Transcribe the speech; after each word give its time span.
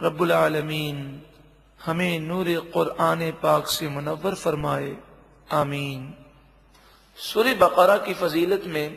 रब्बुल 0.00 0.32
आलमीन 0.32 0.98
हमें 1.80 2.20
नूर 2.20 2.48
कुरान 2.74 3.30
पाक 3.42 3.66
से 3.68 3.88
मुनवर 3.88 4.34
फरमाए 4.34 4.90
आमीन 5.52 6.00
सूर्य 7.18 7.54
बकरा 7.62 7.96
की 8.06 8.14
फजीलत 8.14 8.66
में 8.74 8.88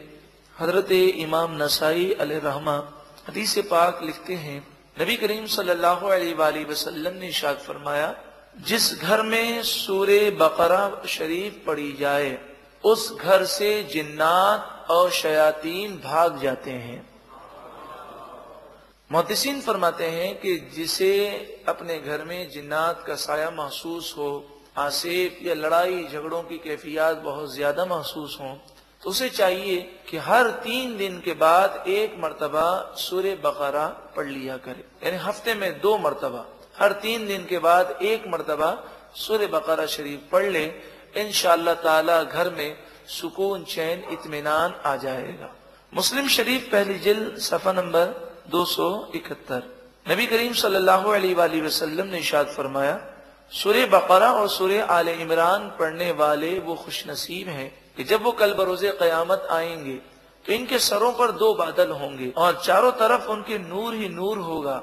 हजरत 0.55 0.91
इमाम 1.25 1.55
नसाई 1.61 2.05
रहमा 2.19 2.77
हदीस 3.27 3.57
पाक 3.71 4.03
लिखते 4.03 4.35
हैं 4.45 4.59
नबी 4.97 5.15
करीम 5.17 5.45
सल्लल्लाहु 5.55 6.09
अलैहि 6.09 6.63
वसल्लम 6.71 7.13
ने 7.19 7.27
इशाद 7.27 7.57
फरमाया 7.67 8.07
जिस 8.56 8.92
घर 9.00 9.22
में 9.22 9.62
सूर्य 9.62 10.30
बकरा 10.30 11.02
शरीफ 11.08 11.62
पढ़ी 11.66 11.92
जाए, 11.92 12.38
उस 12.84 13.12
घर 13.14 13.44
से 13.44 13.82
जिन्नात 13.82 14.86
और 14.90 15.10
शयातीन 15.10 15.96
भाग 16.04 16.40
जाते 16.42 16.70
हैं। 16.70 17.04
मोहतसिन 19.10 19.60
फरमाते 19.60 20.04
हैं 20.04 20.34
कि 20.40 20.56
जिसे 20.74 21.12
अपने 21.68 21.98
घर 21.98 22.24
में 22.24 22.50
जिन्नात 22.50 23.04
का 23.06 23.14
साया 23.16 23.50
महसूस 23.50 24.14
हो 24.18 24.30
आसेब 24.78 25.46
या 25.46 25.54
लड़ाई 25.54 26.02
झगड़ों 26.04 26.42
की 26.42 26.58
कैफियत 26.58 27.18
बहुत 27.18 27.54
ज़्यादा 27.54 27.84
महसूस 27.86 28.38
हो 28.40 28.56
तो 29.02 29.10
उसे 29.10 29.28
चाहिए 29.28 29.80
कि 30.10 30.16
हर 30.18 30.50
तीन 30.64 30.96
दिन 30.96 31.20
के 31.20 31.32
बाद 31.34 31.84
एक 31.88 32.16
मरतबा 32.18 32.94
सूर्य 32.98 33.34
बकरा 33.44 33.86
पढ़ 34.16 34.26
लिया 34.26 34.56
करे। 34.56 34.84
यानी 35.04 35.16
हफ़्ते 35.16 35.54
में 35.54 35.80
दो 35.80 35.96
मरतबा। 35.98 36.44
हर 36.78 36.92
तीन 37.02 37.26
दिन 37.26 37.44
के 37.44 37.58
बाद 37.58 37.98
एक 38.02 38.26
मरतबा 38.28 38.70
सूर्य 39.16 39.46
बकरा 39.46 39.86
शरीफ 39.86 40.20
पढ़ 40.32 40.44
ले 40.46 40.64
इन 41.16 41.30
ताला 41.76 42.22
घर 42.22 42.50
में 42.50 42.76
सुकून, 43.08 43.64
चैन 43.64 44.02
इतमान 44.12 44.74
आ 44.86 44.96
जाएगा। 44.96 45.54
मुस्लिम 45.92 46.28
शरीफ 46.28 46.68
पहली 46.72 46.98
जिल, 46.98 47.36
सफ़ा 47.38 47.72
नंबर 47.72 48.06
दो 48.50 48.64
सौ 48.64 48.88
इकहत्तर। 49.14 49.62
नबी 50.06 50.26
करीम 50.26 50.52
सल्लल्लाहु 50.52 51.10
अलैहि 51.10 51.60
वसल्लम 51.60 52.06
ने 52.06 52.18
इशाद 52.18 52.46
फरमाया 52.46 52.98
सूर्य 53.52 53.84
बकरा 53.86 54.30
और 54.32 54.48
सूर्य 54.48 54.80
आल 54.90 55.08
इमरान 55.08 55.68
पढ़ने 55.78 56.10
वाले 56.12 56.58
वो 56.58 56.74
खुश 56.74 57.06
नसीब 57.08 57.48
हैं 57.48 57.70
कि 57.96 58.04
जब 58.04 58.22
वो 58.22 58.32
कल 58.32 58.54
बरोजे 58.54 58.90
कयामत 59.00 59.46
आएँगे 59.50 59.94
तो 60.44 60.52
इनके 60.52 60.78
सरों 60.78 61.12
पर 61.12 61.30
दो 61.32 61.52
बादल 61.54 61.90
होंगे 61.92 62.32
और 62.36 62.60
चारों 62.64 62.90
तरफ़ 62.92 63.28
उनके 63.30 63.58
नूर 63.58 63.94
ही 63.94 64.08
नूर 64.08 64.38
होगा। 64.38 64.76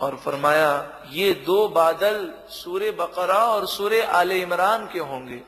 और 0.00 0.16
फरमाया, 0.16 1.02
ये 1.10 1.32
दो 1.32 1.68
बादल 1.68 2.32
सूर्य 2.48 2.90
बकरा 2.90 3.46
और 3.46 3.66
सूर्य 3.66 4.00
आले 4.00 4.38
इमरान 4.38 4.88
के 4.92 4.98
होंगे। 4.98 5.40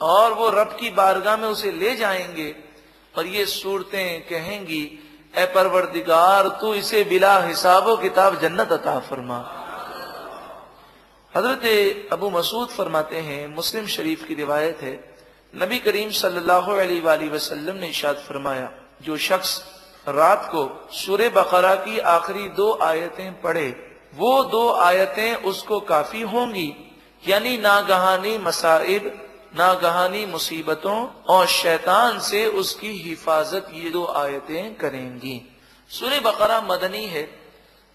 और 0.00 0.32
वो 0.32 0.50
रब 0.50 0.76
की 0.80 0.90
बारगाह 0.90 1.36
में 1.36 1.48
उसे 1.48 1.72
ले 1.72 1.96
जाएँगे 1.96 2.56
और 3.18 3.26
ये 3.26 3.46
सूरतें 3.46 4.22
कहेंगी, 4.22 4.98
ए 5.38 5.46
परवरदिगार, 5.46 6.48
तू 6.48 6.74
इसे 6.74 7.04
बिला 7.04 7.38
हिसाबो 7.40 7.96
किताब 7.96 8.40
जन्नत 8.40 8.72
अता 8.72 8.98
फरमा। 8.98 9.54
हज़रत 11.34 11.62
अबू 12.12 12.30
मसूद 12.30 12.68
फरमाते 12.68 13.16
हैं, 13.16 13.54
मुस्लिम 13.54 13.86
शरीफ 13.86 14.24
की 14.24 14.34
रिवायत 14.34 14.78
है, 14.82 15.14
नबी 15.56 15.78
करीम 15.78 16.10
सल्लल्लाहु 16.10 16.72
अलैहि 16.72 17.28
वसल्लम 17.28 17.76
ने 17.76 17.88
इशाद 17.88 18.16
फरमाया, 18.16 18.70
जो 19.02 19.16
शख्स 19.16 19.77
रात 20.08 20.48
को 20.52 20.88
सूर्य 20.92 21.28
बकरा 21.28 21.74
की 21.74 21.98
आखिरी 21.98 22.48
दो 22.48 22.72
आयतें 22.82 23.40
पढ़े, 23.40 23.68
वो 24.14 24.42
दो 24.44 24.70
आयतें 24.72 25.34
उसको 25.44 25.80
काफ़ी 25.80 26.22
होंगी, 26.22 26.72
यानी 27.28 27.56
नागहानी 27.58 28.36
मसाइब 28.38 29.24
नागहानी 29.56 30.24
मुसीबतों 30.26 30.96
और 31.28 31.46
शैतान 31.46 32.18
से 32.20 32.46
उसकी 32.46 32.92
हिफाजत 32.92 33.66
ये 33.72 33.90
दो 33.90 34.04
आयतें 34.06 34.74
करेंगी। 34.74 35.40
सूर्य 35.90 36.20
बकरा 36.20 36.60
मदनी 36.60 37.04
है। 37.06 37.28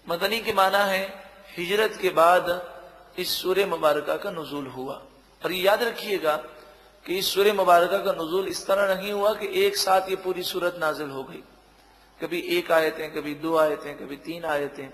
मदनी 0.06 0.40
के 0.40 0.52
माना 0.52 0.84
है, 0.84 1.02
हिजरत 1.56 1.98
के 2.02 2.08
बाद 2.10 2.50
इस 3.18 3.42
सूर्य 3.42 3.64
मुबारक 3.64 4.10
का 4.22 4.30
नजूल 4.30 4.66
हुआ। 4.66 4.94
और 5.42 5.52
ये 5.52 5.62
याद 5.62 5.82
रखिएगा 5.82 6.36
कि 7.04 7.18
इस 7.18 7.34
सूर्य 7.34 7.52
मुबारक 7.52 7.90
का 8.04 8.12
नजूल 8.12 8.48
इस 8.48 8.66
तरह 8.66 8.94
नहीं 8.94 9.12
हुआ 9.12 9.32
कि 9.34 9.50
एक 9.64 9.76
साथ 9.76 10.10
ये 10.10 10.16
पूरी 10.16 10.42
सूरत 10.42 10.76
नाजिल 10.80 11.10
हो 11.10 11.22
गई। 11.22 11.42
कभी 12.20 12.38
एक 12.38 12.72
आयतें, 12.72 13.14
कभी 13.14 13.34
दो 13.34 13.56
आयतें, 13.56 13.96
कभी 13.98 14.16
तीन 14.16 14.44
आयतें। 14.44 14.88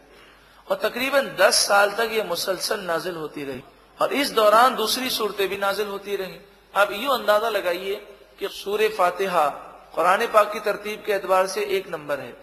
और 0.69 0.77
तकरीबन 0.77 1.37
दस 1.41 1.55
साल 1.55 1.91
तक 1.91 2.11
ये 2.13 2.23
मुसलसल 2.23 2.81
नाजिल 2.81 3.17
होती 3.17 3.45
रही। 3.45 3.63
और 3.99 4.13
इस 4.13 4.31
दौरान 4.31 4.75
दूसरी 4.75 5.11
सूरतें 5.11 5.49
भी 5.49 5.57
नाजिल 5.57 5.87
होती 5.87 6.17
रही। 6.17 6.41
अब 6.75 6.93
यू 6.93 7.11
अंदाज़ा 7.11 7.49
लगाइए 7.49 7.95
कि 8.39 8.49
सूर्य 8.49 8.89
फातिहा 8.89 9.49
कुरान 9.95 10.27
पाक 10.27 10.53
की 10.53 10.61
तरतीब 10.61 11.03
के 11.07 11.13
एतबार 11.13 11.47
से 11.47 11.65
एक 11.65 11.89
नंबर 11.89 12.21
है। 12.21 12.37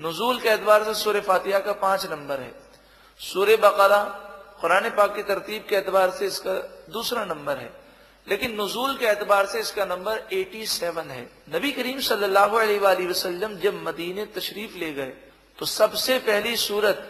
नजूल 0.00 0.40
के 0.40 0.48
एतबार 0.48 0.84
से 0.84 0.94
सूर्य 0.94 1.20
फातिहा 1.20 1.58
का 1.58 1.72
पाँच 1.72 2.06
नंबर 2.06 2.40
है। 2.40 2.54
सूर्य 3.20 3.56
बकरा 3.56 4.02
कुरान 4.60 4.90
पाक 4.90 5.14
की 5.16 5.22
तरतीब 5.22 5.66
के 5.68 5.76
एतबार 5.76 6.10
से 6.10 6.26
इसका 6.26 6.52
दूसरा 6.90 7.24
नंबर 7.24 7.58
है। 7.58 7.81
लेकिन 8.26 8.60
नजूल 8.60 8.96
के 8.96 9.06
एतबार 9.06 9.46
से 9.46 9.60
इसका 9.60 9.84
नंबर 9.84 10.18
87 10.32 11.10
है। 11.10 11.22
नबी 11.54 11.72
करीम 11.72 12.00
सल्लल्लाहु 12.00 12.58
अलैहि 12.58 13.06
वसल्लम 13.06 13.56
जब 13.58 13.82
मदीने 13.84 14.26
तशरीफ़ 14.36 14.76
ले 14.78 14.92
गए 14.92 15.12
तो 15.58 15.66
सबसे 15.68 16.18
पहली 16.20 16.56
सूरत 16.58 17.08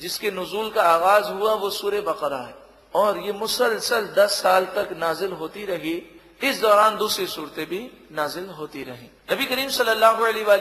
जिसके 0.00 0.30
नजूल 0.30 0.70
का 0.70 0.82
आगाज़ 0.84 1.26
हुआ 1.26 1.54
वो 1.54 1.70
सूर्य 1.72 2.00
बकरा 2.02 2.38
है। 2.38 2.54
और 2.94 3.18
ये 3.18 3.32
मुसलसल 3.32 4.06
दस 4.16 4.40
साल 4.42 4.64
तक 4.76 4.88
नाजिल 4.96 5.32
होती 5.32 5.64
रही, 5.64 5.94
इस 6.40 6.60
दौरान 6.60 6.96
दूसरी 6.96 7.26
सूरतें 7.26 7.66
भी 7.66 7.80
नाजिल 8.12 8.46
होती 8.50 8.82
रही। 8.84 9.08
नबी 9.32 9.44
करीम 9.44 9.68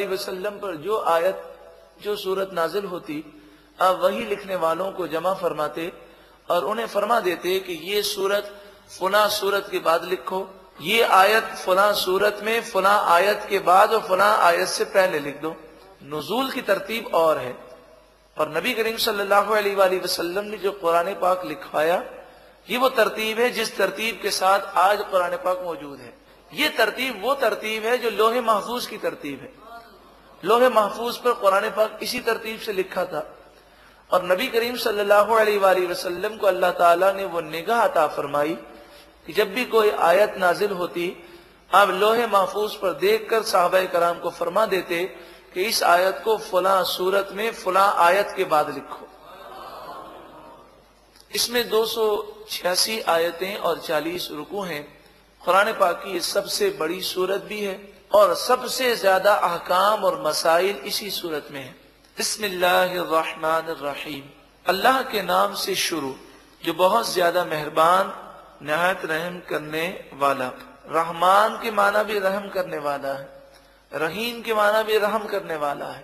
वसल्लम 0.10 0.58
पर 0.60 0.76
जो 0.78 0.98
आयत, 0.98 1.44
जो 2.02 2.16
सूरत 2.16 2.50
नाजिल 2.54 2.86
होती, 2.86 3.24
अब 3.80 4.02
वही 4.04 4.26
लिखने 4.26 4.56
वालों 4.56 4.92
को 4.92 5.08
जमा 5.08 5.34
फरमाते 5.34 5.92
और 6.50 6.66
उन्हें 6.66 6.88
फरमा 6.88 7.20
देते 7.20 7.60
कि 7.60 7.74
ये 7.84 8.02
सूरत 8.04 8.58
फुना 8.92 9.28
सूरत 9.28 9.68
के 9.72 9.80
बाद 9.80 10.04
लिखो। 10.04 10.48
ये 10.82 11.02
आयत 11.02 11.44
फुला 11.66 11.92
सूरत 11.94 12.40
में 12.44 12.62
फुला 12.62 12.96
आयत 13.10 13.46
के 13.50 13.60
बाद 13.60 13.94
और 13.94 14.02
फुला 14.02 14.32
आयत 14.36 14.68
से 14.68 14.86
पहले 14.86 15.20
लिख 15.20 15.42
दो। 15.42 15.56
नजूल 16.04 16.52
की 16.52 16.62
तरतीब 16.62 17.08
और 17.16 17.38
है। 17.38 17.56
और 18.38 18.58
नबी 18.58 18.74
करीम 18.74 18.98
सल्लल्लाहु 18.98 19.54
अलैहि 19.54 20.00
वसल्लम 20.00 20.46
ने 20.46 20.58
जो 20.58 20.72
कुरान 20.72 21.14
पाक 21.14 21.46
लिखवाया, 21.46 22.04
ये 22.68 22.78
वो 22.78 22.90
तरतीब 22.90 23.40
है 23.40 23.50
जिस 23.50 23.76
तरतीब 23.78 24.20
के 24.22 24.32
साथ 24.32 24.78
आज 24.78 25.02
कुरान 25.02 25.36
पाक 25.38 25.62
मौजूद 25.64 26.00
है। 26.00 26.14
ये 26.52 26.70
तरतीब 26.70 27.22
वो 27.24 27.36
तरतीब 27.36 27.86
है 27.86 27.98
जो 27.98 28.10
लोहे 28.10 28.42
महफूज 28.42 28.86
की 28.86 28.98
तरतीब 28.98 29.40
है। 29.42 29.52
लोहे 30.44 30.70
महफूज 30.70 31.18
पर 31.18 31.34
कुरान 31.34 31.70
पाक 31.70 32.00
इसी 32.04 32.20
तरतीब 32.20 32.60
से 32.60 32.74
लिखा 32.74 33.06
था। 33.06 33.24
और 34.10 34.26
नबी 34.32 34.48
करीम 34.48 34.76
सल्लल्लाहु 34.76 35.36
अलैहि 35.36 35.86
वसल्लम 35.86 36.38
को 36.38 36.48
अल्लाह 36.48 36.72
ताला 36.72 37.12
ने 37.12 37.26
वो 37.26 37.42
निगाह 37.42 37.82
अता 37.82 38.08
फरमाई 38.08 38.58
कि 39.28 39.34
जब 39.34 39.54
भी 39.54 39.66
कोई 39.66 39.90
आयत 39.90 40.36
नाजिल 40.38 40.74
होती, 40.74 41.24
आप 41.72 41.92
लोहे 41.92 42.28
महफूज 42.28 42.76
पर 42.76 43.00
देख 43.00 43.30
कर 43.30 43.44
साहब 43.44 43.90
कराम 43.94 44.20
को 44.20 44.32
फरमा 44.32 44.68
देते 44.68 45.16
कि 45.54 45.64
इस 45.64 45.84
आयत 45.84 46.22
को 46.26 46.40
फला 46.40 46.84
सूरत 46.86 47.30
में, 47.32 47.54
फला 47.54 47.94
आयत 48.00 48.34
के 48.38 48.46
बाद 48.46 48.70
लिखो। 48.70 49.08
इसमें 51.36 51.70
दो 51.70 51.86
सौ 51.86 52.26
छियासी 52.50 53.02
आयतें 53.02 53.58
और 53.58 53.80
चालीस 53.80 54.32
रुकू 54.32 54.64
हैं। 54.64 55.02
कुरान 55.42 55.74
पाक 55.74 56.04
की 56.06 56.22
सबसे 56.22 56.78
बड़ी 56.80 57.04
सूरत 57.04 57.44
भी 57.44 57.62
है 57.62 57.94
और 58.14 58.38
सबसे 58.38 58.96
ज़्यादा 58.96 59.36
अहकाम 59.36 60.04
और 60.04 60.24
मसाइल 60.24 60.82
इसी 60.86 61.12
सूरत 61.12 61.48
में 61.52 61.62
है। 61.62 61.76
बिस्मिल्लाहिर्रहमानिर्रहीम। 62.18 64.24
अल्लाह 64.66 65.04
के 65.04 65.22
नाम 65.22 65.56
से 65.56 65.76
शुरू, 65.78 66.16
जो 66.64 66.74
बहुत 66.74 67.10
ज़्यादा 67.10 67.46
मेहरबान 67.46 68.31
नहायत 68.62 69.06
रहम 69.06 69.40
करने 69.50 69.88
वाला। 70.14 70.52
रहमान 70.90 71.58
के 71.58 71.72
माना 71.72 72.04
भी 72.04 72.20
रहम 72.20 72.48
करने 72.50 72.78
वाला 72.80 73.14
है। 73.14 73.30
रहीम 73.92 74.42
के 74.42 74.54
माना 74.54 74.82
भी 74.84 74.98
रहम 74.98 75.26
करने 75.28 75.56
वाला 75.58 75.86
है। 75.86 76.04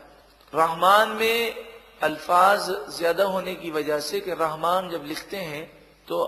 रहमान 0.53 1.09
में 1.11 1.65
अल्फाज 2.03 2.69
ज़्यादा 2.97 3.23
होने 3.25 3.53
की 3.55 3.71
वजह 3.71 3.99
से 3.99 4.19
कि 4.19 4.31
रहमान 4.31 4.89
जब 4.89 5.03
लिखते 5.05 5.37
हैं 5.37 5.63
तो 6.07 6.25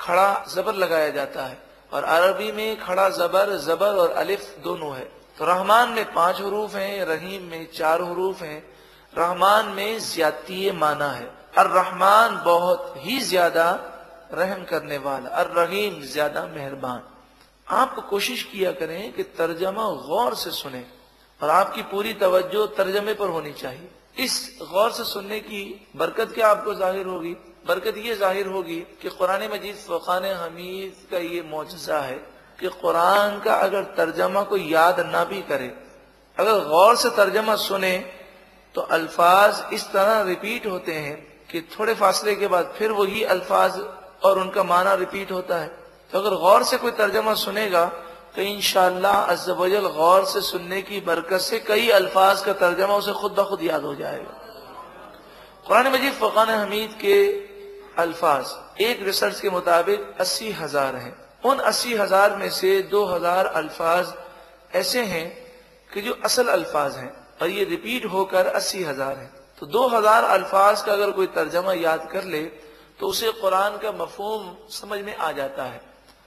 खड़ा 0.00 0.44
जबर 0.54 0.74
लगाया 0.74 1.08
जाता 1.10 1.44
है। 1.44 1.58
और 1.92 2.04
अरबी 2.04 2.50
में 2.52 2.80
खड़ा 2.80 3.08
जबर 3.10 3.56
जबर 3.58 3.96
और 3.96 4.10
अलिफ 4.14 4.54
दोनों 4.64 4.94
है। 4.96 5.04
तो 5.38 5.44
रहमान 5.44 5.88
में 5.88 6.04
पाँच 6.14 6.40
हरूफ 6.40 6.74
हैं, 6.74 7.04
रहीम 7.04 7.42
में 7.42 7.66
चार 7.72 8.02
हरूफ 8.02 8.42
हैं। 8.42 8.62
रहमान 9.14 9.66
में 9.66 9.98
ज्याती 10.04 10.70
माना 10.70 11.10
है। 11.10 11.26
और 11.58 11.70
रहमान 11.70 12.36
बहुत 12.44 12.94
ही 12.96 13.18
ज़्यादा 13.20 13.70
रहम 14.32 14.64
करने 14.64 14.98
वाला 15.00 15.30
और 15.32 15.52
रहीम 15.54 16.00
ज़्यादा 16.02 16.46
मेहरबान। 16.48 17.02
आप 17.66 17.94
कोशिश 18.10 18.42
किया 18.44 18.72
करें 18.72 19.12
कि 19.12 19.22
तर्जमा 19.38 19.88
गौर 20.06 20.34
से 20.36 20.50
सुने 20.52 20.84
और 21.40 21.50
आपकी 21.50 21.82
पूरी 21.90 22.12
तवज्जो 22.16 22.66
तर्जमे 22.76 23.14
पर 23.14 23.28
होनी 23.30 23.52
चाहिए। 23.54 23.88
इस 24.18 24.58
गौर 24.62 24.90
से 24.92 25.04
सुनने 25.06 25.40
की 25.40 25.62
बरकत 25.96 26.32
क्या 26.34 26.48
आपको 26.48 26.74
ज़ाहिर 26.74 27.06
होगी? 27.06 27.32
बरकत 27.66 27.96
ये 27.98 28.14
ज़ाहिर 28.16 28.46
होगी 28.48 28.80
कि 29.02 29.08
कुरान 29.10 29.42
मजीद 29.52 29.76
फ़ुकान 29.76 30.24
हमीद 30.24 31.06
का 31.10 31.18
ये 31.18 31.42
मुआजा 31.44 31.98
है 32.00 32.16
कि 32.58 32.68
कुरान 32.80 33.38
का 33.40 33.54
अगर 33.56 33.82
तर्जमा 33.96 34.42
को 34.42 34.56
याद 34.56 35.00
ना 35.06 35.24
भी 35.24 35.40
करे, 35.42 35.72
अगर 36.36 36.64
गौर 36.66 36.96
से 36.96 37.10
तर्जमा 37.16 37.54
सुने 37.58 37.96
तो 38.74 38.80
अल्फाज 38.92 39.62
इस 39.74 39.84
तरह 39.92 40.20
रिपीट 40.22 40.66
होते 40.66 40.94
हैं 40.94 41.16
कि 41.50 41.60
थोड़े 41.70 41.94
फासले 41.96 42.34
के 42.34 42.46
बाद 42.48 42.74
फिर 42.78 42.92
वही 42.92 43.22
अल्फाज 43.26 43.78
और 44.22 44.38
उनका 44.38 44.62
माना 44.64 44.94
रिपीट 44.96 45.32
होता 45.32 45.58
है। 45.58 45.70
तो 46.12 46.18
अगर 46.18 46.36
गौर 46.36 46.62
से 46.64 46.76
कोई 46.78 46.90
तर्जमा 46.94 47.34
सुनेगा 47.36 47.84
तो 48.36 48.42
इनशाला 48.44 49.10
अजल 49.10 49.86
गौर 49.90 50.24
से 50.26 50.40
सुनने 50.42 50.80
की 50.82 51.00
बरकत 51.02 51.40
से 51.40 51.58
कई 51.60 51.88
अल्फाज 51.92 52.40
का 52.42 52.52
तर्जमा 52.54 52.94
उसे 52.96 53.12
खुद 53.14 53.32
ब 53.32 53.44
खुद 53.44 53.62
याद 53.62 53.84
हो 53.84 53.94
जाएगा। 53.94 54.34
कुरान 55.66 55.88
मजीद 55.88 56.12
फ़ुकान 56.14 56.50
हमीद 56.50 56.90
के 57.00 57.16
अल्फाज, 57.98 58.46
एक 58.80 59.02
रिसर्च 59.02 59.40
के 59.40 59.50
मुताबिक 59.50 60.14
अस्सी 60.20 60.50
हज़ार 60.52 60.96
हैं। 60.96 61.14
उन 61.44 61.58
अस्सी 61.60 61.94
हज़ार 61.94 62.36
में 62.36 62.50
से 62.50 62.80
दो 62.90 63.04
हज़ार 63.06 63.46
अल्फाज 63.46 64.12
ऐसे 64.74 65.02
हैं 65.04 65.26
कि 65.90 66.00
जो 66.00 66.16
असल 66.24 66.48
अल्फाज 66.48 66.96
हैं 66.96 67.12
और 67.42 67.48
ये 67.50 67.64
रिपीट 67.66 68.06
होकर 68.06 68.46
अस्सी 68.48 68.82
हज़ार 68.84 69.16
है। 69.16 69.30
तो 69.60 69.66
दो 69.68 69.86
हज़ार 69.88 70.24
अल्फाज 70.26 70.82
का 70.82 70.92
अगर 70.92 71.10
कोई 71.10 71.26
तर्जमा 71.34 71.72
याद 71.74 72.08
कर 72.12 72.24
ले 72.26 72.42
तो 73.00 73.06
उसे 73.06 73.30
कुरान 73.32 73.76
का 73.78 73.92
मफहूम 73.94 74.54
समझ 74.70 75.00
में 75.00 75.14
आ 75.16 75.30
जाता 75.32 75.64
है। 75.64 75.80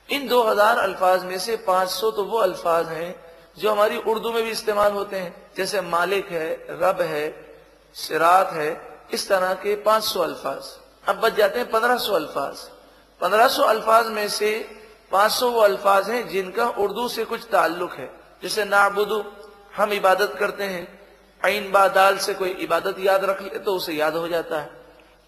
इन 0.10 0.28
दो 0.28 0.42
हज़ार 0.44 0.78
अल्फाज 0.80 1.24
में 1.24 1.38
से 1.40 1.56
पाँच 1.68 1.90
सौ 1.90 2.12
तो 2.12 2.24
वो 2.26 2.38
अल्फाज 2.40 2.88
हैं 2.90 3.16
जो 3.60 3.72
हमारी 3.72 3.98
उर्दू 4.00 4.32
में 4.32 4.44
भी 4.44 4.50
इस्तेमाल 4.52 4.92
होते 4.94 5.18
हैं। 5.18 5.52
जैसे 5.58 5.82
मालिक 5.84 6.32
है, 6.32 6.50
रब 6.72 7.02
है, 7.02 7.28
सिरात 7.96 8.52
है, 8.54 8.70
इस 9.14 9.28
तरह 9.30 9.54
के 9.54 9.76
पाँच 9.84 10.04
सौ 10.04 10.22
अल्फाज। 10.22 10.70
अब 11.06 11.20
बच 11.20 11.36
जाते 11.36 11.60
हैं 11.60 11.70
पंद्रह 11.72 11.98
सौ 11.98 12.14
अल्फाज। 12.14 12.58
पंद्रह 13.22 13.48
सौ 13.48 13.64
अल्फाज 13.66 14.08
में 14.08 14.28
से 14.30 14.52
पाँच 15.12 15.32
सौ 15.32 15.50
वो 15.52 15.62
अल्फाज 15.62 16.10
हैं 16.10 16.28
जिनका 16.30 16.68
उर्दू 16.80 17.08
से 17.10 17.26
कुछ 17.26 17.46
ताल्लुक 17.52 17.94
है। 17.94 18.10
जैसे 18.44 18.66
नाबुदू, 18.66 19.24
हम 19.76 19.94
इबादत 19.94 20.36
करते 20.40 20.64
हैं। 20.66 20.88
आइन 21.42 21.72
बादाल 21.72 22.18
से 22.18 22.34
कोई 22.34 22.50
इबादत 22.62 23.00
याद 23.00 23.26
रख 23.26 23.42
ले 23.42 23.60
तो 23.60 23.76
उसे 23.76 23.94
याद 23.94 24.16
हो 24.16 24.28
जाता 24.28 24.60
है। 24.60 24.70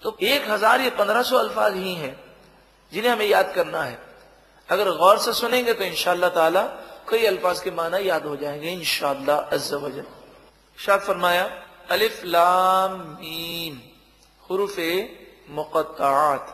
तो 0.03 0.15
एक 0.21 0.50
हज़ार 0.50 0.81
या 0.81 0.89
पंद्रह 0.97 1.21
सौ 1.23 1.38
अल्फाज 1.38 1.75
ही 1.75 1.94
हैं 1.95 2.15
जिन्हें 2.91 3.11
हमें 3.11 3.25
याद 3.27 3.51
करना 3.55 3.83
है। 3.83 3.97
अगर 4.69 4.89
गौर 4.97 5.17
से 5.19 5.33
सुनेंगे 5.33 5.73
तो 5.73 5.83
इनशाला 5.83 6.29
ताला 6.29 6.61
कई 7.09 7.25
अल्फाज 7.25 7.59
के 7.59 7.71
माना 7.71 7.97
याद 8.00 8.25
हो 8.25 8.35
जाएँगे 8.38 8.71
इनशाला 8.71 9.35
अज्जल 9.35 10.03
शाद 10.77 11.00
फरमाया, 11.01 11.44
अलिफ 11.91 12.23
लाम 12.25 12.91
मीम, 13.19 13.75
हरूफ 14.44 14.75
मुकत्तात 15.51 16.53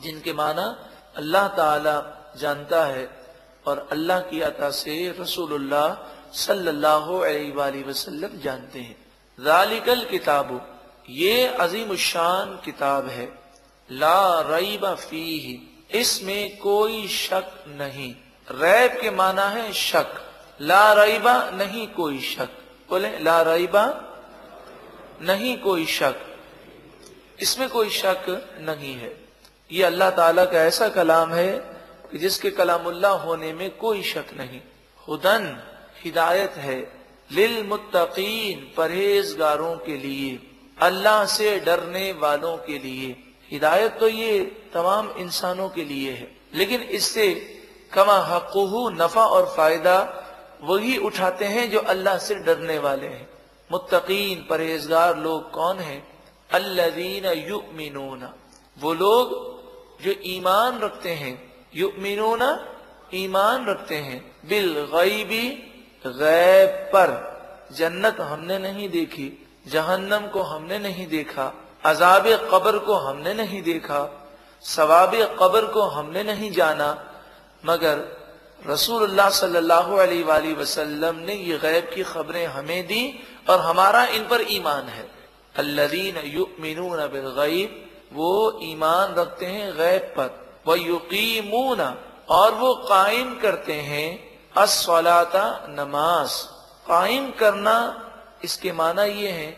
जिनके 0.00 0.32
माना 0.32 0.64
अल्लाह 1.16 1.48
ताला 1.56 1.96
जानता 2.38 2.84
है 2.86 3.08
और 3.66 3.86
अल्लाह 3.92 4.20
की 4.30 4.40
अता 4.42 4.70
से 4.72 4.96
रसूलुल्लाह 5.18 5.88
सल्लल्लाहु 6.36 7.18
अलैहि 7.20 7.82
वसल्लम 7.82 8.38
जानते 8.40 8.80
हैं। 8.80 8.96
जालिकल 9.38 10.04
किताबु 10.10 10.58
ये 11.08 11.46
अजीम 11.46 11.96
शान 11.96 12.60
किताब 12.64 13.08
है। 13.08 13.38
ला 13.92 14.40
रईबा 14.40 14.94
फ़ी 14.94 15.70
इसमें 15.90 16.58
कोई 16.58 17.08
शक 17.08 17.64
नहीं। 17.68 18.14
रैब 18.50 19.00
के 19.00 19.10
माना 19.10 19.48
है 19.48 19.72
शक। 19.72 20.32
ला 20.60 20.92
रईबा 20.92 21.50
नहीं 21.50 21.88
कोई 21.88 22.20
शक। 22.20 22.48
बोले, 22.90 23.18
ला 23.18 23.42
रईबा 23.42 23.86
नहीं 25.20 25.58
कोई 25.58 25.86
शक। 25.86 26.14
इसमें 27.40 27.68
कोई 27.68 27.90
शक 27.90 28.48
नहीं 28.60 28.94
है। 28.94 29.24
ये 29.72 29.84
अल्लाह 29.84 30.10
ताला 30.10 30.44
का 30.44 30.58
ऐसा 30.58 30.88
कलाम 30.88 31.34
है 31.34 31.52
कि 32.12 32.18
जिसके 32.18 32.50
कलामुल्लाह 32.50 33.12
होने 33.12 33.52
में 33.52 33.70
कोई 33.70 34.02
शक 34.02 34.24
नहीं। 34.36 34.60
हुदन, 35.08 35.62
हिदायत 36.04 36.52
है। 36.52 37.06
लिल 37.30 37.64
मुत्तकीन 37.64 38.72
परहेजगारों 38.76 39.76
के 39.76 39.96
लिए। 39.96 40.47
अल्लाह 40.80 41.26
से 41.26 41.60
डरने 41.60 42.12
वालों 42.12 42.56
के 42.56 42.78
लिए। 42.78 43.34
हिदायत 43.50 43.96
तो 44.00 44.08
ये 44.08 44.62
तमाम 44.74 45.10
इंसानों 45.10 45.68
के 45.68 45.84
लिए 45.84 46.12
है। 46.12 46.36
लेकिन 46.54 46.82
इससे 46.82 47.54
कमा 47.92 48.18
हकूहू 48.18 48.90
नफा 48.90 49.24
और 49.24 49.54
फ़ायदा 49.56 50.24
वही 50.62 50.98
उठाते 50.98 51.44
हैं 51.44 51.70
जो 51.70 51.78
अल्लाह 51.78 52.18
से 52.18 52.34
डरने 52.34 52.78
वाले 52.78 53.06
हैं। 53.06 53.28
मुत्तकीन, 53.72 54.46
परहेजगार 54.50 55.18
लोग 55.18 55.50
कौन 55.50 55.76
है? 55.76 56.08
अल्लादीन 56.50 57.24
युमिनूना। 57.24 58.34
वो 58.80 58.94
लोग 58.94 59.28
जो 60.04 60.14
ईमान 60.26 60.80
रखते 60.80 61.08
हैं, 61.08 61.66
युमिनूना 61.74 62.74
ईमान 63.14 63.66
रखते 63.66 63.94
हैं। 63.94 64.36
बिल 64.48 64.88
गईबी 64.94 65.48
गैब 66.06 66.68
पर। 66.68 67.38
जन्नत 67.72 68.16
हमने 68.20 68.58
नहीं 68.58 68.88
देखी। 68.88 69.47
जहन्नम 69.68 70.26
को 70.28 70.42
हमने 70.42 70.78
नहीं 70.78 71.06
देखा, 71.06 71.52
अजाब 71.84 72.24
कब्र 72.50 72.78
को 72.78 72.94
हमने 72.94 73.34
नहीं 73.34 73.62
देखा, 73.62 74.00
सवाब 74.64 75.14
कब्र 75.40 75.66
को 75.66 75.82
हमने 75.82 76.22
नहीं 76.22 76.52
जाना, 76.52 76.88
मगर 77.64 77.96
अलैहि 78.66 80.52
वसल्लम 80.52 81.16
ने 81.16 81.34
ये 81.34 81.58
गैब 81.58 81.90
की 81.94 82.02
खबरें 82.02 82.46
हमें 82.46 82.86
दी 82.86 83.02
और 83.50 83.60
हमारा 83.60 84.04
इन 84.04 84.26
पर 84.28 84.40
ईमान 84.50 84.88
है। 84.88 85.10
अल्लादीन 85.56 86.16
युमिनून 86.24 87.06
बिलगैब 87.06 87.84
वो 88.12 88.60
ईमान 88.62 89.14
रखते 89.14 89.46
हैं 89.46 89.72
गैब 89.76 90.02
पर। 90.16 90.60
वह 90.66 90.78
युकीमून, 90.78 91.80
और 92.28 92.54
वो 92.54 92.74
कायम 92.74 93.34
करते 93.38 93.72
हैं 93.72 94.08
असलाता 94.56 95.66
नमाज़। 95.68 96.34
कायम 96.88 97.30
करना 97.30 97.76
इसके 98.44 98.72
माना 98.72 99.04
ये 99.04 99.28
है, 99.28 99.56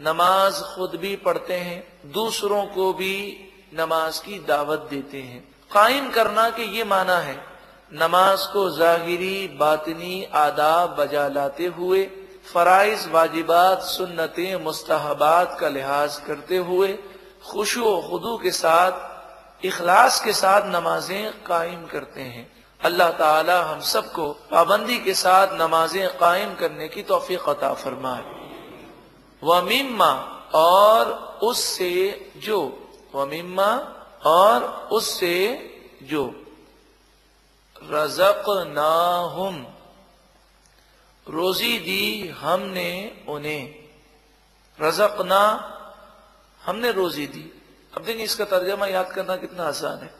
नमाज़ 0.00 0.62
खुद 0.62 0.90
भी 0.94 1.16
पढ़ते 1.16 1.54
हैं, 1.54 2.12
दूसरों 2.12 2.66
को 2.66 2.92
भी 2.92 3.44
नमाज़ 3.74 4.22
की 4.22 4.38
दावत 4.38 4.86
देते 4.90 5.22
हैं। 5.22 5.54
कायम 5.72 6.10
करना 6.10 6.50
के 6.50 6.62
ये 6.62 6.84
माना 6.84 7.18
है, 7.18 7.44
नमाज़ 7.92 8.52
को 8.52 8.70
जाहिरी, 8.70 9.48
बातनी, 9.48 10.24
आदाब, 10.24 10.96
बजा 10.96 11.28
लाते 11.28 11.66
हुए, 11.66 12.10
फराइज, 12.54 13.08
वाजिबात, 13.08 13.82
सुन्नतें, 13.82 14.56
मुस्तहबात 14.56 15.56
का 15.60 15.68
लिहाज 15.68 16.16
करते 16.16 16.56
हुए, 16.56 16.98
खुशो 17.50 18.08
खुदू 18.10 18.36
के 18.38 18.50
साथ, 18.50 19.10
इखलास 19.66 20.20
के 20.20 20.32
साथ 20.32 20.62
नमाजें 20.66 21.32
कायम 21.46 21.86
करते 21.86 22.20
हैं। 22.20 22.59
अल्लाह 22.84 23.10
ताला 23.10 23.62
हम 23.62 23.80
सबको 23.80 24.32
पाबंदी 24.50 24.98
के 24.98 25.14
साथ 25.14 25.48
नमाजें 25.52 26.18
कायम 26.18 26.54
करने 26.54 26.88
की 26.88 27.02
तोफीक 27.02 27.48
अता 27.48 27.74
फरमाए। 27.74 28.22
वमिम्मा 29.42 30.12
और 30.54 31.08
उससे 31.42 32.32
जो 32.36 32.88
वमिम्मा 33.14 33.70
और 34.26 34.64
उससे 34.92 35.36
जो। 36.02 36.24
रजक 37.82 38.44
नाहुम 38.68 39.66
रोजी 41.26 41.78
दी 41.78 42.28
हमने 42.28 42.90
उन्हें। 43.28 43.74
रजक 44.80 45.20
ना 45.20 45.42
हमने 46.62 46.92
रोजी 46.92 47.26
दी। 47.26 47.44
अब 47.96 48.04
देखिए 48.04 48.24
इसका 48.24 48.44
तर्जमा 48.44 48.86
याद 48.86 49.12
करना 49.12 49.36
कितना 49.36 49.64
आसान 49.64 49.98
है। 49.98 50.10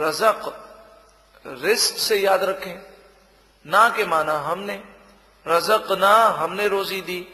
रजक 0.00 0.64
रिस्क 1.48 1.98
से 1.98 2.16
याद 2.16 2.44
रखें। 2.44 2.82
ना 3.66 3.88
के 3.88 4.06
माना 4.06 4.38
हमने। 4.38 4.82
रजक 5.48 5.92
ना 5.92 6.24
हमने 6.24 6.68
रोजी 6.68 7.00
दी। 7.00 7.26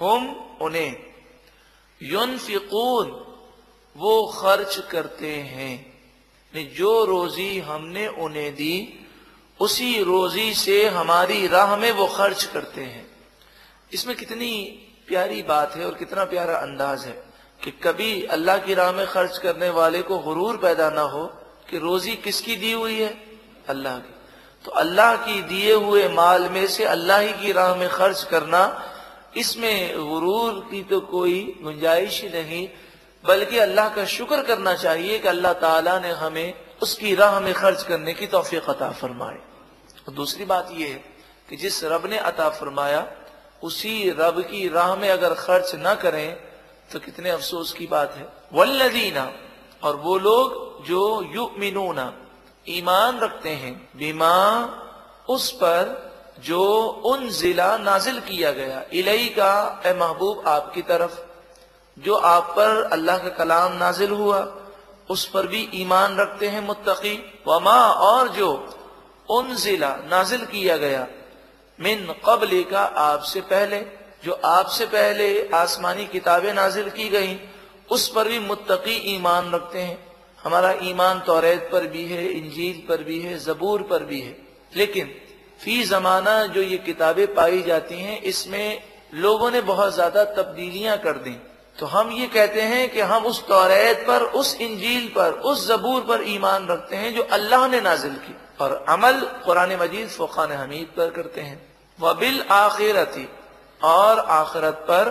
हम 0.00 0.48
उन्हें 0.60 0.96
युनफिकून, 2.02 3.06
वो 3.96 4.26
खर्च 4.26 4.82
करते 4.90 5.32
हैं। 5.34 5.90
जो 6.54 7.04
रोजी 7.04 7.60
हमने 7.60 8.08
उन्हें 8.08 8.54
दी, 8.54 9.06
उसी 9.60 10.02
रोजी 10.02 10.54
से 10.54 10.88
हमारी 10.88 11.46
राह 11.46 11.76
में 11.76 11.92
वो 11.92 12.06
खर्च 12.06 12.44
करते 12.44 12.80
हैं। 12.80 13.10
इसमें 13.92 14.16
कितनी 14.16 14.64
प्यारी 15.08 15.42
बात 15.42 15.76
है 15.76 15.86
और 15.86 15.94
कितना 15.94 16.24
प्यारा 16.24 16.56
अंदाज 16.58 17.04
है 17.04 17.24
कि 17.64 17.70
कभी 17.70 18.22
अल्लाह 18.22 18.58
की 18.58 18.74
राह 18.74 18.92
में 18.92 19.06
खर्च 19.06 19.38
करने 19.38 19.70
वाले 19.70 20.02
को 20.02 20.18
गुरूर 20.18 20.56
पैदा 20.56 20.90
ना 20.90 21.02
हो 21.02 21.26
कि 21.70 21.78
रोजी 21.78 22.16
किसकी 22.16 22.56
दी 22.56 22.72
हुई 22.72 23.00
है। 23.00 23.29
अल्लाह 23.70 23.98
की। 23.98 24.14
तो 24.64 24.70
अल्लाह 24.76 25.16
की 25.18 25.40
दिए 25.44 25.74
हुए 25.76 26.08
माल 26.10 26.48
में 26.50 26.66
से 26.68 26.84
अल्लाह 26.86 27.18
ही 27.18 27.32
की 27.34 27.52
राह 27.52 27.74
में 27.74 27.88
खर्च 27.90 28.22
करना, 28.30 28.62
इसमें 29.36 30.08
गुरूर 30.08 30.52
की 30.70 30.82
तो 30.84 31.00
कोई 31.08 31.38
गुंजाइश 31.62 32.22
ही 32.22 32.28
नहीं, 32.30 32.68
बल्कि 33.24 33.58
अल्लाह 33.60 33.88
का 33.94 34.04
शुक्र 34.06 34.42
करना 34.42 34.74
चाहिए 34.76 35.18
कि 35.18 35.28
अल्लाह 35.28 35.52
ताला 35.60 35.98
ने 35.98 36.10
हमें 36.16 36.54
उसकी 36.82 37.14
राह 37.14 37.38
में 37.40 37.52
खर्च 37.54 37.82
करने 37.82 38.12
की 38.14 38.26
तोफीक 38.28 38.68
अता 38.68 38.90
फरमाए। 38.92 39.38
और 40.00 40.14
दूसरी 40.14 40.44
बात 40.46 40.68
यह 40.72 40.88
है 40.88 41.04
कि 41.48 41.56
जिस 41.56 41.82
रब 41.84 42.06
ने 42.06 42.18
अता 42.20 42.48
फरमाया, 42.50 43.06
उसी 43.62 44.10
रब 44.10 44.40
की 44.42 44.68
राह 44.68 44.94
में 44.96 45.08
अगर 45.10 45.34
खर्च 45.36 45.74
ना 45.76 45.94
करें 45.96 46.28
तो 46.92 46.98
कितने 46.98 47.30
अफसोस 47.30 47.72
की 47.72 47.86
बात 47.86 48.14
है। 48.16 48.26
वल्लदीना, 48.52 49.30
और 49.82 49.96
वो 49.96 50.16
लोग 50.18 50.84
जो 50.86 51.02
युमिनूना 51.34 52.12
ईमान 52.68 53.20
रखते 53.20 53.48
हैं, 53.48 53.88
बीमा 53.96 54.66
उस 55.28 55.52
पर 55.52 56.10
जो 56.38 56.80
उन 57.04 57.28
जिला 57.28 57.76
नाजिल 57.76 58.20
किया 58.20 58.52
गया। 58.52 58.82
इलई 58.92 59.24
का 59.24 59.82
ए 59.86 59.94
महबूब, 59.94 60.48
आपकी 60.48 60.82
तरफ़। 60.82 61.20
जो 61.98 62.14
आप 62.14 62.54
पर 62.56 62.82
अल्लाह 62.92 63.18
का 63.18 63.28
कलाम 63.28 63.72
नाजिल 63.72 64.10
हुआ, 64.10 64.56
उस 65.10 65.26
पर 65.26 65.46
भी 65.46 65.70
ईमान 65.74 66.16
रखते 66.16 66.48
हैं 66.48 66.60
मुत्तकी। 66.60 67.42
वमा 67.48 67.92
और 67.92 68.28
जो 68.28 68.68
उन 69.30 69.54
जिला 69.54 69.96
नाजिल 69.96 70.44
किया 70.44 70.76
गया, 70.76 71.06
मिन 71.80 72.14
कबल 72.26 72.64
का 72.70 72.80
आपसे 72.80 73.40
पहले, 73.40 73.80
जो 74.24 74.40
आपसे 74.44 74.86
पहले 74.86 75.50
आसमानी 75.54 76.06
किताबें 76.06 76.54
नाजिल 76.54 76.90
की 76.90 77.08
गई, 77.08 77.40
उस 77.90 78.08
पर 78.08 78.28
भी 78.28 78.38
मुत्तकी 78.38 79.16
ईमान 79.16 79.52
रखते 79.52 79.78
हैं। 79.78 80.09
हमारा 80.44 80.72
ईमान 80.82 81.20
तौरेत 81.20 81.68
पर 81.72 81.86
भी 81.86 82.04
है, 82.04 82.24
इंजील 82.28 82.82
पर 82.88 83.02
भी 83.04 83.20
है, 83.20 83.38
जबूर 83.38 83.82
पर 83.82 84.04
भी 84.04 84.20
है। 84.20 84.36
लेकिन 84.76 85.14
फ़ी 85.60 85.82
जमाना 85.84 86.44
जो 86.46 86.62
ये 86.62 86.78
किताबें 86.78 87.34
पाई 87.34 87.62
जाती 87.62 87.94
हैं, 87.94 88.20
इसमें 88.22 88.82
लोगों 89.14 89.50
ने 89.50 89.60
बहुत 89.60 89.94
ज़्यादा 89.94 90.24
तब्दीलियाँ 90.24 90.96
कर 90.98 91.16
दी। 91.18 91.36
तो 91.78 91.86
हम 91.86 92.10
ये 92.12 92.26
कहते 92.26 92.62
हैं 92.62 92.88
कि 92.90 93.00
हम 93.00 93.24
उस 93.24 93.42
तौरेत 93.46 94.04
पर, 94.08 94.22
उस 94.22 94.56
इंजील 94.60 95.06
पर, 95.08 95.30
उस 95.30 95.66
जबूर 95.68 96.00
पर 96.02 96.24
ईमान 96.28 96.66
रखते 96.68 96.96
हैं 96.96 97.14
जो 97.14 97.22
अल्लाह 97.22 97.66
ने 97.68 97.80
नाजिल 97.80 98.14
की। 98.16 98.34
और 98.60 98.84
अमल 98.88 99.20
कुरान 99.44 99.76
मजीद 99.76 100.08
फ़ुकान 100.08 100.52
हमीद 100.52 100.88
पर 100.96 101.10
करते 101.10 101.40
हैं। 101.40 101.60
वह 101.98 102.12
बिल 102.12 102.40
आखिरती, 102.50 103.28
और 103.80 104.18
आखिरत 104.18 104.84
पर 104.90 105.08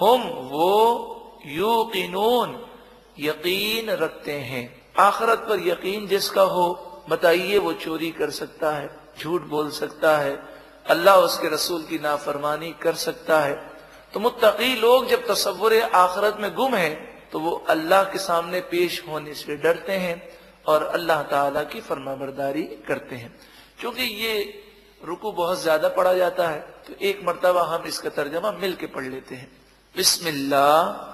हम 0.00 0.22
वो 0.50 1.42
यूकिनून 1.46 2.48
यकीन 3.16 3.90
रखते 3.92 4.32
हैं। 4.32 4.64
आखरत 4.98 5.44
पर 5.48 5.60
यकीन 5.60 6.06
जिसका 6.06 6.42
हो, 6.44 6.68
बताइए 7.10 7.58
वो 7.58 7.72
चोरी 7.74 8.10
कर 8.12 8.30
सकता 8.32 8.72
है, 8.72 8.90
झूठ 9.18 9.42
बोल 9.44 9.70
सकता 9.72 10.16
है, 10.18 10.38
अल्लाह 10.86 11.16
उसके 11.18 11.48
रसूल 11.48 11.82
की 11.82 11.98
नाफरमानी 11.98 12.72
कर 12.82 12.94
सकता 12.96 13.40
है। 13.40 13.54
तो 14.14 14.20
मुत्तकी 14.20 14.74
लोग 14.76 15.08
जब 15.08 15.26
तस्वुर 15.26 15.74
आखरत 15.74 16.36
में 16.40 16.54
गुम 16.54 16.74
है 16.74 16.90
तो 17.32 17.40
वो 17.40 17.50
अल्लाह 17.68 18.04
के 18.04 18.18
सामने 18.18 18.60
पेश 18.70 19.02
होने 19.08 19.34
से 19.34 19.56
डरते 19.56 19.92
हैं 19.94 20.16
और 20.66 20.84
अल्लाह 20.84 21.22
ताला 21.24 21.62
की 21.64 21.80
फर्मा 21.80 22.14
बरदारी 22.16 22.62
करते 22.88 23.16
हैं। 23.16 23.34
क्योंकि 23.80 24.02
ये 24.02 24.32
रुकू 25.00 25.32
बहुत 25.32 25.60
ज़्यादा 25.62 25.88
पढ़ा 25.90 26.12
जाता 26.14 26.48
है 26.48 26.60
तो 26.86 26.94
एक 27.00 27.20
मरतबा 27.24 27.62
हम 27.66 27.84
इसका 27.86 28.10
तर्जमा 28.12 28.50
मिल 28.52 28.74
के 28.74 28.86
पढ़ 28.88 29.04
लेते 29.04 29.34
हैं। 29.34 29.48
बिस्मिल्लाह। 29.94 31.09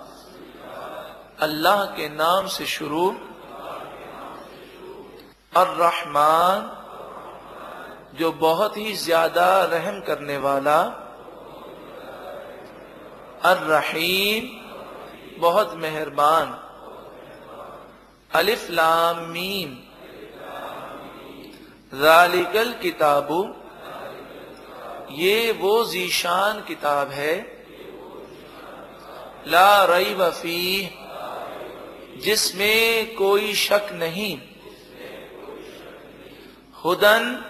अल्लाह 1.43 1.85
के 1.85 2.09
नाम 2.09 2.47
से 2.47 2.67
शुरू। 2.67 3.07
और 5.57 5.69
रहमान 5.77 6.71
जो 8.19 8.33
बहुत 8.33 8.77
ही 8.77 8.93
ज़्यादा 8.93 9.65
रहम 9.65 10.01
करने 10.01 10.37
वाला। 10.39 10.77
अर्रहीम, 13.43 14.49
बहुत 15.39 15.75
मेहरबान। 15.75 16.59
अलिफ 18.35 18.71
लाम 18.71 19.21
मीम। 19.31 19.77
जालिकल 21.93 22.73
किताबु। 22.73 23.41
ये 25.13 25.53
वो 25.53 25.85
जीशान 25.85 26.61
किताब 26.61 27.11
है। 27.11 27.35
ला 29.47 29.85
रई 29.85 30.15
वफी 30.15 30.63
जिसमें 32.17 33.15
कोई 33.15 33.55
शक 33.55 33.89
नहीं। 33.93 34.39
हुदन 36.85 37.45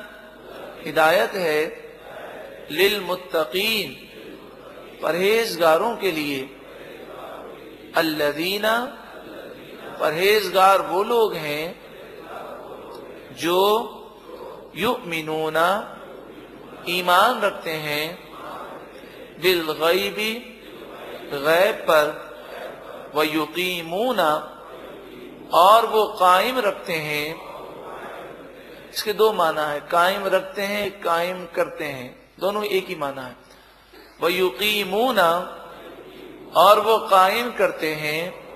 हिदायत 0.85 1.31
है 1.31 1.67
लिल 2.71 3.01
मुत्तकीन, 3.01 3.95
परहेजगारों 5.03 5.97
के 5.97 6.13
लिए। 6.13 6.57
अल्लदीना 7.97 8.87
परहेजगार 10.01 10.83
वो 10.83 11.03
लोग 11.03 11.35
हैं 11.35 11.81
जो 13.33 13.93
युमिनूना, 14.77 15.99
ईमान 16.89 17.41
रखते 17.41 17.71
हैं। 17.71 18.33
बिल 19.41 19.73
गईबी 19.73 20.33
गैब 21.33 21.75
पर। 21.75 22.27
व 23.15 23.23
युकीमूना 23.23 24.53
और 25.53 25.87
वो 25.87 26.05
कायम 26.07 26.59
रखते 26.59 26.93
हैं। 26.93 27.57
इसके 28.95 29.13
दो 29.13 29.33
माना 29.33 29.67
है। 29.67 29.81
कायम 29.81 30.27
रखते 30.27 30.63
हैं, 30.63 31.01
कायम 31.01 31.47
करते 31.47 31.85
हैं। 31.85 32.33
दोनों 32.41 32.65
एक 32.65 32.87
ही 32.87 32.95
माना 32.95 33.23
है। 33.23 33.37
व 34.23 34.29
युकीमूना 34.29 35.53
और 36.57 36.81
वो 36.81 36.99
कायम 36.99 37.51
करते 37.51 37.95
हैं। 37.95 38.47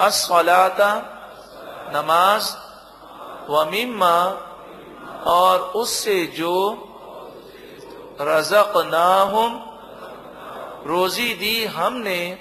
असलाता 0.00 1.18
नमाज़, 1.94 2.54
व 3.50 3.70
मिम्मा 3.70 4.48
और 5.26 5.60
उससे 5.60 6.26
जो 6.26 6.88
रजक 8.20 8.72
नाहुम 8.76 9.60
रोजी 10.86 11.34
दी 11.34 11.64
हमने, 11.64 12.38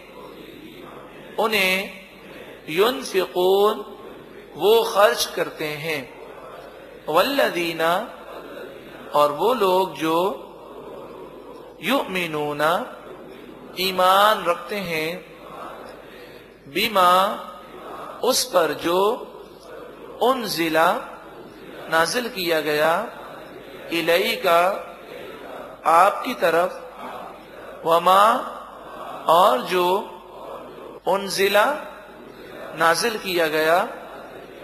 उन्हें 1.40 2.01
युन 2.70 3.04
फिकून 3.04 3.98
वो 4.56 4.84
खर्च 4.84 5.26
करते 5.26 5.68
हैं। 5.68 6.22
वल्लदीना, 7.10 8.18
और 9.14 9.32
वो 9.32 9.54
लोग 9.54 9.94
जो 9.94 10.48
युमिनूना, 11.82 12.98
ईमान 13.80 14.46
रखते 14.46 14.76
हैं, 14.76 15.26
बीमा, 16.68 17.12
उस 18.24 18.44
पर 18.44 18.74
जो 18.74 19.28
उन 20.22 20.46
जिला 20.46 20.94
नाजिल 21.90 22.30
किया 22.30 22.62
गया 22.62 23.18
इलई 23.92 24.36
का 24.36 24.62
आपकी 25.86 26.34
तरफ़, 26.34 26.74
वमा, 27.88 28.34
और 29.28 29.62
जो 29.62 29.88
उन 31.08 31.28
जिला 31.28 31.91
नाजिल 32.76 33.18
किया 33.18 33.48
गया, 33.48 33.88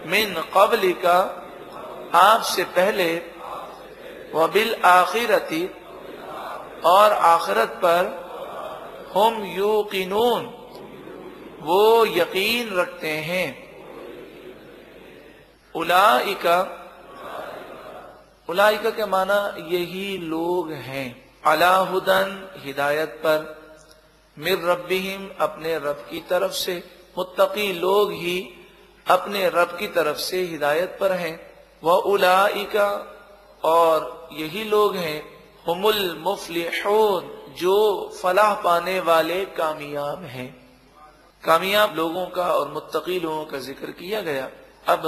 मिन 0.06 0.44
कबली 0.56 0.92
का 0.92 1.44
आपसे 2.14 2.64
पहले 2.64 3.22
वबिल 4.34 4.74
आखिरती, 4.74 5.70
और 6.84 7.12
आखिरत 7.12 7.80
पर, 7.84 8.28
हम 9.14 9.44
यूकिनून, 9.44 10.44
वो 11.60 12.06
यकीन 12.06 12.76
रखते 12.76 13.08
हैं। 13.08 13.68
उलाइका 15.74 16.74
उलाइका 18.48 18.90
के 18.90 19.06
माना 19.06 19.54
यही 19.58 20.18
लोग 20.18 20.72
हैं। 20.72 21.34
अलाहुदन 21.46 22.50
हिदायत 22.56 23.08
पर, 23.08 23.58
मिर 24.38 24.58
रबिम 24.64 25.30
अपने 25.40 25.76
रब 25.76 26.06
की 26.10 26.20
तरफ़ 26.20 26.52
से। 26.52 26.97
मुत्तकी 27.18 27.72
लोग 27.72 28.12
ही 28.12 28.38
अपने 29.06 29.48
रब 29.48 29.76
की 29.78 29.86
तरफ़ 29.86 30.18
से 30.18 30.42
हिदायत 30.42 30.96
पर 31.00 31.12
हैं। 31.12 31.38
वह 31.82 31.94
उलाइका 32.06 32.90
और 33.64 34.28
यही 34.32 34.64
लोग 34.64 34.96
हैं, 34.96 35.18
हमुल 35.68 36.16
मुफलिहून, 36.18 37.30
जो 37.58 37.76
फलाह 38.22 38.54
पाने 38.54 38.98
वाले 39.00 39.44
कामयाब 39.56 40.24
हैं। 40.24 40.48
कामयाब 41.42 41.94
लोगों 41.96 42.26
का 42.26 42.46
और 42.52 42.68
मुत्तकी 42.68 43.18
लोगों 43.20 43.44
का 43.44 43.58
ज़िक्र 43.58 43.90
किया 43.92 44.20
गया। 44.20 44.48
अब 44.86 45.02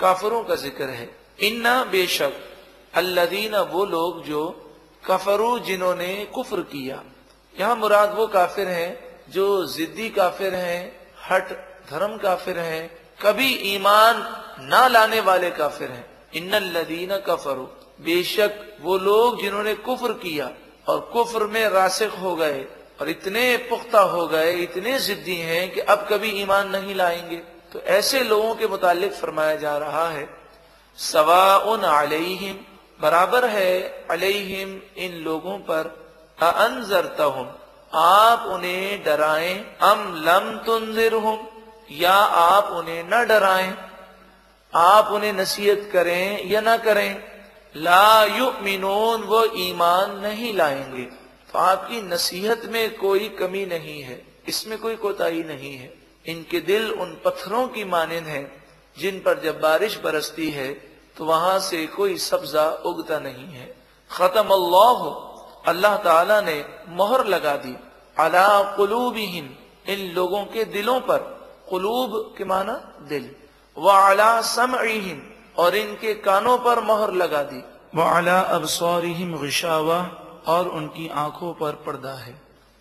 काफरों 0.00 0.42
का 0.44 0.54
ज़िक्र 0.54 0.84
है। 0.84 1.10
इन्ना 1.40 1.82
बेशक 1.84 2.32
अल्लादीना 2.94 3.60
वो 3.62 3.84
लोग 3.84 4.22
जो 4.24 4.42
कफरू 5.06 5.58
जिन्होंने 5.58 6.14
कुफर 6.34 6.60
किया। 6.60 7.02
यहाँ 7.54 7.76
मुराद 7.76 8.14
वो 8.14 8.26
काफिर 8.26 8.68
हैं, 8.68 8.90
जो 9.30 9.66
जिद्दी 9.66 10.08
काफिर 10.10 10.54
हैं 10.54 10.97
हट, 11.30 11.48
धर्म 11.90 12.16
काफिर 12.16 12.58
है, 12.58 12.80
कभी 13.22 13.48
ईमान 13.74 14.16
ना 14.60 14.86
लाने 14.88 15.20
वाले 15.20 15.50
काफिर 15.50 15.90
हैं। 15.90 16.06
इन 16.34 16.54
लदीना 16.54 17.16
कफरू, 17.16 17.64
बेशक 18.00 18.78
वो 18.80 18.98
लोग 18.98 19.42
जिन्होंने 19.42 19.74
कुफर 19.74 20.12
किया 20.12 20.50
और 20.88 21.00
कुफर 21.12 21.44
में 21.44 21.68
रासिक 21.68 22.10
हो 22.10 22.34
गए 22.36 22.64
और 23.00 23.08
इतने 23.08 23.56
पुख्ता 23.56 24.00
हो 24.00 24.26
गए, 24.26 24.52
इतने 24.52 24.98
जिद्दी 24.98 25.36
हैं 25.36 25.70
कि 25.72 25.80
अब 25.80 26.06
कभी 26.10 26.30
ईमान 26.30 26.68
नहीं 26.68 26.94
लाएँगे। 26.94 27.36
तो 27.72 27.80
ऐसे 27.80 28.22
लोगों 28.24 28.54
के 28.54 28.66
मुतालिक 28.66 29.12
फरमाया 29.12 29.56
जा 29.56 29.76
रहा 29.78 30.08
है 30.08 30.28
सवा 30.96 31.58
उन 31.58 31.80
अलहिम, 31.80 32.56
बराबर 33.00 33.44
है 33.44 34.06
अलहिम 34.10 34.80
इन 34.96 35.12
लोगों 35.12 35.58
पर 35.58 35.84
अनजरता 36.42 37.24
आप 37.94 38.44
उन्हें 38.46 39.04
डराएँ। 39.04 39.54
अम 39.82 40.14
लम 40.16 40.56
तुंजिर 40.66 41.14
या 41.90 42.14
आप 42.14 42.64
उन्हें 42.64 43.04
न 43.04 43.26
डराएँ। 43.26 43.74
आप 44.74 45.06
उन्हें 45.06 45.32
नसीहत 45.32 45.90
करें 45.92 46.48
या 46.48 46.60
ना 46.60 46.76
करें। 46.76 47.22
ला 47.76 48.24
युमिनून, 48.24 49.22
वो 49.22 49.44
ईमान 49.56 50.18
नहीं 50.20 50.54
लाएँगे। 50.54 51.02
तो 51.52 51.58
आपकी 51.58 52.02
नसीहत 52.02 52.64
में 52.64 52.96
कोई 52.96 53.28
कमी 53.28 53.66
नहीं 53.66 54.02
है। 54.02 54.26
इसमें 54.48 54.78
कोई 54.78 54.96
कोताही 54.96 55.42
नहीं 55.42 55.76
है। 55.76 55.94
इनके 56.26 56.60
दिल 56.60 56.92
उन 56.92 57.16
पत्थरों 57.24 57.66
की 57.68 57.84
मानंद 57.84 58.26
है, 58.26 58.62
जिन 58.98 59.18
पर 59.18 59.40
जब 59.40 59.60
बारिश 59.60 60.00
बरसती 60.04 60.50
है 60.50 60.72
तो 61.16 61.24
वहाँ 61.24 61.58
से 61.58 61.86
कोई 61.86 62.16
सब्जा 62.18 62.68
उगता 62.86 63.18
नहीं 63.18 63.46
है। 63.54 63.76
खत्म 64.10 64.48
अल्लाह 64.48 64.92
अल्लाह 65.64 65.96
ताला 65.96 66.40
ने 66.40 66.64
मोहर 66.90 67.26
लगा 67.26 67.56
दी। 67.56 67.74
अला 68.16 68.48
कुलूबिहिम 68.76 69.48
इन 69.88 70.12
लोगों 70.14 70.44
के 70.44 70.64
दिलों 70.66 71.00
पर। 71.00 71.18
कुलूब 71.70 72.12
के 72.38 72.44
माना 72.44 72.72
दिल। 73.08 73.30
व 73.76 73.88
अला 73.88 74.40
समहिम 74.40 75.20
और 75.58 75.76
इनके 75.76 76.14
कानों 76.20 76.56
पर 76.58 76.80
मोहर 76.84 77.12
लगा 77.14 77.42
दी। 77.42 77.62
व 77.94 78.02
अला 78.02 78.40
अबसौरिहिम 78.56 79.36
गिशावा 79.38 79.98
और 80.46 80.68
उनकी 80.70 81.08
आँखों 81.16 81.52
पर 81.54 81.72
पर्दा 81.86 82.12
है। 82.14 82.34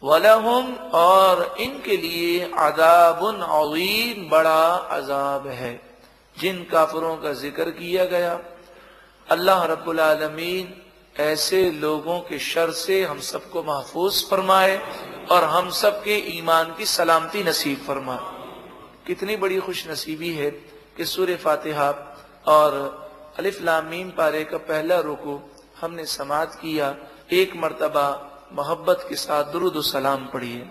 वलहुम 0.03 0.73
और 0.93 1.55
इनके 1.59 1.97
लिए 1.97 2.39
अजाबुन 2.59 3.35
अवीम 3.35 4.29
बड़ा 4.29 4.65
अजाब 4.93 5.47
है 5.49 5.73
जिन 6.37 6.63
काफरों 6.71 7.15
का 7.17 7.31
ज़िक्र 7.33 7.69
किया 7.71 8.05
गया। 8.05 8.39
अल्लाह 9.27 9.63
रब्बुल 9.65 9.99
आलमीन 9.99 10.73
ऐसे 11.19 11.71
लोगों 11.71 12.19
के 12.19 12.39
शर 12.39 12.71
से 12.71 13.03
हम 13.03 13.19
सबको 13.19 13.63
महफूज 13.63 14.29
फरमाए 14.29 14.77
और 15.31 15.43
हम 15.43 15.69
सब 15.69 16.03
के 16.03 16.15
ईमान 16.37 16.75
की 16.77 16.85
सलामती 16.85 17.43
नसीब 17.43 17.77
फरमाए। 17.77 18.19
कितनी 19.07 19.35
बड़ी 19.35 19.59
खुश 19.59 19.87
नसीबी 19.87 20.33
है 20.33 20.49
कि 20.97 21.05
सूर्य 21.05 21.35
फातिहा 21.35 21.89
और 22.47 22.75
अलिफ 23.39 23.61
लामीम 23.61 24.09
पारे 24.09 24.43
का 24.43 24.57
पहला 24.57 24.99
रुकू 24.99 25.39
हमने 25.81 26.05
समात 26.05 26.55
किया। 26.55 26.95
एक 27.31 27.55
मरतबा 27.55 28.07
मोहब्बत 28.53 29.05
के 29.09 29.15
साथ 29.15 29.43
दुरुद 29.43 29.81
सलाम 29.81 30.25
पढ़िए। 30.25 30.69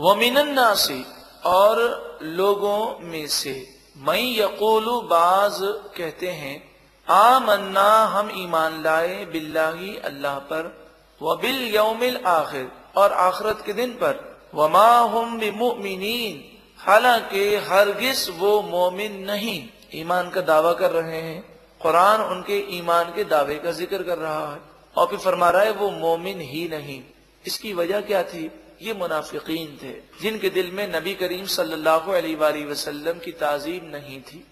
वमिनन्ना 0.00 0.74
से 0.74 1.04
और 1.44 1.78
लोगों 2.22 2.98
में 3.00 3.26
से। 3.26 3.68
मई 3.98 4.36
यकोलू, 4.38 5.00
बाज 5.00 5.58
कहते 5.96 6.28
हैं 6.28 6.72
आ 7.08 7.38
मन्ना 7.38 8.04
हम 8.04 8.30
ईमान 8.36 8.82
लाए 8.82 9.24
बिल्लाही 9.24 9.96
अल्लाह 9.96 10.38
पर, 10.38 10.76
व 11.22 11.36
बिल 11.36 11.74
यौमिल 11.74 12.16
आखिर, 12.16 12.72
और 12.96 13.12
आखरत 13.12 13.62
के 13.66 13.72
दिन 13.72 13.90
पर। 13.90 14.40
वमा 14.54 15.00
हम 15.00 15.38
बिमुमिनीन 15.38 16.58
हालाँकि 16.78 17.54
हरगिज 17.56 18.32
वो 18.38 18.62
मोमिन 18.62 19.12
नहीं। 19.24 19.68
ईमान 19.94 20.30
का 20.30 20.40
दावा 20.40 20.72
कर 20.72 20.90
रहे 20.90 21.20
हैं। 21.20 21.42
कुरान 21.82 22.20
उनके 22.20 22.76
ईमान 22.76 23.04
के 23.04 23.24
दावे 23.24 23.54
का 23.54 23.72
ज़िक्र 23.72 24.02
कर 24.02 24.18
रहा 24.18 24.52
है। 24.52 24.60
और 24.96 25.06
फिर 25.06 25.18
फरमा 25.18 25.50
रहा 25.50 25.62
है, 25.62 25.72
वो 25.72 25.90
मोमिन 25.90 26.40
ही 26.40 26.68
नहीं। 26.68 27.02
इसकी 27.46 27.72
वजह 27.72 28.00
क्या 28.00 28.22
थी? 28.22 28.61
ये 28.82 28.94
मुनाफिकीन 28.94 29.76
थे, 29.82 29.92
जिनके 30.20 30.48
दिल 30.50 30.70
में 30.72 30.86
नबी 30.90 31.14
करीम 31.16 31.46
सल्लल्लाहु 31.48 32.12
अलैहि 32.12 32.64
वसल्लम 32.66 33.18
की 33.18 33.32
ताजीम 33.38 33.84
नहीं 33.88 34.20
थी। 34.22 34.44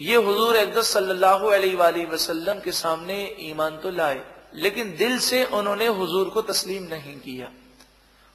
ये 0.00 0.16
हुजूर 0.18 0.56
अकदस 0.56 0.92
सल्लल्लाहु 0.92 1.48
अलैहि 1.50 2.04
वसल्लम 2.06 2.60
के 2.60 2.72
सामने 2.74 3.18
ईमान 3.42 3.76
तो 3.78 3.90
लाए, 3.92 4.20
लेकिन 4.56 4.96
दिल 4.96 5.18
से 5.20 5.44
उन्होंने 5.52 5.86
हुजूर 5.94 6.28
को 6.30 6.42
तस्लीम 6.44 6.82
नहीं 6.84 7.16
किया। 7.20 7.48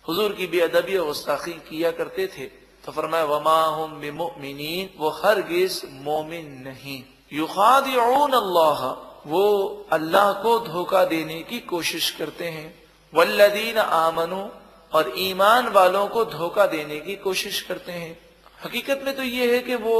हुजूर 0.05 0.33
की 0.33 0.47
बेअदबी 0.47 0.97
और 0.97 1.05
गुस्ताखी 1.05 1.51
किया 1.69 1.91
करते 1.91 2.27
थे 2.29 2.45
तो 2.83 2.91
फरमाया, 2.91 3.25
वमा 3.25 3.59
हम 3.75 3.99
बेमिन 4.01 4.89
वो 4.97 5.09
हर 5.15 5.41
गिज 5.47 5.81
मोमिन 6.01 6.45
नहीं। 6.65 7.01
युखाद 7.31 7.87
अल्लाह 8.35 8.79
वो 9.27 9.43
अल्लाह 9.91 10.31
को 10.43 10.57
धोखा 10.61 11.03
देने 11.05 11.41
की 11.43 11.59
कोशिश 11.67 12.09
करते 12.11 12.47
हैं। 12.47 12.73
वल्लदीन 13.13 13.77
आमनो 13.77 14.41
और 14.91 15.13
ईमान 15.17 15.67
वालों 15.67 16.07
को 16.07 16.25
धोखा 16.27 16.65
देने 16.67 16.99
की 16.99 17.15
कोशिश 17.17 17.61
करते 17.61 17.91
हैं। 17.91 18.17
हकीकत 18.65 19.01
में 19.05 19.15
तो 19.15 19.23
ये 19.23 19.53
है 19.53 19.59
कि 19.59 19.75
वो 19.77 19.97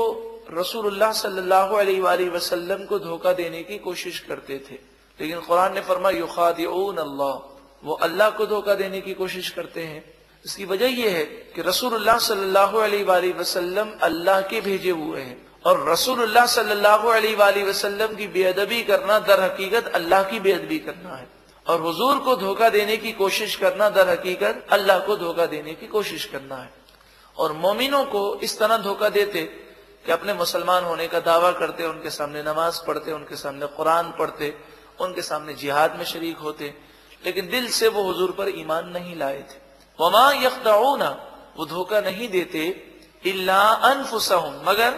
रसूलुल्लाह 0.54 1.12
सल्लल्लाहु 1.14 1.76
अलैहि 1.76 2.30
वसल्लम 2.30 2.86
को 2.86 3.00
धोखा 3.00 3.34
देने 3.34 3.62
की 3.64 3.78
कोशिश 3.80 4.20
करते 4.20 4.58
थे। 4.70 4.80
लेकिन 5.20 5.40
कुरान 5.40 5.74
ने 5.74 5.82
फरमा 5.82 6.10
युखादिऊन 6.10 6.98
अल्लाह 6.98 7.34
वो 7.84 7.94
अल्लाह 8.04 8.30
को 8.30 8.46
धोखा 8.46 8.74
देने 8.76 9.02
की 9.02 9.14
कोशिश 9.14 9.50
करते 9.50 9.84
हैं। 9.84 10.04
इसकी 10.46 10.66
वजह 10.66 11.00
यह 11.00 11.12
है 11.12 11.24
कि 11.56 11.62
रसूलुल्लाह 11.62 12.18
सल्लल्लाहु 12.20 12.78
अलैहि 12.80 13.32
वसल्लम 13.32 13.92
अल्लाह 14.02 14.42
के 14.42 14.62
भेजे 14.62 14.92
हुए 14.92 15.22
हैं 15.22 15.38
और 15.66 15.90
रसूलुल्लाह 15.90 16.46
सल्लल्लाहु 16.46 17.10
अलैहि 17.10 17.64
वसल्लम 17.64 18.16
की 18.16 18.28
बेअदबी 18.28 18.82
करना 18.84 19.20
दर 19.22 19.44
हकीकत 19.44 19.92
अल्लाह 19.96 20.24
की 20.24 20.40
बेअदबी 20.40 20.80
करना 20.80 21.16
है। 21.16 21.28
और 21.68 21.82
हुजूर 21.82 22.18
को 22.18 22.36
धोखा 22.36 22.70
देने 22.70 22.98
की 22.98 23.12
कोशिश 23.12 23.56
करना 23.56 23.90
दर 23.90 24.10
हकीकत 24.10 24.68
अल्लाह 24.72 25.00
को 25.00 25.16
धोखा 25.16 25.46
देने 25.46 25.74
की 25.74 25.88
कोशिश 25.88 26.26
करना 26.26 26.56
है। 26.56 26.74
और 27.38 27.54
मोमिनों 27.54 28.06
को 28.06 28.36
इस 28.36 28.60
तरह 28.60 28.78
धोखा 28.78 29.10
देते 29.10 29.44
कि 30.06 30.12
अपने 30.12 30.34
मुसलमान 30.34 30.84
होने 30.84 31.08
का 31.08 31.20
दावा 31.20 31.52
करते, 31.52 31.86
उनके 31.86 32.10
सामने 32.10 32.44
नमाज़ 32.44 32.86
पढ़ते, 32.88 33.12
उनके 33.12 33.36
सामने 33.36 33.66
कुरान 33.66 34.12
पढ़ते, 34.12 34.58
उनके 35.02 35.22
सामने 35.22 35.54
जिहाद 35.54 35.96
में 35.98 36.06
शरीक 36.06 36.38
होते, 36.38 36.74
लेकिन 37.26 37.50
दिल 37.50 37.70
से 37.70 37.88
वो 37.88 38.04
हुजूर 38.04 38.32
पर 38.32 38.50
ईमान 38.50 38.90
नहीं 38.90 39.16
लाए 39.16 39.40
थे। 39.40 39.60
वमा 40.00 40.32
यकदाऊना 40.32 41.10
वो 41.58 41.66
धोखा 41.66 42.02
नहीं 42.02 42.30
देते, 42.30 42.64
इल्ला 43.26 43.62
अनफुसहुम, 43.62 44.54
मगर 44.66 44.94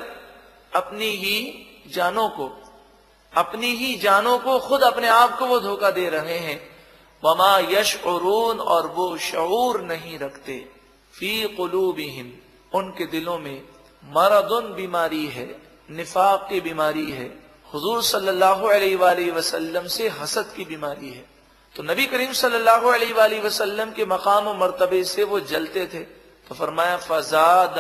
अपनी 0.76 1.06
ही 1.06 1.67
जानों 1.88 2.30
को 2.30 2.62
अपनी 3.36 3.67
ही 3.67 3.96
जानों 3.96 4.38
को, 4.39 4.60
खुद 4.60 4.82
अपने 4.82 5.08
आप 5.08 5.39
को 5.39 5.46
वो 5.46 5.60
धोखा 5.60 5.91
दे 5.91 6.10
रहे 6.10 6.38
हैं। 6.38 6.74
वमा 7.24 7.60
यश 7.60 8.04
और 8.04 8.88
वो 8.88 9.17
शूर 9.17 9.82
नहीं 9.82 10.19
रखते। 10.19 10.69
फ़ी 11.19 11.48
कुलूबिहिम, 11.48 12.32
उनके 12.80 13.06
दिलों 13.06 13.39
में 13.39 13.62
मरदुन 14.06 14.74
बीमारी 14.74 15.26
है, 15.26 15.62
निफाक 15.91 16.48
की 16.50 16.62
बीमारी 16.62 17.12
है। 17.12 17.43
हुजूर 17.74 18.04
सल्लल्लाहु 18.04 18.67
अलैहि 18.67 19.32
वसल्लम 19.32 19.88
से 19.88 20.10
हसद 20.10 20.54
की 20.58 20.65
बीमारी 20.65 21.10
है। 21.10 21.26
तो 21.76 21.84
नबी 21.84 22.06
करीम 22.06 22.32
सल्लल्लाहु 22.32 22.88
अलैहि 22.88 23.39
वसल्लम 23.39 23.91
के 23.91 24.06
मकाम 24.06 24.48
और 24.48 24.58
मरतबे 24.58 25.04
से 25.04 25.24
वो 25.24 25.39
जलते 25.39 25.86
थे। 25.86 26.00
तो 26.48 26.56
फरमाया 26.56 26.98
फजाद 26.98 27.78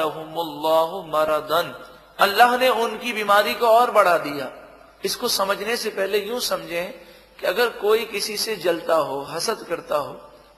मरदन। 1.13 1.89
अल्लाह 2.19 2.57
ने 2.57 2.69
उनकी 2.69 3.13
बीमारी 3.13 3.53
को 3.53 3.67
और 3.67 3.91
बढ़ा 3.91 4.17
दिया। 4.17 4.62
इसको 5.05 5.27
समझने 5.29 5.77
से 5.77 5.89
पहले 5.91 6.19
यूँ 6.19 6.39
समझें 6.41 6.91
कि 7.39 7.45
अगर 7.45 7.69
कोई 7.77 8.05
किसी 8.05 8.37
से 8.37 8.55
जलता 8.57 8.95
हो, 8.95 9.21
हसद 9.23 9.65
करता 9.69 9.97
हो 9.97 10.13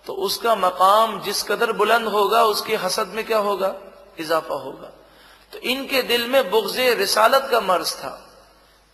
तो 0.05 0.13
उसका 0.13 0.55
मकाम 0.55 1.19
जिस 1.21 1.41
कदर 1.43 1.71
बुलंद 1.73 2.07
होगा, 2.07 2.43
उसके 2.45 2.75
हसद 2.75 3.07
में 3.07 3.23
क्या 3.25 3.37
होगा? 3.39 3.73
इजाफा 4.19 4.55
होगा। 4.55 4.91
तो 5.53 5.59
इनके 5.59 6.01
दिल 6.03 6.27
में 6.27 6.49
बुगज 6.51 6.77
रिसालत 6.99 7.47
का 7.51 7.61
मर्ज 7.61 7.93
था। 7.93 8.11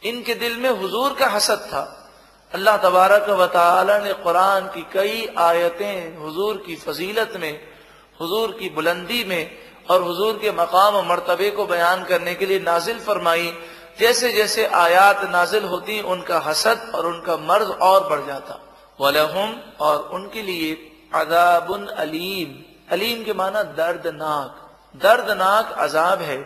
इनके 0.02 0.34
दिल 0.36 0.56
में 0.58 0.70
हुजूर 0.72 1.14
का 1.14 1.28
हसद 1.28 1.68
था। 1.68 1.84
अल्लाह 2.52 2.78
तबारक 2.78 3.30
वाली 3.32 3.98
ने 4.04 4.14
कुरान 4.14 4.68
की 4.68 4.82
कई 4.94 5.28
आयतें 5.38 6.18
हुजूर 6.18 6.64
की 6.68 6.76
फजीलत 6.76 7.34
में, 7.36 7.54
हुजूर 8.22 8.52
की 8.52 8.70
बुलंदी 8.70 9.24
में 9.24 9.44
और 9.90 10.02
हुजूर 10.04 10.38
के 10.38 10.52
मकाम 10.54 10.96
और 10.96 11.06
मरतबे 11.06 11.50
को 11.50 11.66
बयान 11.66 12.04
करने 12.06 12.36
के 12.36 12.46
लिए 12.46 12.60
नाजिल 12.62 13.00
फरमाई। 13.00 13.54
जैसे 14.00 14.34
जैसे 14.34 14.66
आयात 14.66 15.24
नाजिल 15.24 15.64
होती, 15.64 16.02
उनका 16.02 16.40
हसद 16.40 16.92
और 16.96 17.06
उनका 17.06 17.38
मर्ज 17.38 17.68
और 17.68 18.10
बढ़ 18.10 18.26
जाता। 18.26 18.78
वलहुम, 19.02 19.56
और 19.80 20.10
उनके 20.14 20.42
लिए 20.42 20.92
अजाबुन 21.14 21.88
अलीम। 21.88 22.72
अलीम 22.92 23.24
के 23.24 23.34
माना 23.34 23.64
दर्दनाक। 23.64 24.58
दर्दनाक 24.96 25.76
अजाब 25.78 26.22
है। 26.22 26.38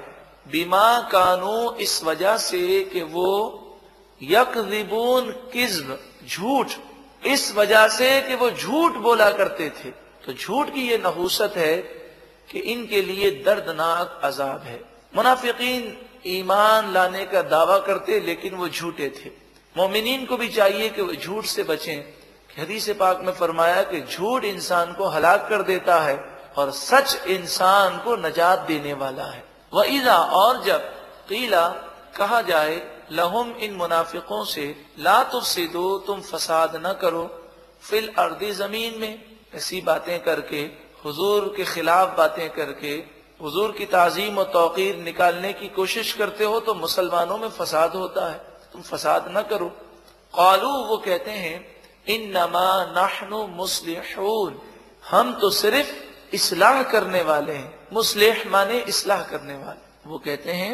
बीमा 0.51 0.99
कानू, 0.99 1.71
इस 1.71 2.03
वजह 2.03 2.37
से 2.37 2.83
कि 2.83 3.01
वो 3.01 3.61
यकबून 4.23 5.31
किज्ब, 5.31 5.99
झूठ। 6.29 6.67
इस 7.25 7.55
वजह 7.55 7.87
से 7.87 8.21
कि 8.21 8.35
वो 8.35 8.51
झूठ 8.51 8.91
बोला 8.91 9.31
करते 9.31 9.69
थे। 9.69 9.89
तो 10.25 10.33
झूठ 10.33 10.69
की 10.69 10.87
ये 10.87 10.97
नहूसत 10.97 11.53
है 11.57 11.77
कि 12.51 12.59
इनके 12.59 13.01
लिए 13.01 13.31
दर्दनाक 13.31 14.21
अजाब 14.23 14.61
है। 14.61 14.83
मुनाफिकीन 15.15 16.05
ईमान 16.27 16.93
लाने 16.93 17.25
का 17.25 17.41
दावा 17.41 17.77
करते, 17.77 18.19
लेकिन 18.19 18.55
वो 18.55 18.69
झूठे 18.69 19.09
थे। 19.09 19.29
मोमिन 19.77 20.25
को 20.25 20.37
भी 20.37 20.49
चाहिए 20.49 20.89
कि 20.89 21.01
वो 21.01 21.13
झूठ 21.13 21.45
से 21.45 21.63
बचें। 21.63 22.03
हदीस 22.59 22.89
पाक 22.89 23.21
में 23.21 23.33
फरमाया 23.33 23.83
कि 23.83 24.01
झूठ 24.01 24.43
इंसान 24.43 24.93
को 24.93 25.07
हलाक 25.07 25.47
कर 25.49 25.61
देता 25.61 25.99
है 25.99 26.39
और 26.57 26.71
सच 26.71 27.23
इंसान 27.27 27.97
को 27.97 28.15
नजात 28.15 28.59
देने 28.59 28.93
वाला 28.93 29.25
है। 29.25 29.43
वह 29.73 29.85
ईजा 29.87 30.17
और 30.17 30.63
जब 30.63 30.79
कीला 31.29 31.69
कहा 32.17 32.41
जाए, 32.41 33.01
लहुम 33.11 33.51
इन 33.51 33.73
मुनाफिकों 33.73 34.45
से, 34.45 34.85
ला 34.99 35.23
तुफसिदो, 35.23 35.97
तुम 35.97 36.21
फसाद 36.21 36.83
न 36.85 36.93
करो। 37.01 37.51
फिल 37.81 38.13
अर्दी 38.19 38.51
ज़मीन 38.51 39.01
में, 39.01 39.23
ऐसी 39.55 39.81
बातें 39.81 40.23
करके, 40.23 40.59
हुजूर 41.05 41.53
के 41.57 41.63
खिलाफ 41.63 42.17
बातें 42.17 42.49
करके 42.49 43.14
हुजूर 43.39 43.71
की 43.71 43.85
ताजीम 43.85 44.37
और 44.37 44.45
तोकीर 44.45 44.95
निकालने 44.95 45.53
की 45.53 45.67
कोशिश 45.69 46.13
करते 46.13 46.43
हो 46.43 46.59
तो 46.59 46.73
मुसलमानों 46.73 47.37
में 47.37 47.49
फसाद 47.49 47.91
होता 47.91 48.29
है। 48.31 48.37
तुम 48.73 48.81
फसाद 48.81 49.25
न 49.37 49.41
करो। 49.41 49.67
कालू 50.33 50.69
वो 50.85 50.97
कहते 50.97 51.31
हैं 51.31 51.57
इन 52.07 52.29
नमा 52.37 52.93
नाहनु 52.95 53.45
मुस्लिहून। 53.47 54.59
हम 55.09 55.33
तो 55.33 55.49
सिर्फ़ 55.49 56.35
इसलाह 56.35 56.81
करने 56.83 57.21
वाले 57.21 57.53
हैं। 57.53 57.87
मुस्लिह 57.93 58.43
माने 58.49 58.79
इसलाह 58.79 59.23
करने 59.23 59.55
वाले। 59.55 60.09
वो 60.09 60.17
कहते 60.19 60.51
हैं, 60.51 60.73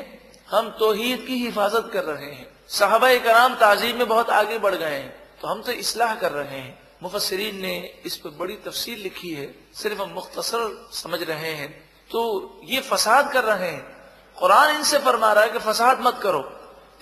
हम 0.50 0.70
तोहीद 0.80 1.26
की 1.28 1.36
हिफाजत 1.36 1.90
कर 1.94 2.04
रहे 2.04 2.32
हैं। 2.32 2.48
साहबा 2.70 3.16
कराम 3.18 3.56
ताजीम 3.56 3.98
में 3.98 4.08
बहुत 4.08 4.30
आगे 4.30 4.58
बढ़ 4.60 4.76
गए 4.76 4.96
हैं 4.96 5.40
तो 5.42 5.48
हम 5.48 5.62
तो 5.62 5.72
इसलाह 5.74 6.16
कर 6.16 6.32
रहे 6.32 6.60
हैं। 6.60 6.80
मुफसरीन 7.04 7.62
ने 7.62 8.02
इस 8.06 8.16
पर 8.18 8.30
बड़ी 8.30 8.56
तफसील 8.56 9.00
लिखी 9.00 9.34
है। 9.34 9.54
सिर्फ़ 9.74 10.02
हम 10.02 10.10
मुख्तसर 10.10 10.90
समझ 10.94 11.22
रहे 11.24 11.54
हैं। 11.54 11.91
तो 12.12 12.62
ये 12.64 12.82
फसाद 12.82 13.34
कर 13.34 13.44
रहे 13.44 13.70
हैं। 13.70 13.98
कुरान 14.40 14.76
इनसे 14.76 15.00
फरमा 15.00 15.34
रहा 15.34 15.44
है 15.44 15.50
कि 15.50 15.60
फसाद 15.60 16.00
मत 16.02 16.20
करो। 16.24 16.54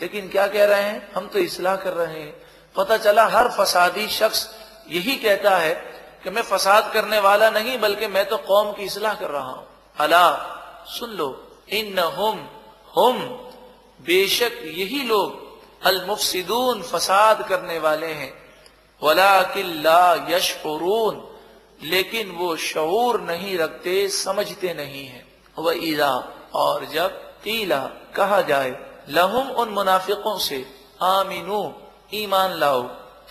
लेकिन 0.01 0.29
क्या 0.29 0.47
कह 0.47 0.65
रहे 0.65 0.81
हैं? 0.81 1.11
हम 1.11 1.27
तो 1.27 1.39
इसलाह 1.39 1.75
कर 1.75 1.93
रहे 1.93 2.21
हैं। 2.21 2.41
पता 2.75 2.97
चला 2.97 3.27
हर 3.27 3.49
फसादी 3.49 4.07
शख्स 4.07 4.55
यही 4.89 5.15
कहता 5.15 5.57
है 5.57 5.73
कि 6.23 6.29
मैं 6.29 6.41
फसाद 6.41 6.91
करने 6.93 7.19
वाला 7.19 7.49
नहीं, 7.49 7.79
बल्कि 7.79 8.07
मैं 8.07 8.29
तो 8.29 8.37
कौम 8.37 8.71
की 8.71 8.83
इसलाह 8.83 9.13
कर 9.13 9.29
रहा 9.29 9.51
हूँ। 9.51 9.67
अला, 9.97 10.55
सुन 10.87 11.09
लो। 11.09 11.47
इन 11.69 11.99
हम 11.99 12.49
हम 12.95 13.17
बेशक 14.01 14.51
यही 14.63 15.03
लोग 15.03 15.49
अलमुफसिदून 15.85 16.81
फसाद 16.81 17.47
करने 17.47 17.79
वाले 17.79 18.07
हैं। 18.07 18.33
वला 19.03 19.41
किल्ला 19.41 20.27
यशरून 20.29 21.28
लेकिन 21.83 22.31
वो 22.31 22.55
शूर 22.55 23.21
नहीं 23.21 23.57
रखते, 23.57 24.09
समझते 24.09 24.73
नहीं 24.73 25.07
है। 25.07 25.25
वह 25.59 25.73
ईजा 25.77 26.13
और 26.53 26.85
जब 26.85 27.07
तीला 27.43 27.79
कहा 28.15 28.41
जाए, 28.41 29.01
लहुम 29.09 29.47
उन 29.47 29.69
मुनाफिकों 29.69 30.37
से, 30.37 30.65
आमिनू, 31.01 31.73
ईमान 32.13 32.51
लाओ। 32.51 32.81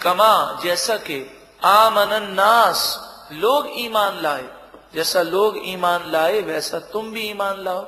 कमा, 0.03 0.61
जैसा 0.65 0.97
कि 0.97 1.31
आमन 1.65 2.23
नास, 2.23 3.01
लोग 3.33 3.69
ईमान 3.71 4.23
लाए। 4.23 4.49
जैसा 4.95 5.23
लोग 5.23 5.59
ईमान 5.65 6.11
लाए, 6.11 6.41
वैसा 6.41 6.79
तुम 6.79 7.11
भी 7.11 7.31
ईमान 7.31 7.65
लाओ। 7.65 7.87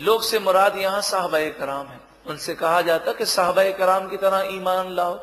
लोग 0.00 0.22
से 0.22 0.38
मुराद 0.38 0.78
यहाँ 0.78 1.00
साहबा 1.00 1.38
कराम 1.38 1.86
है। 1.86 2.00
उनसे 2.26 2.54
कहा 2.54 2.82
जाता 2.82 3.12
कि 3.12 3.26
साहबा 3.26 3.70
कराम 3.70 4.08
की 4.08 4.16
तरह 4.16 4.48
ईमान 4.54 4.94
लाओ। 4.94 5.20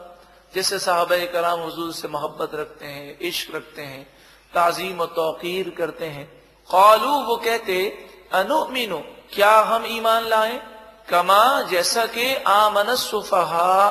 जैसे 0.56 0.80
साहब 0.80 1.10
कराम 1.12 1.60
हजूर 1.60 1.94
से 1.94 2.08
मोहब्बत 2.08 2.56
रखते 2.56 2.86
हैं, 2.86 3.20
इश्क 3.20 3.56
रखते 3.56 3.82
हैं 3.82 4.19
ताजीम 4.54 5.06
तोकीर 5.06 5.70
करते 5.70 6.06
हैं। 6.06 6.44
कौलू, 6.72 7.24
वो 7.24 7.36
कहते, 7.36 8.08
अनुमीनो, 8.34 9.04
क्या 9.34 9.60
हम 9.60 9.84
ईमान 9.86 10.24
लाए? 10.28 10.62
कमा, 11.10 11.62
जैसा 11.62 12.06
कि 12.06 12.36
आमन 12.36 12.96
सुफहा, 12.96 13.90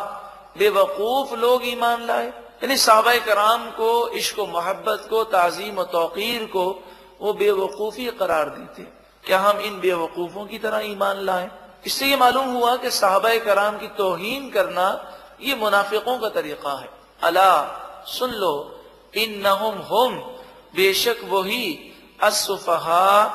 बेवकूफ़ 0.58 1.34
लोग 1.34 1.66
ईमान 1.66 2.06
लाए। 2.06 2.26
यानी 2.26 2.76
साहब 2.76 3.04
कराम 3.08 3.70
को, 3.70 4.08
इश्क 4.08 4.40
मोहब्बत 4.40 5.06
को, 5.10 5.24
ताजीम 5.24 5.82
तोकीर 5.82 6.44
को, 6.44 6.84
वो 7.20 7.32
बेवकूफ़ी 7.32 8.06
करार 8.06 8.48
देते 8.48 8.82
क्या 9.24 9.38
हम 9.38 9.58
इन 9.58 9.80
बेवकूफ़ों 9.80 10.46
की 10.46 10.58
तरह 10.58 10.78
ईमान 10.78 11.16
लाए? 11.16 11.50
इससे 11.86 12.06
ये 12.06 12.16
मालूम 12.16 12.46
हुआ 12.46 12.76
कि 12.76 12.90
साहब 12.90 13.22
कराम 13.26 13.78
की 13.78 13.86
तोहीन 13.86 14.50
करना, 14.50 15.12
ये 15.40 15.54
मुनाफिकों 15.54 16.18
का 16.18 16.28
तरीका 16.28 16.78
है। 16.80 16.90
अला, 17.22 17.64
सुन 18.06 18.30
लो 18.30 18.80
इन 19.14 19.40
नहुम 19.40 19.74
हम 19.74 20.34
बेशक 20.76 21.16
वही 21.24 21.92
असफहा 22.22 23.26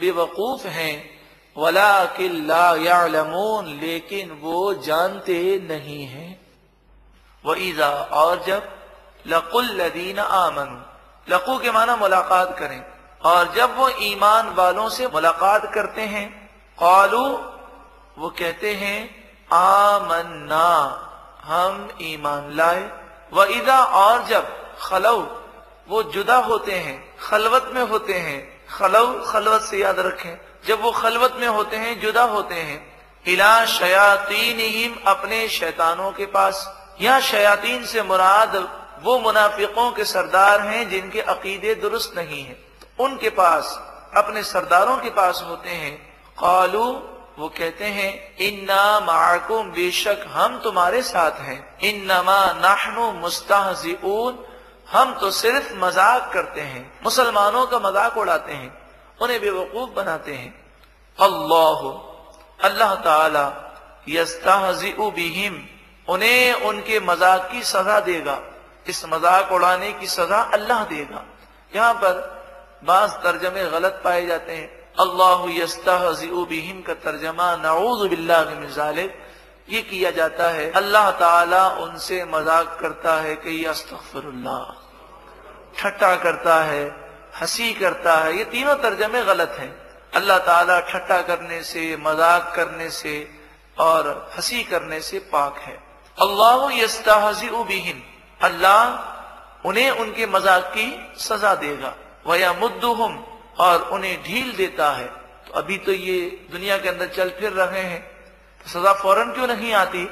बेवकूफ़ 0.00 0.66
हैं 0.66 1.20
वला 1.56 2.04
किल्लामून 2.04 3.80
लेकिन 3.80 4.30
वो 4.30 4.74
जानते 4.74 5.66
नहीं 5.68 6.06
हैं। 6.06 6.40
ईजा 7.58 7.88
और 7.88 8.44
जब, 8.46 8.70
लकुल 9.26 9.64
लदीन 9.64 10.18
आमन, 10.18 10.84
लकू 11.30 11.58
के 11.58 11.70
माना 11.70 11.96
मुलाकात 11.96 12.58
करें, 12.58 12.84
और 13.24 13.52
जब 13.54 13.76
वो 13.76 13.88
ईमान 13.88 14.54
वालों 14.54 14.88
से 14.88 15.06
मुलाकात 15.06 15.74
करते 15.74 16.00
हैं, 16.00 16.50
कौलू, 16.78 17.24
वो 18.18 18.30
कहते 18.30 18.74
हैं, 18.74 19.30
आमन्ना, 19.52 20.66
हम 21.44 21.88
ईमान 22.02 22.56
लाए। 22.56 22.90
व 23.32 23.44
इदा 23.44 23.84
और 23.84 24.24
जब, 24.24 24.74
खलऊ 24.78 25.39
वो 25.90 26.02
जुदा 26.02 26.36
होते 26.36 26.72
हैं, 26.72 27.18
खलवत 27.18 27.70
में 27.74 27.82
होते 27.82 28.14
हैं, 28.14 28.66
खलव, 28.66 29.24
खलवत 29.32 29.62
से 29.62 29.78
याद 29.78 29.98
रखें। 29.98 30.40
जब 30.68 30.82
वो 30.82 30.90
खलवत 30.90 31.32
में 31.36 31.48
होते 31.48 31.76
हैं, 31.76 32.00
जुदा 32.00 32.22
होते 32.22 32.54
हैं। 32.54 33.00
इला 33.26 33.66
शयातीन 33.66 35.04
अपने 35.06 35.48
शैतानों 35.48 36.12
के 36.12 36.26
पास। 36.26 36.80
या 37.00 37.20
शयातीन 37.20 37.86
से 37.86 38.02
मुराद 38.02 38.80
वो 39.02 39.18
मुनाफिकों 39.18 39.92
के 39.92 40.04
सरदार 40.04 40.60
हैं 40.60 40.90
जिनके 40.90 41.20
अकीदे 41.20 41.74
दुरुस्त 41.74 42.12
नहीं 42.16 42.44
है। 42.44 42.64
उनके 42.98 43.30
पास, 43.30 43.80
अपने 44.16 44.42
सरदारों 44.42 44.96
के 44.96 45.10
पास 45.10 45.44
होते 45.48 45.70
हैं। 45.70 46.14
कालू, 46.32 47.08
वो 47.38 47.48
कहते 47.48 47.84
हैं, 47.84 48.36
इन्ना 48.36 49.00
माकुम 49.00 49.70
बेशक 49.70 50.24
हम 50.28 50.58
तुम्हारे 50.58 51.02
साथ 51.02 51.30
हैं। 51.30 51.78
इन्नमा 51.78 52.52
नाहनु 52.52 53.12
मुस्ताहजीन 53.12 54.46
हम 54.90 55.12
तो 55.14 55.30
सिर्फ़ 55.32 55.74
मज़ाक 55.76 56.30
करते 56.32 56.60
हैं, 56.62 56.84
मुसलमानों 57.04 57.66
का 57.66 57.78
मज़ाक 57.78 58.16
उड़ाते 58.18 58.52
हैं, 58.52 58.72
उन्हें 59.22 59.40
बेवकूफ़ 59.40 59.90
बनाते 59.90 60.34
हैं। 60.34 60.54
अल्लाह 61.18 61.80
अल्लाह 62.60 62.94
ताला 62.96 63.44
बिहिम, 65.10 65.62
उन्हें 66.08 66.66
उनके 66.66 67.00
मज़ाक 67.00 67.48
की 67.52 67.62
सजा 67.64 68.00
देगा। 68.00 68.38
इस 68.86 69.04
मज़ाक 69.06 69.52
उड़ाने 69.52 69.92
की 69.92 70.06
सजा 70.08 70.40
अल्लाह 70.50 70.84
देगा। 70.84 71.24
यहाँ 71.72 71.94
पर 71.94 72.14
बाज 72.84 73.10
तर्जमे 73.22 73.64
गलत 73.70 74.00
पाए 74.04 74.26
जाते 74.26 74.52
हैं। 74.52 74.68
अल्लाह 74.98 75.44
यस्ताहिम 75.52 76.82
का 76.82 76.94
तर्जमा, 76.96 77.54
नऊज 77.56 78.08
बिल्लाजालिक 78.10 79.18
ये 79.68 79.82
किया 79.82 80.10
जाता 80.10 80.48
है। 80.50 80.70
अल्लाह 80.72 81.10
ताला 81.20 81.68
उनसे 81.78 82.24
मज़ाक 82.24 82.78
करता 82.80 83.20
है 83.20 83.34
कि 83.36 83.64
अस्तफरुल्लाह 83.64 84.79
ठट्टा 85.78 86.16
करता 86.16 86.64
है, 86.64 86.84
हँसी 87.40 87.72
करता 87.74 88.16
है, 88.16 88.36
ये 88.38 88.44
तीनों 88.44 88.74
तर्जमे 88.74 89.22
गलत 89.24 89.56
हैं। 89.58 89.72
अल्लाह 90.14 90.38
ताला 90.38 90.80
ठट्टा 90.80 91.22
करने 91.22 91.62
से, 91.62 91.96
मज़ाक 91.96 92.52
करने 92.56 92.90
से 92.90 93.30
और 93.78 94.30
हँसी 94.36 94.62
करने 94.64 95.00
से 95.00 95.18
पाक 95.18 95.58
है। 95.58 95.82
अल्लाह 96.18 96.70
यस्ताहिम 96.72 98.02
अल्लाह 98.40 99.68
उन्हें 99.68 99.90
उनके 99.90 100.26
मज़ाक 100.26 100.72
की 100.76 101.14
सजा 101.18 101.54
देगा। 101.54 101.94
वया 102.26 102.52
मुद्दुहम, 102.52 103.24
और 103.58 103.82
उन्हें 103.82 104.22
ढील 104.22 104.52
देता 104.52 104.90
है। 104.90 105.06
तो 105.46 105.52
अभी 105.52 105.78
तो 105.78 105.92
ये 105.92 106.46
दुनिया 106.52 106.78
के 106.78 106.88
अंदर 106.88 107.08
चल 107.08 107.30
फिर 107.30 107.52
रहे 107.52 107.80
हैं। 107.80 108.00
तो 108.60 108.68
सजा 108.70 108.92
फ़ौरन 108.92 109.32
क्यों 109.32 109.46
नहीं 109.46 109.72
आती? 109.74 110.10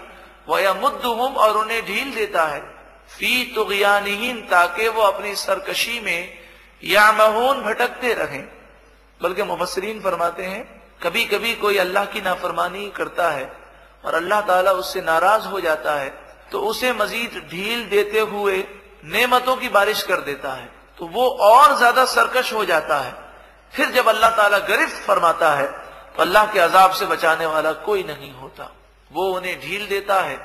वह 0.49 0.75
मुद्दुम 0.75 1.21
और 1.21 1.57
उन्हें 1.57 1.87
ढील 1.87 2.14
देता 2.14 2.44
है। 2.44 2.61
फ़ी 3.09 3.44
तुगयानहीन, 3.55 4.40
ताकि 4.42 4.88
वो 4.88 5.03
अपनी 5.03 5.35
सरकशी 5.37 6.01
में 6.01 6.38
या 6.83 7.11
महून 7.14 7.62
भटकते 7.62 8.12
रहें। 8.14 8.44
बल्कि 9.21 9.42
मुबसरीन 9.44 10.01
फरमाते 10.01 10.44
हैं 10.44 10.62
कभी 11.03 11.25
कभी 11.27 11.55
कोई 11.57 11.77
अल्लाह 11.79 12.05
की 12.07 12.21
नाफरमानी 12.21 12.88
करता 12.97 13.31
है 13.31 13.51
और 14.05 14.14
अल्लाह 14.14 14.40
ताला 14.42 14.73
उससे 14.75 15.01
नाराज़ 15.03 15.47
हो 15.47 15.61
जाता 15.61 15.94
है 15.94 16.09
तो 16.51 16.61
उसे 16.62 16.92
मजीद 16.94 17.42
ढील 17.51 17.85
देते 17.88 18.21
हुए 18.29 18.57
नेमतों 19.07 19.57
की 19.57 19.68
बारिश 19.71 20.03
कर 20.03 20.21
देता 20.23 20.53
है। 20.53 20.68
तो 20.99 21.07
वो 21.09 21.27
और 21.29 21.77
ज़्यादा 21.77 22.05
सरकश 22.07 22.53
हो 22.53 22.64
जाता 22.64 22.99
है। 22.99 23.12
फिर 23.73 23.90
जब 23.92 24.09
अल्लाह 24.09 24.31
ताला 24.33 24.59
गिरफ्त 24.66 25.03
फरमाता 25.07 25.53
है 25.55 25.66
तो 26.09 26.23
अल्लाह 26.23 26.47
के 26.53 26.61
अजाब 26.61 26.92
से 26.92 27.07
बचाने 27.07 27.47
वाला 27.47 27.73
कोई 27.85 28.03
नहीं 28.05 28.33
होता। 28.35 28.71
वो 29.11 29.27
उन्हें 29.33 29.59
ढील 29.61 29.87
देता 29.88 30.21
है 30.21 30.37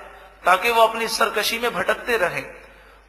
ताकि 0.46 0.72
वो 0.72 0.82
अपनी 0.82 1.08
सरकशी 1.08 1.60
में 1.60 1.74
भटकते 1.74 2.18
रहें। 2.18 2.46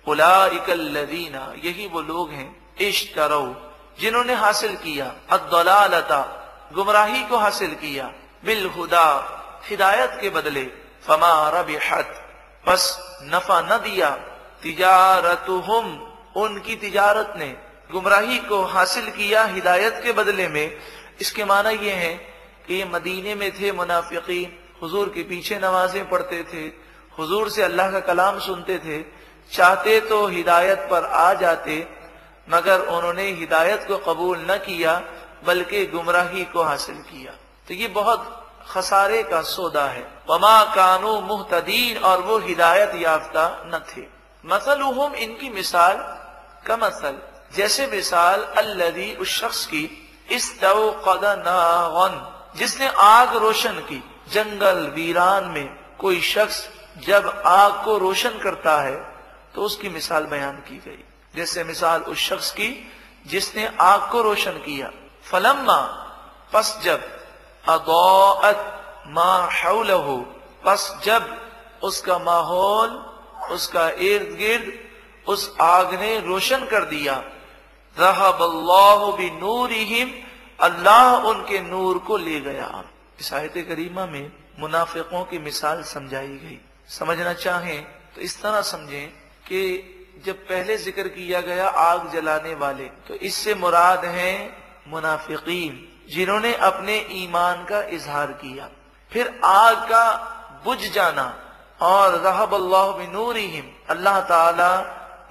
उलाइकल्लदीना, 0.07 1.53
यही 1.65 1.87
वो 1.87 2.01
लोग 2.01 2.31
हैं 2.31 2.77
इश्तरो 2.81 3.45
जिन्होंने 4.01 4.35
हासिल 4.35 4.75
किया 4.77 5.15
अदलालता 5.31 6.21
गुमराही 6.75 7.25
को 7.25 7.37
हासिल 7.37 7.75
किया 7.75 8.13
बिल 8.45 8.67
हुदा 8.67 9.07
हिदायत 9.65 10.19
के 10.21 10.31
बदले, 10.31 10.65
फमा 11.07 11.49
रबिहत, 11.51 12.09
बस 12.69 12.83
नफा 13.23 13.61
न 13.61 13.79
दिया 13.79 14.11
तिजारत 14.63 15.49
उनकी 16.37 16.77
तिजारत 16.77 17.35
ने 17.37 17.49
गुमराही 17.93 18.39
को 18.39 18.63
हासिल 18.65 19.11
किया 19.11 19.45
हिदायत 19.45 20.01
के 20.05 20.13
बदले 20.13 20.49
में। 20.49 20.77
इसके 21.21 21.45
माना 21.45 21.71
यह 21.71 21.95
है 21.95 22.15
कि 22.67 22.75
ये 22.75 22.85
मदीने 22.85 23.35
में 23.35 23.51
थे 23.53 23.73
मुनाफिकी 23.73 24.43
हुजूर 24.83 25.09
के 25.09 25.23
पीछे 25.23 25.59
नमाजें 25.59 26.09
पढ़ते 26.09 26.43
थे 26.43 26.84
हुजूर 27.19 27.51
से 27.51 27.63
अल्लाह 27.63 27.91
का 27.91 28.01
कलाम 28.01 28.39
सुनते 28.39 28.79
थे, 28.79 29.03
चाहते 29.53 30.01
तो 30.01 30.27
हिदायत 30.27 30.89
पर 30.91 31.05
आ 31.05 31.35
जाते, 31.35 31.87
मगर 32.51 32.81
उन्होंने 32.81 33.31
हिदायत 33.31 33.85
को 33.89 33.97
कबूल 33.97 34.47
न 34.51 34.57
किया, 34.57 35.03
बल्कि 35.47 35.87
गुमराही 35.87 36.45
को 36.45 36.63
हासिल 36.63 36.95
किया। 36.95 37.33
तो 37.69 37.75
ये 37.75 37.89
बहुत 37.89 38.41
खसारे 38.71 39.23
का 39.23 39.43
सौदा 39.43 39.85
है। 39.85 40.07
वमा 40.31 40.63
कानू 40.65 41.21
मुहतदीन, 41.21 41.99
और 41.99 42.21
वो 42.21 42.39
हिदायत 42.39 42.95
याफ्ता 42.95 43.63
न 43.67 43.85
थे। 43.91 44.03
मसलुहुम, 44.45 45.15
इनकी 45.15 45.51
मिसाल 45.51 45.97
का 46.67 46.77
मसल, 46.77 47.19
जैसे 47.55 47.87
मिसाल 47.87 48.43
अल्लदी 48.43 49.15
उस 49.15 49.41
शख्स 49.41 49.67
की 49.67 50.01
इस 50.31 50.61
जिसने 52.57 52.89
आग 52.89 53.37
रोशन 53.37 53.79
की, 53.81 54.03
जंगल, 54.33 54.79
वीरान 54.95 55.45
में 55.45 55.69
कोई 55.99 56.21
शख्स 56.21 56.69
जब 56.97 57.43
आग 57.47 57.85
को 57.85 57.97
रोशन 57.99 58.39
करता 58.39 58.81
है 58.81 58.97
तो 59.55 59.63
उसकी 59.63 59.89
मिसाल 59.89 60.25
बयान 60.27 60.57
की 60.69 60.77
गई। 60.77 61.05
जैसे 61.35 61.65
मिसाल 61.65 62.03
उस 62.03 62.19
शख्स 62.21 62.51
की, 62.53 62.69
जिसने 63.27 63.67
आग 63.81 64.11
को 64.13 64.23
रोशन 64.23 64.59
किया। 64.59 64.91
फलम्मा, 65.25 65.81
पस 66.53 66.79
जब 66.85 67.03
अदौत 67.65 69.05
माहौलहू 69.09 70.17
पस 70.65 70.83
जब 71.05 71.23
उसका 71.83 72.19
माहौल, 72.19 72.91
उसका 73.51 73.89
इर्द 73.89 74.37
गिर्द 74.37 74.73
उस 75.27 75.55
आग 75.61 75.95
ने 75.95 76.19
रोशन 76.21 76.65
कर 76.67 76.85
दिया। 76.85 77.15
रहबल्लाह 77.97 79.03
नूरिहिम 79.41 80.13
अल्लाह 80.59 81.27
उनके 81.29 81.61
नूर 81.61 81.99
को 81.99 82.17
ले 82.17 82.41
गया। 82.41 82.85
इस 83.21 83.33
आयत 83.35 83.65
करीमा 83.69 84.07
में 84.07 84.33
मुनाफिकों 84.59 85.25
की 85.25 85.39
मिसाल 85.39 85.83
समझाई 85.85 86.27
गई। 86.29 86.61
समझना 86.89 87.33
चाहें 87.35 87.83
तो 88.15 88.21
इस 88.21 88.41
तरह 88.43 88.61
समझें 88.65 89.09
कि 89.47 89.61
जब 90.27 90.37
पहले 90.49 90.77
ज़िक्र 90.79 91.09
किया 91.11 91.41
गया 91.43 91.69
आग 91.69 92.11
जलाने 92.13 92.55
वाले 92.57 92.85
तो 93.09 93.15
इससे 93.23 93.55
मुराद 93.57 94.05
है 94.07 94.33
मुनाफिकीन, 94.89 95.73
जिन्होंने 96.11 96.55
अपने 96.63 96.97
ईमान 97.15 97.65
का 97.65 97.83
इजहार 97.91 98.33
किया। 98.35 98.69
फिर 99.13 99.41
आग 99.45 99.77
का 99.89 100.07
बुझ 100.65 100.79
जाना 100.89 101.27
और 101.83 102.19
रहब 102.21 102.55
अल्लाह 102.55 103.13
नूरिहिम 103.13 103.65
अल्लाह 103.91 104.21
ताला 104.23 104.73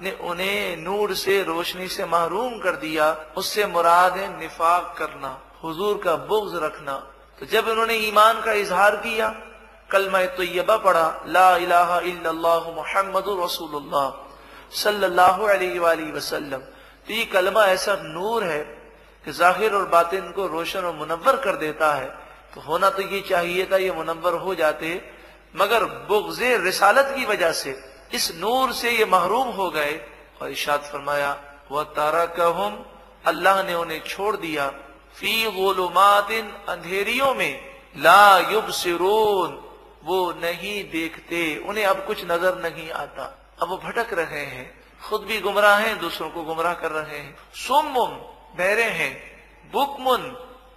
ने 0.02 0.10
उन्हें 0.22 0.76
नूर 0.78 1.14
से, 1.14 1.42
रोशनी 1.44 1.88
से 1.88 2.04
महरूम 2.06 2.58
कर 2.60 2.76
दिया। 2.78 3.10
उससे 3.36 3.66
मुराद 3.66 4.16
है 4.16 4.28
निफाक 4.38 4.94
करना, 4.98 5.38
हुजूर 5.62 6.00
का 6.04 6.14
बुग्ज 6.26 6.62
रखना। 6.62 6.94
तो 7.38 7.46
जब 7.46 7.68
उन्होंने 7.68 7.94
ईमान 8.08 8.40
का 8.42 8.52
इजहार 8.54 8.96
किया 8.98 9.28
कल 9.94 10.08
मैं 10.10 10.26
तैयबा 10.36 10.76
पढ़ा, 10.76 11.06
ला 11.26 11.56
इलाहा 11.56 11.98
अलैहि 15.46 16.10
वसल्लम। 16.12 16.58
तो 17.06 17.12
ये 17.14 17.24
कलमा 17.24 17.64
ऐसा 17.66 17.94
नूर 18.02 18.44
है 18.44 18.58
कि 19.24 19.32
ज़ाहिर 19.32 19.74
और 19.74 19.86
बातिन 19.88 20.30
को 20.32 20.46
रोशन 20.46 20.80
और 20.80 20.94
मुनवर 20.94 21.36
कर 21.36 21.56
देता 21.56 21.92
है। 21.94 22.06
तो 22.54 22.60
होना 22.60 22.90
तो 22.90 23.02
ये 23.02 23.20
चाहिए 23.20 23.66
था, 23.72 23.76
ये 23.76 23.92
मुनवर 23.92 24.34
हो 24.34 24.54
जाते। 24.54 24.86
मगर 25.54 25.84
बुग्ज 26.08 26.42
रिसालत 26.42 27.12
की 27.16 27.24
वजह 27.24 27.52
से, 27.52 27.78
इस 28.14 28.32
नूर 28.36 28.72
से 28.72 28.90
ये 28.90 29.04
महरूम 29.06 29.48
हो 29.48 29.70
गए। 29.70 29.94
और 30.42 30.50
इशाद 30.50 30.80
फरमाया 30.82 31.36
वह 31.70 31.82
तारा 31.94 32.24
कहम 32.34 32.84
अल्लाह 33.26 33.62
ने 33.62 33.74
उन्हें 33.74 34.02
छोड़ 34.02 34.36
दिया। 34.36 34.68
फ़ी 35.16 35.50
गोलुमातिन 35.52 36.50
अंधेरियों 36.68 37.34
में, 37.34 37.60
ला 37.96 38.38
युब 38.52 38.70
सिरून 38.72 39.50
वो 40.04 40.32
नहीं 40.32 40.90
देखते, 40.90 41.56
उन्हें 41.58 41.84
अब 41.84 42.04
कुछ 42.06 42.24
नज़र 42.24 42.58
नहीं 42.62 42.90
आता। 42.90 43.56
अब 43.62 43.68
वो 43.68 43.76
भटक 43.76 44.12
रहे 44.12 44.44
हैं। 44.46 44.84
खुद 45.08 45.22
भी 45.22 45.40
गुमराह 45.40 45.78
हैं, 45.78 45.98
दूसरों 45.98 46.30
को 46.30 46.42
गुमराह 46.42 46.74
कर 46.74 46.90
रहे 46.90 47.18
हैं। 47.18 47.36
सोमुम 47.54 48.10
बहरे 48.58 48.84
हैं, 48.84 49.12
बुकमुन, 49.72 50.22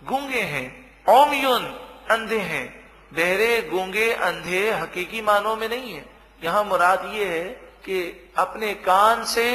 गूँगे 0.03 0.41
हैं 0.41 0.67
ओमयुन 1.09 1.65
अंधे 2.11 2.39
हैं। 2.39 2.65
बहरे, 3.13 3.61
गूँगे, 3.61 4.11
अंधे 4.13 4.71
हकीकी 4.71 5.21
मानों 5.21 5.55
में 5.55 5.69
नहीं 5.69 5.93
है। 5.93 6.05
यहाँ 6.43 6.63
मुराद 6.63 7.11
ये 7.13 7.25
है 7.25 7.43
कि 7.85 8.31
अपने 8.37 8.73
कान 8.73 9.23
से 9.25 9.47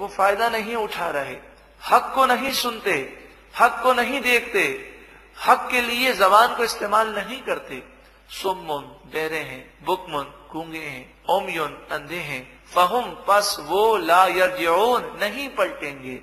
वो 0.00 0.08
फ़ायदा 0.08 0.48
नहीं 0.48 0.76
उठा 0.76 1.10
रहे। 1.10 1.36
हक 1.80 2.12
को 2.14 2.26
नहीं 2.26 2.52
सुनते, 2.52 2.92
हक 3.60 3.80
को 3.82 3.92
नहीं 3.92 4.20
देखते, 4.20 4.62
हक 5.46 5.68
के 5.70 5.80
लिए 5.80 6.12
जबान 6.12 6.54
को 6.54 6.64
इस्तेमाल 6.64 7.08
नहीं 7.08 7.40
करते। 7.42 7.82
सुमुन 8.30 8.99
बहरे 9.10 9.38
हैं, 9.38 9.84
बुकमुन 9.84 10.24
गूँगे 10.52 10.78
हैं, 10.78 11.22
ओमयुन, 11.30 11.88
अंधे 11.92 12.16
हैं। 12.16 12.64
फहुम, 12.74 13.04
पस, 13.28 13.56
वो, 13.60 13.96
ला 13.96 14.26
यरजून 14.26 15.18
नहीं 15.20 15.48
पलटेंगे। 15.48 16.20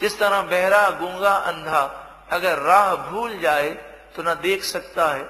जिस 0.00 0.18
तरह 0.18 0.42
बहरा, 0.42 0.90
गूँगा, 0.90 1.34
अंधा 1.34 2.02
अगर 2.32 2.58
राह 2.58 2.94
भूल 2.96 3.38
जाए 3.38 3.70
तो 4.16 4.22
ना 4.22 4.34
देख 4.34 4.64
सकता 4.64 5.08
है, 5.08 5.22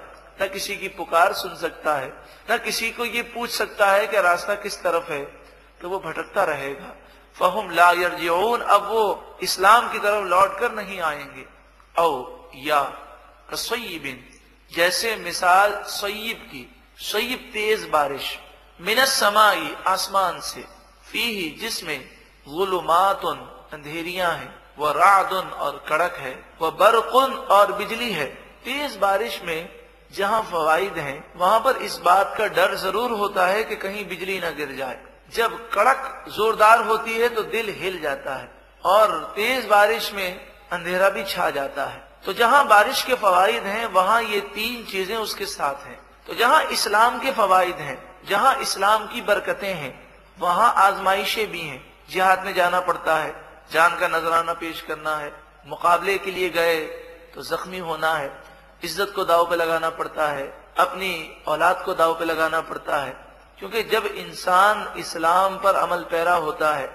न 0.42 0.48
किसी 0.52 0.76
की 0.76 0.88
पुकार 0.88 1.32
सुन 1.32 1.56
सकता 1.56 1.94
है, 1.94 2.12
न 2.50 2.58
किसी 2.58 2.90
को 2.90 3.04
ये 3.04 3.22
पूछ 3.22 3.50
सकता 3.50 3.86
है 3.86 4.06
कि 4.06 4.20
रास्ता 4.20 4.54
किस 4.54 4.82
तरफ़ 4.82 5.12
है 5.12 5.24
तो 5.80 5.88
वो 5.88 5.98
भटकता 5.98 6.44
रहेगा। 6.44 6.96
फहुम, 7.38 7.70
ला 7.70 7.90
यरजून 7.90 8.60
अब 8.60 8.88
वो 8.88 9.38
इस्लाम 9.42 9.92
की 9.92 9.98
तरफ़ 9.98 10.24
लौट 10.24 10.58
कर 10.58 10.72
नहीं 10.72 11.00
आएँगे। 11.00 11.44
औ, 11.98 12.36
या, 12.54 12.82
कसयबिन, 13.50 14.24
जैसे 14.72 15.16
मिसाल 15.16 15.82
सईब 15.86 16.36
की 16.36 16.75
सईब 16.98 17.38
तेज 17.52 17.84
बारिश 17.84 18.28
मिनस 18.80 19.08
समाई, 19.20 19.74
आसमान 19.86 20.38
से। 20.40 20.60
फ़ी 21.10 21.22
ही 21.22 21.48
जिसमें 21.60 22.00
गुलुमातुन, 22.46 23.36
अंधेरियाँ 23.72 24.32
हैं। 24.32 24.54
वह 24.78 24.90
रादुन 24.90 25.50
और 25.58 25.84
कड़क 25.88 26.16
है। 26.18 26.34
वह 26.60 26.70
बरकुन 26.70 27.34
और 27.50 27.72
बिजली 27.72 28.10
है। 28.12 28.24
तेज 28.64 28.96
बारिश 28.96 29.40
में 29.44 29.68
जहाँ 30.12 30.42
फवाइद 30.42 30.98
हैं, 30.98 31.32
वहाँ 31.36 31.60
पर 31.60 31.76
इस 31.78 31.96
बात 31.96 32.34
का 32.38 32.46
डर 32.46 32.74
ज़रूर 32.76 33.10
होता 33.10 33.46
है 33.46 33.62
कि 33.64 33.76
कहीं 33.76 34.06
बिजली 34.08 34.38
न 34.40 34.54
गिर 34.56 34.74
जाए। 34.76 34.98
जब 35.34 35.58
कड़क 35.70 36.24
जोरदार 36.28 36.84
होती 36.84 37.18
है 37.18 37.28
तो 37.28 37.42
दिल 37.44 37.74
हिल 37.78 38.00
जाता 38.00 38.34
है 38.34 38.50
और 38.84 39.14
तेज 39.36 39.66
बारिश 39.66 40.12
में 40.12 40.40
अंधेरा 40.72 41.08
भी 41.08 41.24
छा 41.24 41.50
जाता 41.50 41.84
है। 41.84 42.04
तो 42.24 42.32
जहाँ 42.32 42.66
बारिश 42.68 43.02
के 43.02 43.14
फवाइद 43.14 43.62
हैं, 43.64 43.86
वहाँ 43.86 44.22
ये 44.22 44.40
तीन 44.54 44.84
चीज़ें 44.84 45.16
उसके 45.16 45.46
साथ 45.46 45.86
हैं। 45.86 45.98
तो 46.26 46.34
जहाँ 46.34 46.62
इस्लाम 46.72 47.18
के 47.20 47.32
फवाइद 47.32 47.76
हैं, 47.76 47.98
जहाँ 48.28 48.54
इस्लाम 48.60 49.06
की 49.06 49.20
बरकतें 49.22 49.72
हैं, 49.74 49.92
वहाँ 50.38 50.72
आजमाइशें 50.78 51.50
भी 51.50 51.60
हैं। 51.60 51.84
जिहाद 52.10 52.44
में 52.44 52.54
जाना 52.54 52.80
पड़ता 52.82 53.16
है, 53.16 53.34
जान 53.72 53.98
का 53.98 54.08
नजराना 54.08 54.52
पेश 54.54 54.80
करना 54.80 55.16
है, 55.16 55.32
मुकाबले 55.66 56.16
के 56.18 56.30
लिए 56.30 56.50
गए 56.50 56.80
तो 57.34 57.42
जख्मी 57.44 57.78
होना 57.80 58.12
है, 58.14 58.30
इज़्ज़त 58.82 59.12
को 59.16 59.24
दाव 59.24 59.48
पे 59.50 59.56
लगाना 59.56 59.90
पड़ता 59.92 60.26
है, 60.28 60.46
अपनी 60.78 61.42
औलाद 61.48 61.82
को 61.84 61.94
दाव 61.94 62.14
पे 62.18 62.24
लगाना 62.24 62.60
पड़ता 62.62 62.96
है। 62.96 63.16
क्योंकि 63.58 63.82
जब 63.84 64.06
इंसान 64.06 64.86
इस्लाम 64.98 65.56
पर 65.58 65.74
अमल 65.76 66.02
पैरा 66.10 66.34
होता 66.36 66.72
है 66.74 66.86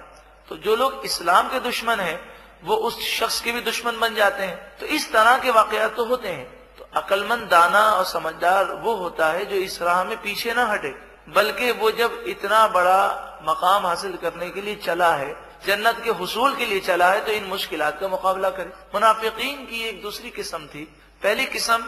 तो 0.48 0.56
जो 0.58 0.74
लोग 0.76 1.04
इस्लाम 1.04 1.48
के 1.48 1.60
दुश्मन 1.60 2.00
हैं, 2.00 2.20
वो 2.64 2.76
उस 2.78 3.00
शख्स 3.08 3.40
के 3.40 3.52
भी 3.52 3.60
दुश्मन 3.60 3.98
बन 4.00 4.14
जाते 4.14 4.44
हैं। 4.44 4.78
तो 4.78 4.86
इस 4.88 5.12
तरह 5.12 5.38
के 5.38 5.50
वाकयात 5.50 5.94
तो 5.96 6.04
होते 6.04 6.28
हैं। 6.28 6.46
अकलमंद 6.92 7.48
दाना 7.48 7.82
और 7.90 8.04
समझदार 8.04 8.72
वो 8.82 8.94
होता 8.94 9.28
है 9.28 9.44
जो 9.44 9.56
इस 9.58 9.80
राह 9.82 10.02
में 10.04 10.16
पीछे 10.16 10.54
ना 10.54 10.66
हटे। 10.66 10.94
बल्कि 11.28 11.70
वो 11.72 11.90
जब 11.90 12.24
इतना 12.26 12.66
बड़ा 12.68 13.00
मकाम 13.42 13.86
हासिल 13.86 14.16
करने 14.16 14.48
के 14.50 14.62
लिए 14.62 14.76
चला 14.76 15.12
है, 15.14 15.34
जन्नत 15.66 16.00
के 16.04 16.10
हसूल 16.22 16.54
के 16.56 16.66
लिए 16.66 16.80
चला 16.80 17.10
है 17.12 17.24
तो 17.24 17.32
इन 17.32 17.44
मुश्किल 17.44 17.90
का 17.90 18.08
मुकाबला 18.08 18.50
करे। 18.50 18.72
मुनाफिकीन 18.94 19.64
की 19.66 19.82
एक 19.82 20.02
दूसरी 20.02 20.30
किस्म 20.30 20.66
थी। 20.66 20.84
पहली 21.22 21.44
किस्म 21.46 21.78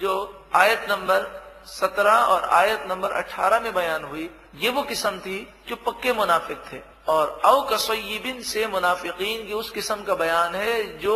जो 0.00 0.12
आयत 0.54 0.86
नंबर 0.90 1.28
सत्रह 1.68 2.12
और 2.12 2.44
आयत 2.50 2.84
नंबर 2.88 3.10
अठारह 3.12 3.60
में 3.60 3.72
बयान 3.74 4.04
हुई, 4.04 4.30
ये 4.56 4.70
वो 4.70 4.82
किस्म 4.82 5.18
थी 5.18 5.36
जो 5.68 5.76
पक्के 5.76 6.12
मुनाफिक 6.12 6.62
थे। 6.72 6.80
और 7.08 7.40
अव 7.44 7.60
कसयबिन 7.70 8.42
से 8.42 8.66
मुनाफिकीन 8.66 9.46
की 9.46 9.52
उस 9.52 9.70
किस्म 9.70 10.02
का 10.02 10.14
बयान 10.14 10.54
है 10.54 10.98
जो 10.98 11.14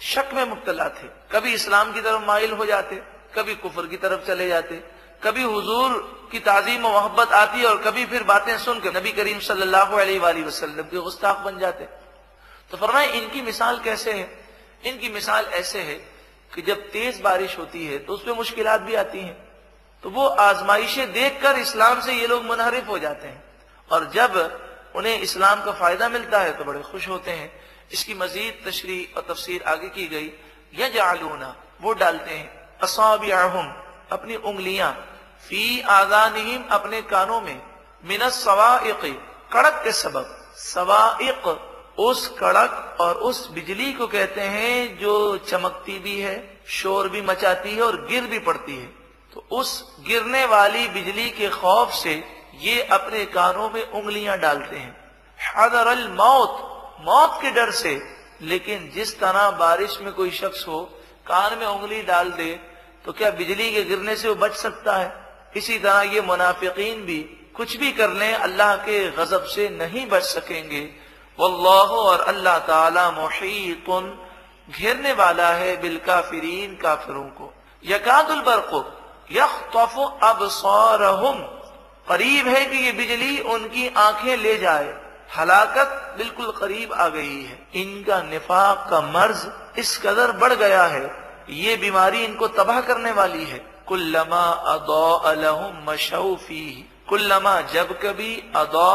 शक 0.00 0.30
में 0.34 0.44
मुबतला 0.44 0.88
थे। 0.88 1.08
कभी 1.32 1.52
इस्लाम 1.54 1.92
की 1.92 2.00
तरफ़ 2.00 2.22
माइल 2.22 2.52
हो 2.52 2.66
जाते, 2.66 2.96
कभी 3.34 3.54
कुफर 3.54 3.86
की 3.86 3.96
तरफ़ 3.96 4.26
चले 4.26 4.48
जाते, 4.48 4.76
कभी 5.22 5.42
हुजूर 5.42 6.28
की 6.32 6.38
ताजीम 6.40 6.80
मोहब्बत 6.82 7.32
आती 7.32 7.64
और 7.64 7.82
कभी 7.82 8.04
फिर 8.06 8.22
बातें 8.22 8.56
सुनकर 8.58 8.96
नबी 8.96 9.12
करीम 9.12 9.38
सल्लल्लाहु 9.40 9.96
अलैहि 9.96 10.42
वसल्लम 10.42 10.82
के 10.82 10.98
गुस्ताख 10.98 11.38
बन 11.38 11.58
जाते। 11.58 11.84
तो 12.70 12.76
फरमाए, 12.76 13.06
इनकी 13.12 13.42
मिसाल 13.42 13.78
कैसे 13.78 14.12
है? 14.12 14.28
इनकी 14.84 15.08
मिसाल 15.08 15.44
ऐसे 15.44 15.80
है 15.80 15.94
कि 16.52 16.62
जब 16.62 16.88
तेज 16.90 17.20
बारिश 17.20 17.58
होती 17.58 17.86
है 17.86 17.98
तो 17.98 18.12
उसमें 18.12 18.34
मुश्किल 18.34 18.76
भी 18.78 18.94
आती 18.94 19.20
हैं। 19.20 19.36
तो 20.04 20.10
वो 20.10 20.26
आजमाइशें 20.26 21.12
देखकर 21.12 21.58
इस्लाम 21.58 22.00
से 22.00 22.12
ये 22.12 22.26
लोग 22.26 22.44
मुनहरिफ 22.44 22.88
हो 22.88 22.98
जाते 22.98 23.28
हैं। 23.28 23.42
और 23.88 24.10
जब 24.10 24.36
उन्हें 24.96 25.20
इस्लाम 25.20 25.64
का 25.64 25.72
फ़ायदा 25.72 26.08
मिलता 26.08 26.40
है 26.40 26.52
तो 26.52 26.64
बड़े 26.64 26.80
खुश 26.82 27.08
होते 27.08 27.30
हैं। 27.30 27.50
इसकी 27.92 28.14
मजीद 28.14 28.64
तशरी 28.66 29.14
और 29.16 29.26
तफसीर 29.28 29.62
आगे 29.62 29.88
की 29.88 30.08
गई। 30.08 30.30
या 30.74 30.88
जालूना 30.88 31.56
वो 31.80 31.92
डालते 31.92 32.30
हैं। 32.30 32.78
असाबियाहुम 32.82 33.72
अपनी 34.12 34.36
उंगलियाँ। 34.36 34.92
फ़ी 35.48 35.80
आजानिहिम, 35.80 36.64
अपने 36.70 37.02
कानों 37.02 37.40
में। 37.40 37.62
मिनस 38.04 38.44
सवाइक, 38.44 39.22
कड़क 39.52 39.80
के 39.84 39.92
सबब। 39.92 40.52
सवाइक, 40.56 41.62
उस 41.98 42.28
कड़क 42.28 42.96
और 43.00 43.14
उस 43.14 43.50
बिजली 43.50 43.92
को 43.92 44.06
कहते 44.06 44.40
हैं 44.40 44.98
जो 44.98 45.36
चमकती 45.36 45.98
भी 45.98 46.20
है, 46.20 46.60
शोर 46.68 47.08
भी 47.08 47.22
मचाती 47.22 47.76
है 47.76 47.82
और 47.82 48.06
गिर 48.06 48.22
भी 48.22 48.38
पड़ती 48.38 48.76
है। 48.76 48.86
तो 49.34 49.46
उस 49.50 49.96
गिरने 50.00 50.44
वाली 50.44 50.88
बिजली 50.88 51.30
के 51.30 51.48
खौफ 51.48 51.92
से 51.92 52.24
ये 52.54 52.82
अपने 52.82 53.24
कानों 53.24 53.70
में 53.70 53.90
उंगलियाँ 53.90 54.38
डालते 54.38 54.76
हैं। 54.76 55.10
हदर 55.56 56.08
मौत 56.08 56.65
मौत 57.00 57.38
के 57.42 57.50
डर 57.50 57.70
से, 57.70 58.00
लेकिन 58.42 58.90
जिस 58.94 59.18
तरह 59.20 59.50
बारिश 59.50 59.98
में 60.00 60.12
कोई 60.12 60.30
शख्स 60.30 60.66
हो, 60.68 60.80
कान 61.26 61.58
में 61.58 61.66
उंगली 61.66 62.02
डाल 62.02 62.30
दे 62.32 62.52
तो 63.04 63.12
क्या 63.12 63.30
बिजली 63.30 63.70
के 63.72 63.82
गिरने 63.84 64.16
से 64.16 64.28
वो 64.28 64.34
बच 64.34 64.52
सकता 64.52 64.96
है? 64.96 65.12
इसी 65.56 65.78
तरह 65.78 66.00
ये 66.14 66.20
मुनाफिकीन 66.20 67.02
भी 67.02 67.18
कुछ 67.56 67.76
भी 67.76 67.92
कर 67.92 68.10
लें, 68.10 68.32
अल्लाह 68.34 68.74
के 68.76 68.98
गजब 69.10 69.44
से 69.44 69.68
नहीं 69.68 70.06
बच 70.08 70.22
सकेंगे। 70.22 70.80
वल्लाह 71.38 71.94
और 71.98 72.20
अल्लाह 72.20 72.58
ताला 72.58 73.10
मुहीतुन, 73.10 74.04
घेरने 74.70 75.12
वाला 75.12 75.48
है 75.52 75.76
बिल 75.82 75.96
काफिरीन 76.06 76.76
काफिरों 76.76 77.24
को। 77.30 77.52
यकादुल 77.84 78.40
बरको 78.40 78.84
यख 79.32 79.76
अब 80.22 80.38
करीब 82.08 82.48
है 82.48 82.64
कि 82.66 82.78
ये 82.78 82.92
बिजली 82.92 83.38
उनकी 83.40 83.88
आँखें 83.88 84.36
ले 84.36 84.56
जाए। 84.58 84.92
हलाकत 85.30 86.14
बिल्कुल 86.18 86.50
करीब 86.52 86.92
आ 86.92 87.08
गई 87.08 87.42
है। 87.42 87.58
इनका 87.74 88.20
निफाक 88.22 88.86
का 88.90 89.00
मर्ज 89.02 89.46
इस 89.78 89.96
कदर 89.98 90.32
बढ़ 90.32 90.52
गया 90.54 90.84
है। 90.84 91.04
ये 91.52 91.76
बीमारी 91.76 92.24
इनको 92.24 92.48
तबाह 92.50 92.80
करने 92.80 93.12
वाली 93.12 93.44
है। 93.44 93.58
कुल्लमा 93.86 94.44
अदो 94.68 95.72
मशऊफी 95.86 96.64
कुल्लमा 97.08 97.60
जब 97.72 97.98
कभी 98.00 98.34
अदो 98.56 98.92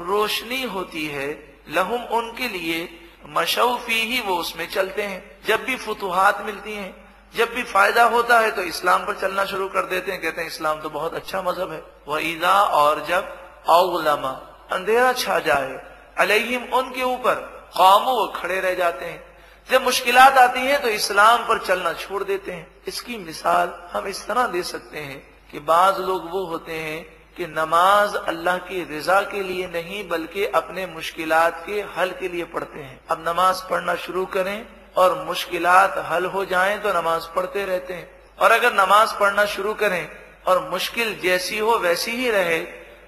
रोशनी 0.00 0.62
होती 0.64 1.06
है, 1.06 1.28
लहुम 1.68 2.02
उनके 2.12 2.48
लिए 2.48 2.88
मशऊफी 3.28 4.00
ही 4.02 4.20
वो 4.20 4.36
उसमें 4.36 4.68
चलते 4.68 5.02
हैं। 5.02 5.20
जब 5.46 5.64
भी 5.64 5.76
फतुहात 5.76 6.42
मिलती 6.46 6.74
हैं, 6.74 6.94
जब 7.34 7.54
भी 7.54 7.62
फ़ायदा 7.64 8.04
होता 8.04 8.38
है 8.40 8.50
तो 8.50 8.62
इस्लाम 8.64 9.04
पर 9.06 9.14
चलना 9.16 9.44
शुरू 9.44 9.68
कर 9.68 9.86
देते 9.86 10.12
हैं। 10.12 10.20
कहते 10.22 10.40
हैं, 10.40 10.48
इस्लाम 10.48 10.80
तो 10.80 10.90
बहुत 10.90 11.14
अच्छा 11.14 11.42
मज़हब 11.42 11.72
है। 11.72 11.82
वह 12.08 12.26
ईदा 12.26 12.54
और 12.62 13.04
जब 13.08 13.36
औलमा 13.68 14.32
अंधेरा 14.72 15.12
छा 15.14 15.38
जाए। 15.38 15.80
अलहिम, 16.18 16.64
उनके 16.74 17.02
ऊपर 17.02 17.50
वो 17.76 18.26
खड़े 18.36 18.60
रह 18.60 18.74
जाते 18.74 19.04
हैं। 19.04 19.22
जब 19.68 19.84
मुश्किल 19.84 20.18
आती 20.18 20.60
हैं 20.60 20.80
तो 20.82 20.88
इस्लाम 20.88 21.46
पर 21.48 21.58
चलना 21.58 21.92
छोड़ 21.92 22.22
देते 22.24 22.52
हैं। 22.52 22.66
इसकी 22.88 23.16
मिसाल 23.16 23.72
हम 23.92 24.06
इस 24.06 24.26
तरह 24.26 24.46
दे 24.46 24.62
सकते 24.62 24.98
हैं 24.98 25.18
कि 25.52 25.58
बाज 25.60 25.98
लोग 26.00 26.30
वो 26.30 26.44
होते 26.46 26.72
हैं 26.72 27.00
कि 27.36 27.46
नमाज़ 27.48 28.16
अल्लाह 28.18 28.58
की 28.58 28.82
रजा 28.90 29.20
के 29.22 29.42
लिए 29.42 29.66
नहीं, 29.66 30.08
बल्कि 30.08 30.46
अपने 30.46 30.86
मुश्किल 30.86 31.30
के 31.66 31.80
हल 31.96 32.10
के 32.10 32.28
लिए 32.28 32.44
पढ़ते 32.44 32.80
हैं। 32.80 33.00
अब 33.10 33.24
नमाज़ 33.28 33.62
पढ़ना 33.70 33.94
शुरू 33.96 34.24
करें 34.26 34.66
और 34.96 35.24
मुश्किल 35.24 35.66
हल 36.10 36.24
हो 36.26 36.44
जाएँ 36.44 36.78
तो 36.78 36.92
नमाज़ 36.92 37.26
पढ़ते 37.36 37.64
रहते 37.64 37.94
हैं। 37.94 38.10
और 38.38 38.52
अगर 38.52 38.72
नमाज़ 38.74 39.14
पढ़ना 39.20 39.44
शुरू 39.46 39.74
करें 39.74 40.08
और 40.46 40.68
मुश्किल 40.70 41.18
जैसी 41.20 41.58
हो, 41.58 41.78
वैसी 41.78 42.10
ही 42.10 42.30
रहे 42.30 42.58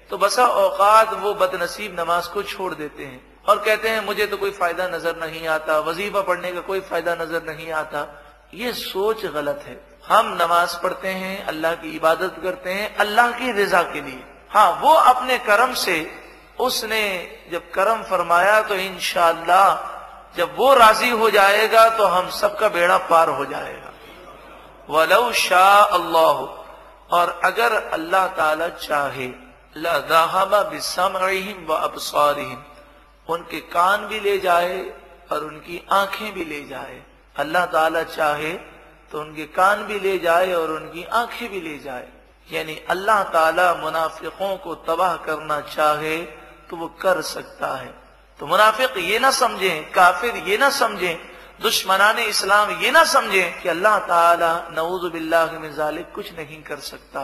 तो 0.09 0.17
बसा 0.17 0.45
औकात 0.45 1.13
वो 1.19 1.33
बदनसीब 1.35 1.99
नमाज़ 1.99 2.29
को 2.29 2.43
छोड़ 2.43 2.73
देते 2.73 3.03
हैं। 3.03 3.21
और 3.45 3.57
कहते 3.59 3.89
हैं, 3.89 4.05
मुझे 4.05 4.25
तो 4.25 4.37
कोई 4.37 4.51
फ़ायदा 4.51 4.87
नज़र 4.87 5.15
नहीं 5.17 5.47
आता, 5.47 5.79
वजीफा 5.79 6.21
पढ़ने 6.21 6.51
का 6.51 6.61
कोई 6.61 6.79
फ़ायदा 6.81 7.15
नज़र 7.15 7.43
नहीं 7.45 7.71
आता। 7.73 8.07
ये 8.53 8.73
सोच 8.73 9.25
गलत 9.27 9.63
है। 9.67 9.79
हम 10.07 10.37
नमाज़ 10.41 10.77
पढ़ते 10.83 11.07
हैं, 11.09 11.45
अल्लाह 11.45 11.73
की 11.75 11.95
इबादत 11.95 12.35
करते 12.43 12.73
हैं, 12.73 12.95
अल्लाह 12.97 13.31
की 13.31 13.51
रजा 13.53 13.81
के 13.83 14.01
लिए। 14.01 14.23
हाँ 14.51 14.69
वो 14.81 14.93
अपने 14.93 15.37
कर्म 15.41 15.73
से, 15.75 15.97
उसने 16.59 17.03
जब 17.51 17.71
कर्म 17.71 18.03
फरमाया 18.03 18.61
तो 18.61 18.75
इनशाला 18.75 19.63
जब 20.37 20.55
वो 20.57 20.73
राज़ी 20.73 21.09
हो 21.11 21.29
जाएगा 21.29 21.87
तो 21.89 22.05
हम 22.05 22.29
सबका 22.31 22.67
बेड़ा 22.69 22.97
पार 23.09 23.29
हो 23.29 23.45
जाएगा। 23.45 23.91
वलऊ 24.89 25.31
शाह 25.33 25.81
अल्लाह 25.95 27.15
और 27.15 27.39
अगर 27.43 27.73
अल्लाह 27.73 28.27
ताला 28.37 28.67
चाहे 28.69 29.27
बिसमहिम 30.71 31.65
व 31.69 31.71
उनके 33.27 33.59
कान 33.59 34.05
भी 34.07 34.19
ले 34.19 34.37
जाए 34.37 34.77
और 35.31 35.43
उनकी 35.43 35.81
आँखें 35.91 36.33
भी 36.33 36.45
ले 36.45 36.63
जाए। 36.65 37.01
अल्लाह 37.35 37.65
ताला 37.65 38.03
चाहे 38.03 38.53
तो 39.11 39.19
उनके 39.21 39.45
कान 39.45 39.83
भी 39.83 39.99
ले 39.99 40.17
जाए 40.19 40.53
और 40.53 40.71
उनकी 40.71 41.03
आँखें 41.03 41.49
भी 41.49 41.61
ले 41.61 41.77
जाए। 41.79 42.07
यानी 42.51 42.75
अल्लाह 42.89 43.23
ताला 43.33 43.73
मुनाफिकों 43.73 44.55
को 44.57 44.75
तबाह 44.87 45.15
करना 45.25 45.59
चाहे 45.67 46.17
तो 46.69 46.77
वो 46.77 46.87
कर 47.01 47.21
सकता 47.21 47.75
है। 47.75 47.93
तो 48.39 48.47
मुनाफिक 48.47 48.97
ये 48.97 49.19
ना 49.19 49.31
समझें, 49.31 49.91
काफिर 49.91 50.35
ये 50.47 50.57
ना 50.57 50.69
समझें, 50.69 51.15
दुश्मनान 51.61 52.19
इस्लाम 52.19 52.69
ये 52.83 52.91
ना 52.91 53.03
समझें 53.03 53.61
कि 53.61 53.69
अल्लाह 53.69 53.99
ताला 53.99 54.53
नऊज 54.71 55.11
बिल्लाजालिक 55.11 56.11
कुछ 56.15 56.33
नहीं 56.33 56.61
कर 56.63 56.79
सकता। 56.85 57.21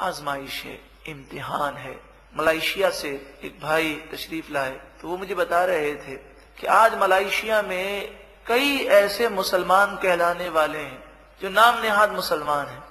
आजमाइश 0.00 0.62
है। 0.64 0.93
इम्तिहान 1.08 1.74
है। 1.74 1.98
मलाइशिया 2.34 2.90
से 2.90 3.08
एक 3.44 3.58
भाई 3.62 3.92
तशरीफ़ 4.12 4.52
लाए 4.52 4.70
तो 5.02 5.08
वो 5.08 5.16
मुझे 5.16 5.34
बता 5.34 5.64
रहे 5.64 5.94
थे 5.94 6.16
कि 6.58 6.66
आज 6.66 6.94
मलाइशिया 6.98 7.62
में 7.62 8.10
कई 8.46 8.76
ऐसे 8.94 9.28
मुसलमान 9.28 9.96
कहलाने 9.96 10.48
वाले 10.48 10.78
हैं, 10.78 11.02
जो 11.40 11.48
नाम 11.50 11.80
नेहाद 11.82 12.12
मुसलमान 12.12 12.66
हैं। 12.66 12.82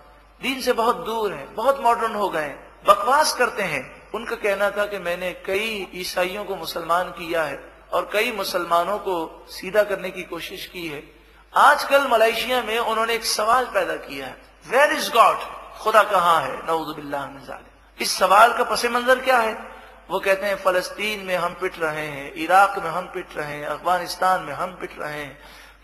दीन 0.41 0.61
से 0.61 0.73
बहुत 0.73 1.05
दूर 1.05 1.33
हैं, 1.33 1.53
बहुत 1.55 1.81
मॉडर्न 1.83 2.15
हो 2.15 2.29
गए 2.29 2.55
बकवास 2.87 3.33
करते 3.33 3.63
हैं। 3.63 4.11
उनका 4.11 4.35
कहना 4.35 4.69
था 4.69 4.85
कि 4.85 4.97
मैंने 4.99 5.31
कई 5.45 5.87
ईसाइयों 5.95 6.45
को 6.45 6.55
मुसलमान 6.55 7.09
किया 7.09 7.43
है 7.43 7.59
और 7.93 8.09
कई 8.13 8.31
मुसलमानों 8.31 8.97
को 8.99 9.45
सीधा 9.49 9.83
करने 9.83 10.09
की 10.09 10.23
कोशिश 10.23 10.65
की 10.65 10.87
है। 10.87 11.03
आजकल 11.53 12.07
मलेशिया 12.07 12.61
में 12.63 12.77
उन्होंने 12.79 13.13
एक 13.13 13.25
सवाल 13.25 13.65
पैदा 13.65 13.95
किया 13.95 14.25
है। 14.25 14.37
वेर 14.65 14.91
इज़ 14.91 15.11
गॉड 15.11 15.37
खुदा 15.79 16.03
कहाँ 16.03 16.41
है? 16.41 16.67
नऊजुबिल्ला 16.67 17.19
इस 17.99 18.17
सवाल 18.17 18.53
का 18.53 18.63
पस 18.63 18.85
मंजर 18.85 19.19
क्या 19.19 19.37
है? 19.37 19.53
वो 20.09 20.19
कहते 20.19 20.45
हैं, 20.45 20.55
फलस्तीन 20.55 21.25
में 21.25 21.35
हम 21.37 21.53
पिट 21.53 21.79
रहे 21.79 22.07
हैं, 22.07 22.33
इराक 22.33 22.77
में 22.79 22.89
हम 22.91 23.05
पिट 23.05 23.37
रहे 23.37 23.53
हैं, 23.53 23.65
अफ़गानिस्तान 23.65 24.41
में 24.41 24.53
हम 24.53 24.71
पिट 24.71 24.99
रहे 24.99 25.21
हैं, 25.21 25.37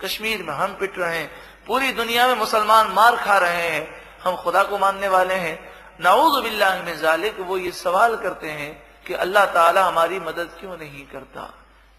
कश्मीर 0.04 0.44
में 0.44 0.54
हम 0.54 0.74
पिट 0.74 0.98
रहे 0.98 1.18
हैं, 1.18 1.32
पूरी 1.68 1.92
दुनिया 1.92 2.28
में 2.28 2.36
मुसलमान 2.36 2.88
मार 2.88 3.16
खा 3.16 3.38
रहे 3.38 3.70
हैं, 3.70 3.88
हम 4.24 4.36
खुदा 4.36 4.64
को 4.64 4.78
मानने 4.78 5.08
वाले 5.08 5.34
हैं। 5.34 5.58
नाऊज 6.02 6.44
में 6.44 6.98
जालिक, 6.98 7.40
वो 7.40 7.58
ये 7.58 7.72
सवाल 7.72 8.16
करते 8.16 8.50
हैं 8.50 9.04
कि 9.08 9.14
अल्लाह 9.14 9.46
ताला 9.46 9.84
हमारी 9.86 10.20
मदद 10.20 10.50
क्यों 10.60 10.78
नहीं 10.78 11.06
करता? 11.08 11.42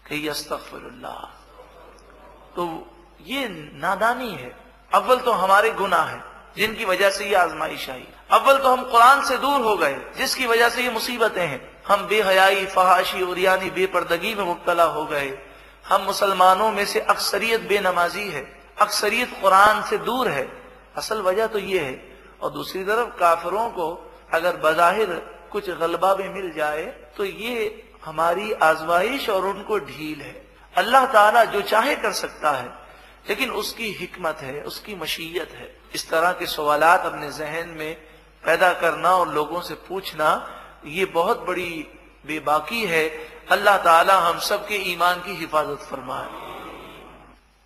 कही 0.09 0.27
अस्तफरल्ला 0.27 1.15
तो 2.55 2.63
ये 3.21 3.47
नादानी 3.73 4.31
है। 4.31 4.55
अव्वल 4.93 5.19
तो 5.19 5.31
हमारे 5.31 5.69
गुनाह 5.71 6.05
है। 6.05 6.30
जिनकी 6.57 6.85
वजह 6.85 7.09
से 7.09 7.25
ये 7.25 7.35
आजमाइश 7.35 7.89
आई। 7.89 8.07
अव्वल 8.31 8.57
तो 8.57 8.69
हम 8.69 8.83
कुरान 8.83 9.23
से 9.25 9.37
दूर 9.37 9.61
हो 9.61 9.75
गए, 9.77 9.95
जिसकी 10.17 10.45
वजह 10.45 10.69
से 10.69 10.83
ये 10.83 10.91
मुसीबतें 10.91 11.47
हैं। 11.47 11.61
हम 11.87 12.07
बेहयाई, 12.07 12.65
फहाशी 12.65 13.21
और 13.21 13.39
यानी 13.39 13.69
बेपर्दगी 13.69 14.35
में 14.35 14.43
मुबतला 14.45 14.83
हो 14.83 15.05
गए। 15.05 15.37
हम 15.87 16.01
मुसलमानों 16.01 16.71
में 16.71 16.85
से 16.85 16.99
अक्सरियत 16.99 17.61
बेनमाजी 17.61 18.29
है। 18.29 18.43
अक्सरियत 18.77 19.37
कुरान 19.41 19.81
से 19.83 19.97
दूर 19.97 20.27
है। 20.27 20.47
असल 20.95 21.21
वजह 21.21 21.47
तो 21.47 21.59
ये 21.59 21.79
है। 21.79 22.11
और 22.41 22.51
दूसरी 22.51 22.83
तरफ़ 22.83 23.17
काफरों 23.19 23.69
को 23.69 23.87
अगर 24.33 24.57
बजाहिर 24.57 25.09
कुछ 25.51 25.69
गलबा 25.69 26.13
भी 26.13 26.29
मिल 26.29 26.51
जाए 26.53 26.83
तो 27.17 27.25
ये 27.25 27.83
हमारी 28.05 28.51
आजमाइश 28.51 29.29
और 29.29 29.45
उनको 29.45 29.77
ढील 29.79 30.21
है। 30.21 30.47
अल्लाह 30.75 31.05
ताला 31.05 31.43
जो 31.45 31.61
चाहे 31.61 31.95
कर 31.95 32.11
सकता 32.11 32.51
है, 32.51 32.69
लेकिन 33.29 33.51
उसकी 33.51 33.91
हिकमत 33.91 34.37
है, 34.41 34.61
उसकी 34.61 34.95
मशीयत 34.95 35.51
है। 35.51 35.80
इस 35.95 36.09
तरह 36.09 36.31
के 36.31 36.45
सवालात 36.45 37.05
अपने 37.05 37.31
जहन 37.31 37.69
में 37.69 37.95
पैदा 38.43 38.73
करना 38.73 39.09
और 39.09 39.33
लोगों 39.33 39.61
से 39.61 39.73
पूछना, 39.73 40.27
ये 40.85 41.05
बहुत 41.05 41.45
बड़ी 41.47 41.87
बेबाकी 42.25 42.85
है। 42.85 43.07
अल्लाह 43.51 43.77
ताला 43.77 44.17
हम 44.19 44.39
सब 44.39 44.67
के 44.67 44.75
ईमान 44.91 45.19
की 45.19 45.35
हिफाजत 45.35 45.79
फरमाए। 45.79 46.29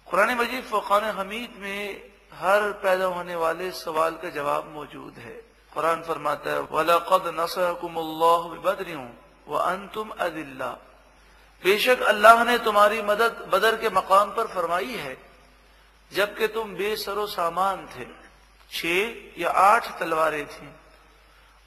कुरान 0.07 0.35
मजीद 0.35 0.63
फ़ुकान 0.63 1.03
हमीद 1.03 1.53
में 1.59 2.01
हर 2.33 2.71
पैदा 2.71 3.05
होने 3.05 3.35
वाले 3.35 3.71
सवाल 3.71 4.11
का 4.11 4.29
जवाब 4.29 4.71
मौजूद 4.75 5.13
है। 5.17 5.41
कुरान 5.73 6.01
फरमाता 6.01 6.51
है, 6.51 6.59
वलकद 6.59 7.25
अदिल्ला। 10.19 10.67
बेशक 11.63 12.01
अल्लाह 12.01 12.43
ने 12.43 12.57
तुम्हारी 12.57 13.01
मदद 13.01 13.49
बदर 13.53 13.75
के 13.75 13.89
मकाम 13.89 14.29
पर 14.29 14.47
फरमाई 14.47 14.95
है। 14.95 15.24
जबकि 16.11 16.47
तुम 16.47 16.73
बेसरो 16.75 17.25
सामान 17.27 17.85
थे। 17.87 18.05
छह 18.71 19.41
या 19.41 19.49
आठ 19.49 19.87
तलवारें 19.99 20.45
थी। 20.47 20.69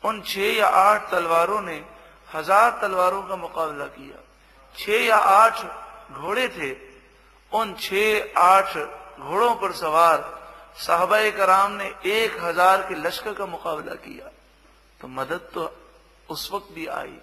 उन 0.03 0.21
छह 0.23 0.57
या 0.57 0.67
आठ 0.67 1.11
तलवारों 1.11 1.61
ने 1.63 1.85
हज़ार 2.29 2.71
तलवारों 2.81 3.23
का 3.23 3.37
मुकाबला 3.39 3.87
किया। 3.89 4.23
छह 4.75 5.05
या 5.05 5.17
आठ 5.17 5.65
घोड़े 6.13 6.49
थे। 6.49 6.71
उन 7.53 7.75
छह, 7.75 8.39
आठ 8.39 8.77
घोड़ों 9.21 9.55
पर 9.55 9.73
सवार 9.75 10.19
साहबा 10.79 11.19
कराम 11.37 11.73
ने 11.73 11.87
एक 12.07 12.37
हज़ार 12.41 12.83
के 12.83 12.95
लश्कर 12.97 13.35
का 13.35 13.47
मुकाबला 13.49 13.95
किया। 13.97 14.31
तो 15.01 15.09
मदद 15.11 15.49
तो 15.55 15.71
उस 16.29 16.51
वक्त 16.53 16.73
भी 16.75 16.87
आई, 16.89 17.17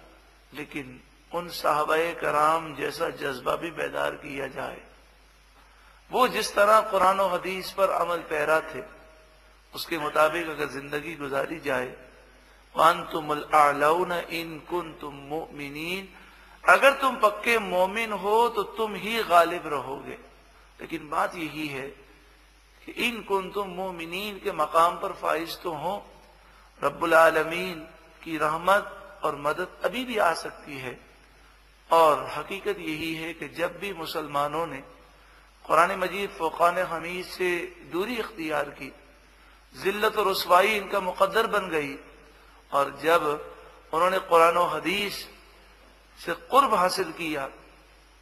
लेकिन 0.52 1.00
उन 1.30 1.48
साहबा 1.50 1.96
कराम 2.20 2.74
जैसा 2.76 3.08
जज्बा 3.16 3.54
भी 3.56 3.70
बेदार 3.72 4.14
किया 4.16 4.46
जाए 4.48 4.80
वो 6.10 6.26
जिस 6.28 6.54
तरह 6.54 6.80
कुरान 6.90 7.20
हदीस 7.32 7.70
पर 7.72 7.90
अमल 7.92 8.18
पैरा 8.28 8.60
थे, 8.64 8.82
उसके 9.74 9.98
मुताबिक 9.98 10.48
अगर 10.48 10.68
ज़िंदगी 10.70 11.14
गुजारी 11.16 11.58
जाए 11.60 11.94
वन 12.74 13.02
तुम 13.12 13.32
आलौन 13.54 14.12
इन 14.12 14.58
कुन 14.70 14.92
तुम 15.00 15.14
मोमिन 15.28 16.08
अगर 16.64 16.92
तुम 16.92 17.16
पक्के 17.16 17.58
मोमिन 17.58 18.12
हो 18.14 18.48
तो 18.48 18.62
तुम 18.76 18.94
ही 18.94 19.22
गालिब 19.24 19.66
रहोगे। 19.66 20.18
लेकिन 20.78 21.08
बात 21.08 21.34
यही 21.36 21.66
है 21.68 21.86
कि 22.82 22.92
इन 23.06 23.20
कुन 23.22 23.50
तुम 23.50 23.68
मोमिन 23.72 24.38
के 24.38 24.52
मकाम 24.54 24.96
पर 25.00 25.12
फाइज 25.12 25.58
तो 25.62 25.72
हो। 25.74 25.94
रब्बुल 26.80 27.14
आलमीन 27.14 27.78
की 28.22 28.36
रहमत 28.38 28.92
और 29.24 29.36
मदद 29.40 29.76
अभी 29.84 30.04
भी 30.04 30.16
आ 30.18 30.32
सकती 30.34 30.78
है। 30.78 30.98
और 31.90 32.26
हकीकत 32.36 32.78
यही 32.80 33.14
है 33.14 33.32
कि 33.34 33.48
जब 33.56 33.78
भी 33.78 33.92
मुसलमानों 33.94 34.66
ने 34.66 34.82
कुरान 35.66 35.98
मजीद 35.98 36.30
फ़ुकान 36.30 36.78
हमीद 36.86 37.24
से 37.26 37.50
दूरी 37.92 38.16
इख्तियार 38.16 38.70
की। 38.70 38.92
जिल्लत 39.74 40.16
और 40.16 40.30
रसवाई 40.30 40.68
इनका 40.76 41.00
मुकद्दर 41.00 41.46
बन 41.46 41.68
गई 41.70 41.94
और 42.70 42.98
जब 43.02 43.22
उन्होंने 43.92 44.18
कुरान 44.30 44.56
हदीस 44.72 45.16
से 46.20 46.32
कुर्ब 46.46 46.74
हासिल 46.74 47.10
किया 47.12 47.48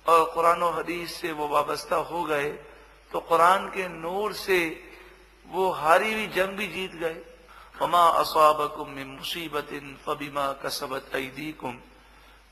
और 0.07 0.25
कुरान 0.35 0.63
हदीस 0.75 1.15
से 1.15 1.33
वो 1.33 1.49
वाबस्ता 1.49 1.97
हो 1.97 2.25
गए 2.25 2.49
तो 3.13 3.21
कुरान 3.23 3.69
के 3.69 3.89
नूर 3.91 4.33
से 4.35 4.61
वो 5.47 5.71
हारी 5.73 6.13
हुई 6.13 6.27
जंग 6.27 6.57
भी 6.57 6.67
जीत 6.67 6.93
गए। 6.95 7.23
फमा 7.75 8.05
असाबकुम 8.21 8.91
में 8.91 9.05
मुसीबत 9.07 9.69
फबीमा 10.07 10.47
कसबत 10.65 11.11
कुम 11.61 11.77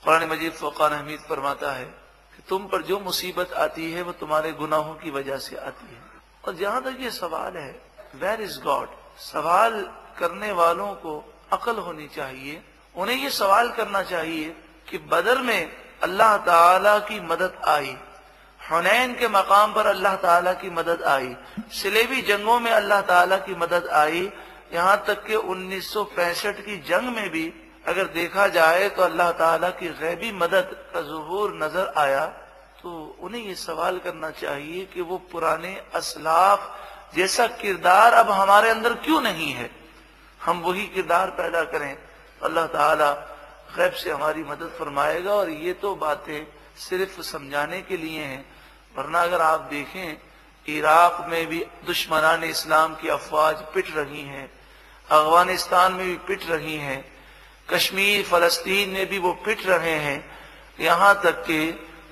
कुरान 0.03 0.29
मजीद 0.31 0.53
फ़ुकान 0.53 0.93
हमीद 0.93 1.21
फरमाता 1.21 1.73
है 1.73 2.02
तुम 2.49 2.67
पर 2.67 2.83
जो 2.83 2.99
मुसीबत 3.01 3.53
आती 3.53 3.93
है, 3.93 4.03
वो 4.03 4.13
तुम्हारे 4.13 4.53
गुनाहों 4.53 4.95
की 4.95 5.11
वजह 5.11 5.37
से 5.37 5.57
आती 5.57 5.87
है। 5.87 6.01
और 6.47 6.55
जहाँ 6.55 6.83
तक 6.83 6.97
ये 7.01 7.11
सवाल 7.11 7.57
है 7.57 7.83
वेर 8.15 8.41
इज़ 8.41 8.61
गॉड 8.61 8.89
सवाल 9.19 9.81
करने 10.19 10.53
वालों 10.53 10.93
को 10.95 11.13
अकल 11.53 11.77
होनी 11.77 12.09
चाहिए। 12.09 12.63
उन्हें 12.95 13.17
ये 13.17 13.31
सवाल 13.31 13.69
करना 13.69 14.03
चाहिए 14.03 14.57
कि 14.91 14.99
बदर 14.99 15.39
में 15.39 15.73
अल्लाह 16.03 16.37
ताला 16.37 16.99
की 16.99 17.21
मदद 17.21 17.61
आई। 17.69 17.97
हुनैन 18.71 19.15
के 19.15 19.29
मकाम 19.29 19.73
पर 19.73 19.87
अल्लाह 19.87 20.17
ताला 20.17 20.53
की 20.53 20.71
मदद 20.71 21.03
आई। 21.03 21.37
सिलेबी 21.73 22.23
जंगों 22.23 22.61
में 22.61 22.71
अल्लाह 22.71 23.01
ताला 23.01 23.37
की 23.37 23.55
मदद 23.55 23.87
आई। 23.87 24.31
यहाँ 24.75 25.05
तक 25.07 25.25
कि 25.25 25.35
1965 25.35 26.61
की 26.61 26.77
जंग 26.77 27.15
में 27.17 27.29
भी 27.31 27.53
अगर 27.85 28.07
देखा 28.15 28.47
जाए 28.49 28.89
तो 28.89 29.03
अल्लाह 29.03 29.31
ताला 29.39 29.71
की 29.73 29.89
गैबी 30.01 30.33
मदद 30.35 30.77
का 30.93 31.01
जहूर 31.03 31.55
नज़र 31.63 31.93
आया 31.99 32.25
तो 32.83 32.91
उन्हें 33.21 33.43
ये 33.43 33.55
सवाल 33.57 33.99
करना 33.99 34.31
चाहिए 34.33 34.85
कि 34.95 35.01
वो 35.03 35.19
पुराने 35.33 35.75
असलाफ 35.95 37.15
जैसा 37.17 37.47
किरदार 37.61 38.13
अब 38.15 38.31
हमारे 38.31 38.71
अंदर 38.71 38.95
क्यों 39.05 39.21
नहीं 39.21 39.53
है? 39.53 39.71
हम 40.41 40.61
वही 40.61 40.87
किरदार 40.89 41.31
पैदा 41.31 41.63
करें 41.65 41.97
अल्लाह 42.43 42.67
ताला 42.69 43.11
गैब 43.77 43.93
से 43.95 44.11
हमारी 44.11 44.43
मदद 44.45 44.71
फरमाएगा। 44.79 45.33
और 45.33 45.51
ये 45.51 45.73
तो 45.75 45.95
बातें 45.97 46.47
सिर्फ़ 46.79 47.21
समझाने 47.23 47.81
के 47.83 47.97
लिए 47.97 48.21
हैं, 48.21 48.45
वरना 48.97 49.21
अगर 49.23 49.41
आप 49.43 49.61
देखें, 49.71 50.19
इराक 50.67 51.27
में 51.29 51.47
भी 51.47 51.65
दुश्मनान 51.87 52.45
इस्लाम 52.45 52.95
की 52.95 53.09
अफवाज 53.09 53.63
पिट 53.75 53.95
रही 53.97 54.23
हैं, 54.23 54.51
अफ़गानिस्तान 55.09 55.93
में 55.93 56.07
भी 56.07 56.17
पिट 56.27 56.51
रही 56.51 56.77
हैं 56.79 57.01
कश्मीर, 57.73 58.23
फलस्तीन 58.23 58.91
में 58.91 59.09
भी 59.09 59.19
वो 59.19 59.33
पिट 59.45 59.67
रहे 59.67 59.97
हैं। 59.99 60.25
यहाँ 60.81 61.15
तक 61.25 61.43
कि 61.43 61.59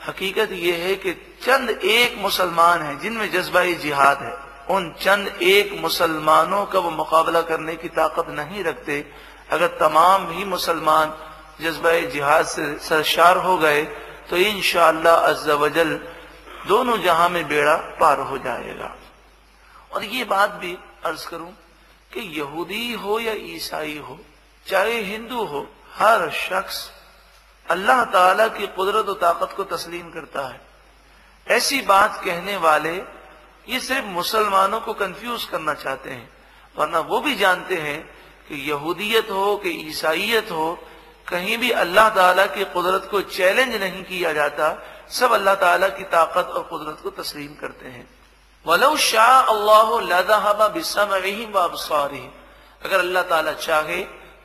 हकीकत 0.06 0.52
यह 0.52 0.74
है 0.76 0.94
कि 0.96 1.12
चंद 1.42 1.70
एक 1.70 2.18
मुसलमान 2.18 2.82
हैं, 2.82 2.98
जिनमें 2.98 3.30
जज्बा 3.30 3.64
जिहाद 3.64 4.22
है। 4.22 4.34
उन 4.70 4.90
चंद 5.00 5.28
एक 5.42 5.72
मुसलमानों 5.80 6.64
का 6.66 6.78
वो 6.78 6.90
मुकाबला 6.90 7.40
करने 7.42 7.74
की 7.76 7.88
ताकत 7.90 8.28
नहीं 8.30 8.64
रखते। 8.64 9.04
अगर 9.50 9.66
तमाम 9.80 10.30
ही 10.30 10.44
मुसलमान 10.44 11.14
जज्बा 11.60 11.98
जिहाद 12.08 12.46
से 12.46 12.78
सरशार 12.78 13.36
हो 13.36 13.56
गए 13.58 13.82
तो 14.30 14.36
इन 14.36 14.60
अज्जल 15.06 15.98
दोनों 16.68 16.96
जहाँ 16.98 17.28
में 17.28 17.46
बेड़ा 17.48 17.74
पार 18.00 18.20
हो 18.20 18.38
जाएगा। 18.38 18.94
और 19.92 20.04
ये 20.04 20.24
बात 20.24 20.50
भी 20.52 20.76
अर्ज़ 21.04 21.26
करूँ 21.28 21.52
कि 22.12 22.20
यहूदी 22.38 22.92
हो 22.94 23.18
या 23.20 23.32
ईसाई 23.46 23.96
हो 23.98 24.18
चाहे 24.70 25.00
हिंदू 25.02 25.44
हो, 25.44 25.66
हर 25.94 26.30
शख्स 26.32 26.90
अल्लाह 27.66 28.04
ताला 28.12 28.46
की 28.50 28.66
कुदरत 28.68 29.08
और 29.08 29.18
ताकत 29.20 29.54
को 29.56 29.64
तस्लीम 29.66 30.10
करता 30.10 30.46
है। 30.48 30.60
ऐसी 31.46 31.80
बात 31.82 32.20
कहने 32.24 32.56
वाले 32.58 32.94
ये 33.68 33.80
सिर्फ़ 33.80 34.06
मुसलमानों 34.08 34.80
को 34.80 34.92
कंफ्यूज 34.94 35.44
करना 35.44 35.74
चाहते 35.74 36.10
हैं, 36.10 36.28
वरना 36.74 37.00
वो 37.00 37.20
भी 37.20 37.34
जानते 37.36 37.76
हैं 37.76 38.00
कि 38.48 38.54
यहूदियत 38.70 39.30
हो, 39.30 39.56
कि 39.56 39.70
ईसाइत 39.88 40.50
हो, 40.50 40.78
कहीं 41.26 41.58
भी 41.58 41.70
अल्लाह 41.72 42.08
ताला 42.10 42.46
की 42.48 42.64
कुदरत 42.66 43.08
को 43.10 43.20
चैलेंज 43.30 43.74
नहीं 43.74 44.02
किया 44.04 44.32
जाता, 44.32 44.70
सब 45.10 45.32
अल्लाह 45.32 45.54
ताला 45.56 45.88
की 45.90 46.04
ताकत 46.06 46.46
और 46.48 46.62
कुदरत 46.62 46.98
को 47.02 47.10
तस्लीम 47.12 47.54
करते 47.54 47.88
हैं। 47.88 48.08
वलो 48.64 48.96
शाह 48.98 49.40
अल्लाह 49.48 50.68
बिसम 50.68 51.14
अगर 52.82 52.98
अल्लाह 52.98 53.22
ताला 53.24 53.52
चाहे 53.54 54.00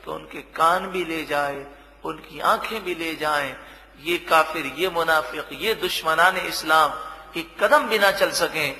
तो 0.06 0.14
उनके 0.14 0.40
कान 0.40 0.86
भी 0.86 1.04
ले 1.04 1.24
जाए, 1.24 1.66
उनकी 2.04 2.40
आँखें 2.40 2.84
भी 2.84 2.94
ले 2.94 3.14
जाए। 3.14 3.56
ये 4.04 4.18
काफिर, 4.18 4.66
ये 4.78 4.88
मुनाफिक, 4.90 5.48
ये 5.52 5.74
दुश्मनान 5.74 6.36
इस्लाम 6.36 6.92
एक 7.36 7.64
कदम 7.64 7.86
भी 7.86 7.98
ना 7.98 8.10
चल 8.10 8.30
सके। 8.30 8.70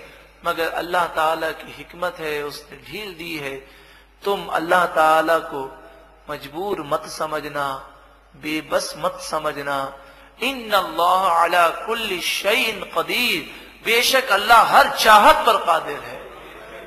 मगर 0.46 0.68
अल्लाह 0.68 1.06
ताला 1.06 1.50
की 1.50 1.72
हिकमत 1.72 2.16
है, 2.20 2.42
उसने 2.42 2.76
ढील 2.76 3.14
दी 3.14 3.36
है। 3.36 3.56
तुम 4.24 4.46
अल्लाह 4.46 4.86
ताला 4.86 5.38
को 5.38 5.84
मजबूर 6.30 6.82
मत 6.82 7.06
समझना, 7.06 7.92
बेबस 8.36 8.94
मत 8.98 9.18
समझना। 9.20 9.98
इन 10.42 10.70
अल्लाह 10.70 11.68
कुल्ल 11.68 12.20
शईन 12.20 12.90
कदीर। 12.98 13.66
बेशक 13.84 14.28
अल्लाह 14.28 14.62
हर 14.62 14.96
चाहत 14.96 15.46
पर 15.46 15.56
कादिर 15.56 15.98
है। 15.98 16.18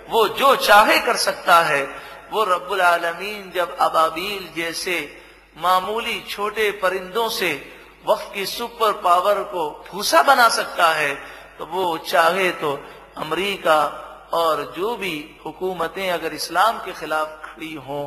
वो 0.10 0.28
जो 0.28 0.56
चाहे 0.56 1.00
कर 1.00 1.16
सकता 1.16 1.62
है। 1.62 2.09
वो 2.32 2.44
रब्बुल 2.44 2.82
आलमीन 2.82 3.52
जब 3.52 3.78
अबाबील 3.78 4.50
जैसे 4.56 5.22
मामूली 5.58 6.20
छोटे 6.22 6.72
परिंदों 6.72 7.30
से 7.30 7.52
वक्त 8.08 8.32
की 8.34 8.46
सुपर 8.46 8.92
पावर 8.94 9.44
को 9.44 9.70
भूसा 9.92 10.22
बना 10.24 10.50
सकता 10.50 10.88
है 10.88 11.16
तो 11.58 11.66
वो 11.66 11.98
चाहे 11.98 12.52
तो 12.52 12.84
अमरीका 13.18 14.06
और 14.34 14.74
जो 14.78 14.96
भी 14.96 15.36
हुकूमतें 15.46 16.12
अगर 16.12 16.34
इस्लाम 16.34 16.78
के 16.78 16.92
खिलाफ 16.92 17.28
खड़ी 17.46 17.74
हों 17.74 18.06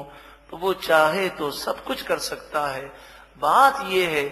तो 0.51 0.57
वो 0.57 0.73
चाहे 0.73 1.29
तो 1.29 1.51
सब 1.51 1.85
कुछ 1.85 2.03
कर 2.03 2.19
सकता 2.19 2.67
है। 2.67 2.93
बात 3.39 3.87
यह 3.89 4.09
है 4.09 4.25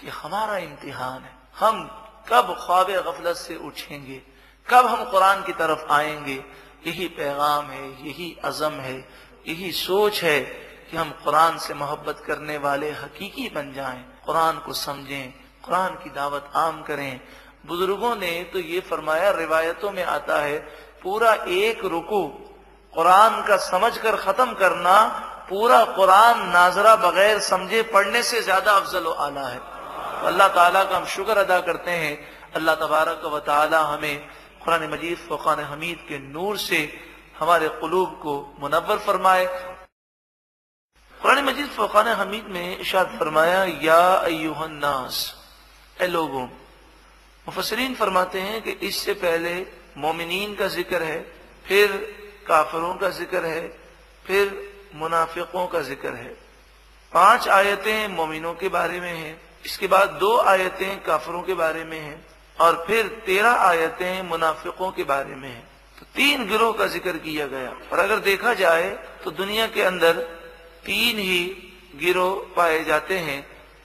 कि 0.00 0.08
हमारा 0.08 0.58
इम्तिहान 0.58 1.22
है। 1.22 1.34
हम 1.58 1.84
कब 2.28 2.56
ख्वाब 2.60 2.90
गफलत 2.90 3.36
से 3.36 3.56
उठेंगे? 3.56 4.22
कब 4.68 4.86
हम 4.86 5.04
कुरान 5.04 5.42
की 5.42 5.52
तरफ़ 5.52 5.92
आएँगे? 5.92 6.44
यही 6.86 7.08
पैगाम 7.08 7.66
है, 7.66 8.06
यही 8.06 8.36
अजम 8.44 8.72
है 8.72 9.08
यही 9.46 9.72
सोच 9.74 10.22
है 10.22 10.38
कि 10.90 10.96
हम 10.96 11.10
कुरान 11.24 11.58
से 11.58 11.74
मोहब्बत 11.74 12.22
करने 12.26 12.56
वाले 12.58 12.90
हकीकी 12.92 13.48
बन 13.54 13.72
जाएँ, 13.72 14.02
कुरान 14.24 14.58
को 14.66 14.72
समझें 14.74 15.32
कुरान 15.64 15.94
की 16.02 16.10
दावत 16.12 16.50
आम 16.56 16.82
करें। 16.82 17.20
बुज़ुर्गों 17.66 18.14
ने 18.16 18.32
तो 18.52 18.58
ये 18.60 18.80
फरमाया 18.82 19.30
रिवायतों 19.32 19.90
में 19.92 20.02
आता 20.04 20.40
है 20.40 20.58
पूरा 21.02 21.32
एक 21.52 21.84
रुकू 21.84 22.22
कुरान 22.94 23.42
का 23.42 23.56
समझकर 23.62 24.16
खत्म 24.16 24.52
करना 24.54 24.96
पूरा 25.48 25.82
कुरान 25.96 26.38
नाजरा 26.50 26.94
बगैर 26.98 27.38
समझे 27.42 27.82
पढ़ने 27.92 28.22
से 28.22 28.42
ज़्यादा 28.42 28.72
अफजल 28.72 29.06
आला 29.18 29.46
है। 29.48 29.58
तो 29.58 30.26
अल्लाह 30.26 30.48
ताला 30.50 30.82
का 30.84 30.96
हम 30.96 31.04
शुक्र 31.06 31.36
अदा 31.38 31.58
करते 31.62 31.90
हैं। 31.92 32.16
अल्लाह 32.56 32.74
तबारक 32.76 33.24
व 33.24 33.38
ताला 33.46 33.80
हमें 33.84 34.16
कुरान 34.64 34.88
मजीद 34.90 35.18
फ़ुकान 35.28 35.60
हमीद 35.62 35.98
के 36.08 36.18
नूर 36.20 36.56
से 36.58 36.80
हमारे 37.40 37.68
कुलूब 37.80 38.10
को 38.22 38.34
मुनवर 38.60 38.98
फरमाए। 38.98 39.46
कुरान 41.14 41.44
मजीद 41.44 41.66
फ़ुकान 41.68 42.08
हमीद 42.10 42.44
में 42.44 42.78
इशाद 42.78 43.16
फरमाया, 43.18 43.64
या 43.64 44.26
ए 45.98 46.06
लोगों 46.08 46.46
मुफसरीन 47.46 47.94
फरमाते 47.94 48.40
हैं 48.40 48.60
कि 48.62 48.70
इससे 48.82 49.12
पहले 49.14 49.54
मोमिन 49.98 50.54
का 50.54 50.68
ज़िक्र 50.68 51.02
है, 51.02 51.20
फिर 51.64 51.92
काफरों 52.46 52.94
का 52.94 53.08
ज़िक्र 53.10 53.44
है, 53.44 53.68
फिर 54.24 54.44
मुनाफिकों 54.94 55.66
का 55.66 55.80
ज़िक्र 55.82 56.14
है। 56.14 56.28
पाँच 57.12 57.48
आयतें 57.50 58.08
मोमिनों 58.08 58.54
के 58.54 58.68
बारे 58.68 59.00
में 59.00 59.12
हैं, 59.12 59.40
इसके 59.66 59.86
बाद 59.86 60.08
दो 60.20 60.36
आयतें 60.38 61.02
काफरों 61.02 61.42
के 61.42 61.54
बारे 61.54 61.84
में 61.84 62.00
हैं, 62.00 62.24
और 62.56 62.84
फिर 62.86 63.06
तेरह 63.26 63.62
आयतें 63.62 64.22
मुनाफिकों 64.22 64.90
के 64.92 65.04
बारे 65.04 65.34
में 65.34 65.48
हैं। 65.48 65.75
तीन 66.16 66.46
गिरोह 66.48 66.72
का 66.72 66.86
ज़िक्र 66.88 67.18
किया 67.18 67.46
गया। 67.46 67.70
और 67.92 67.98
अगर 67.98 68.18
देखा 68.22 68.54
जाए 68.54 68.88
तो 69.24 69.30
दुनिया 69.32 69.66
के 69.68 69.82
अंदर 69.84 70.20
तीन 70.84 71.18
ही 71.20 71.42
गिरोह 71.96 72.54
पाए 72.56 72.82
जाते 72.84 73.18
हैं। 73.20 73.40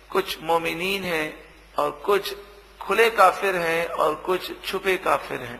कुछ 0.09 0.37
मोमिनीन 0.43 1.03
हैं, 1.03 1.27
और 1.75 1.91
कुछ 2.05 2.33
खुले 2.81 3.09
काफिर 3.11 3.55
हैं, 3.57 3.85
और 3.87 4.15
कुछ 4.25 4.51
छुपे 4.65 4.95
काफिर 4.99 5.41
हैं। 5.41 5.59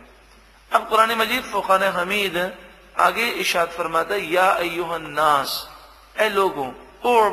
अब 0.70 0.88
कुरान 0.88 1.14
मजीद 1.18 1.42
फुकान 1.44 1.82
हमीद 1.92 2.36
आगे 2.98 3.26
इशाद 3.40 3.68
फरमाता 3.70 4.16
या 4.16 4.56
नास, 4.98 5.50
ए 6.16 6.28
लोगों 6.30 6.70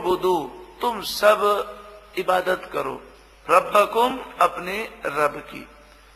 बुदू 0.04 0.38
तुम 0.82 1.02
सब 1.04 1.42
इबादत 2.18 2.70
करो 2.74 2.94
रबकुम 3.46 4.18
अपने 4.42 4.78
रब 5.08 5.38
की। 5.46 5.66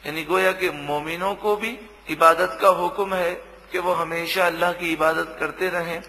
यानी 0.04 0.24
गोया 0.24 0.52
के 0.54 0.70
मोमिनों 0.82 1.34
को 1.36 1.56
भी 1.56 1.72
इबादत 2.08 2.58
का 2.62 2.70
हुक्म 2.70 3.14
है 3.14 3.32
कि 3.72 3.80
वो 3.80 3.94
हमेशा 3.94 4.46
अल्लाह 4.46 4.72
की 4.74 4.92
इबादत 4.94 5.36
करते 5.40 5.70
रहें। 5.70 6.02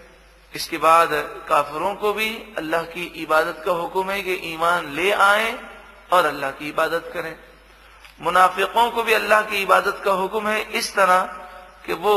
इसके 0.53 0.77
बाद 0.77 1.09
काफरों 1.47 1.93
को 1.95 2.13
भी 2.13 2.29
अल्लाह 2.57 2.83
की 2.91 3.03
इबादत 3.23 3.63
का 3.65 3.71
हुक्म 3.73 4.11
है 4.11 4.21
कि 4.21 4.33
ईमान 4.53 4.91
ले 4.93 5.11
आए 5.11 5.51
और 6.13 6.25
अल्लाह 6.25 6.51
की 6.51 6.69
इबादत 6.69 7.09
करें। 7.13 7.35
मुनाफिकों 8.21 8.89
को 8.91 9.03
भी 9.03 9.13
अल्लाह 9.13 9.41
की 9.41 9.61
इबादत 9.61 10.01
का 10.05 10.11
हुक्म 10.13 10.47
है 10.47 10.61
इस 10.73 10.93
तरह 10.95 11.21
कि 11.85 11.93
वो 11.95 12.15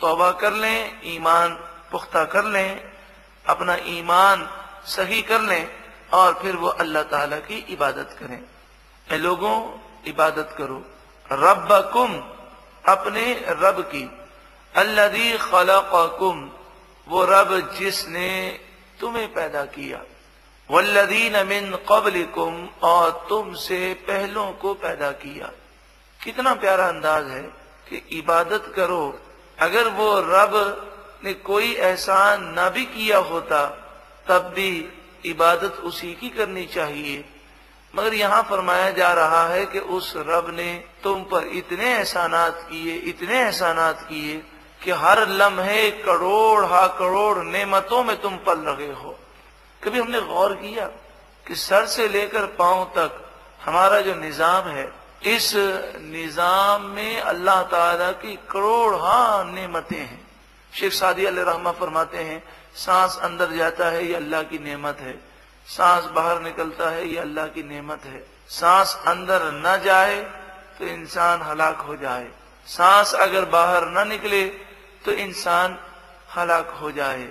तोबा 0.00 0.30
कर 0.32 0.52
लें, 0.52 1.00
ईमान 1.06 1.54
पुख्ता 1.92 2.24
कर 2.24 2.44
लें, 2.44 2.80
अपना 3.44 3.76
ईमान 3.88 4.48
सही 4.86 5.22
कर 5.22 5.40
लें 5.40 5.70
और 6.12 6.38
फिर 6.42 6.56
वो 6.56 6.68
अल्लाह 6.68 7.02
ताला 7.02 7.36
की 7.38 7.58
इबादत 7.68 8.16
करें। 8.20 9.18
लोगों, 9.18 9.56
इबादत 10.06 10.54
करो। 10.58 10.82
रब्बकुम 11.26 12.14
अपने 12.88 13.44
रब 13.48 13.80
की। 13.80 14.10
अल्लदी 14.76 15.38
खलकुम 15.38 16.50
वो 17.08 17.24
रब 17.24 17.78
जिसने 17.78 18.60
तुम्हें 19.00 19.32
पैदा 19.32 19.64
किया। 19.64 20.02
वल्लदीन 20.70 21.46
मिन 21.46 21.78
कबलिकुम, 21.88 22.68
और 22.82 23.26
तुमसे 23.28 23.94
पहलों 23.94 24.52
को 24.52 24.74
पैदा 24.74 25.10
किया। 25.10 25.52
कितना 26.24 26.54
प्यारा 26.54 26.88
अंदाज 26.88 27.26
है 27.26 27.42
कि 27.88 28.18
इबादत 28.18 28.72
करो। 28.76 29.20
अगर 29.58 29.88
वो 29.88 30.20
रब 30.20 30.86
ने 31.24 31.34
कोई 31.34 31.74
एहसान 31.74 32.54
न 32.58 32.70
भी 32.70 32.84
किया 32.84 33.18
होता, 33.18 33.66
तब 34.28 34.38
भी 34.38 34.88
इबादत 35.24 35.72
उसी 35.72 36.14
की 36.14 36.28
करनी 36.28 36.66
चाहिए। 36.66 37.24
मगर 37.96 38.14
यहाँ 38.14 38.42
फरमाया 38.42 38.90
जा 38.90 39.12
रहा 39.12 39.46
है 39.46 39.66
कि 39.66 39.78
उस 39.78 40.14
रब 40.16 40.50
ने 40.50 40.84
तुम 41.02 41.22
पर 41.24 41.46
इतने 41.48 41.88
एहसानात 41.88 42.66
किए, 42.70 42.94
इतने 42.94 43.38
एहसानात 43.38 44.00
किए 44.02 44.36
कि 44.80 44.90
हर 44.92 45.26
लम्हे 45.30 45.90
करोड़ 46.02 46.64
हा 46.64 46.86
करोड़ 46.98 47.44
नेमतों 47.44 48.02
में 48.04 48.16
तुम 48.20 48.36
पल 48.46 48.58
रहे 48.60 48.92
हो। 48.92 49.16
कभी 49.82 49.98
हमने 49.98 50.20
गौर 50.22 50.54
किया 50.54 50.86
कि 51.46 51.54
सर 51.56 51.86
से 51.86 52.08
लेकर 52.08 52.46
पाँव 52.58 52.84
तक 52.96 53.24
हमारा 53.60 54.00
जो 54.00 54.14
निज़ाम 54.14 54.68
है, 54.68 54.88
इस 55.26 55.52
निज़ाम 56.02 56.84
में 56.86 57.20
अल्लाह 57.20 57.62
ताला 57.64 58.10
की 58.14 58.34
करोड़ 58.50 58.94
हा 58.96 59.42
नेमतें 59.44 59.96
हैं। 59.96 60.20
शेख 60.72 60.92
सादी 60.92 61.24
रहमा 61.26 61.72
फरमाते 61.72 62.18
हैं, 62.18 62.42
सांस 62.76 63.18
अंदर 63.22 63.52
जाता 63.52 63.90
है, 63.90 64.06
ये 64.06 64.14
अल्लाह 64.14 64.42
की 64.42 64.58
नेमत 64.60 65.00
है। 65.00 65.14
सांस 65.66 66.04
बाहर 66.14 66.40
निकलता 66.40 66.90
है, 66.90 67.08
ये 67.08 67.18
अल्लाह 67.18 67.46
की 67.46 67.62
नेमत 67.64 68.04
है। 68.04 68.22
सांस 68.50 68.94
अंदर 69.06 69.50
न 69.56 69.80
जाए 69.84 70.20
तो 70.80 70.86
इंसान 70.88 71.42
हलाक 71.42 71.80
हो 71.82 71.96
जाए। 71.96 72.28
सांस 72.66 73.14
अगर 73.16 73.44
बाहर 73.50 73.88
न 73.88 74.08
निकले 74.08 74.44
तो 75.04 75.12
इंसान 75.20 75.78
हलाक 76.36 76.70
हो 76.80 76.90
जाए। 76.92 77.28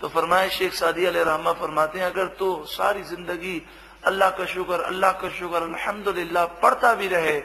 तो 0.00 0.08
फरमाए, 0.08 0.48
शेख 0.50 0.72
सादी 0.74 1.06
रहमा 1.06 1.52
फरमाते 1.54 1.98
हैं, 1.98 2.06
अगर 2.06 2.26
तो 2.38 2.64
सारी 2.68 3.02
ज़िंदगी 3.04 3.62
अल्लाह 4.06 4.30
का 4.30 4.44
शुक्र, 4.46 4.80
अल्लाह 4.82 5.12
का 5.12 5.28
शुक्र, 5.30 5.62
अल्हम्दुलिल्लाह 5.64 6.44
पढ़ता 6.58 6.92
भी 6.94 7.08
रहे, 7.08 7.40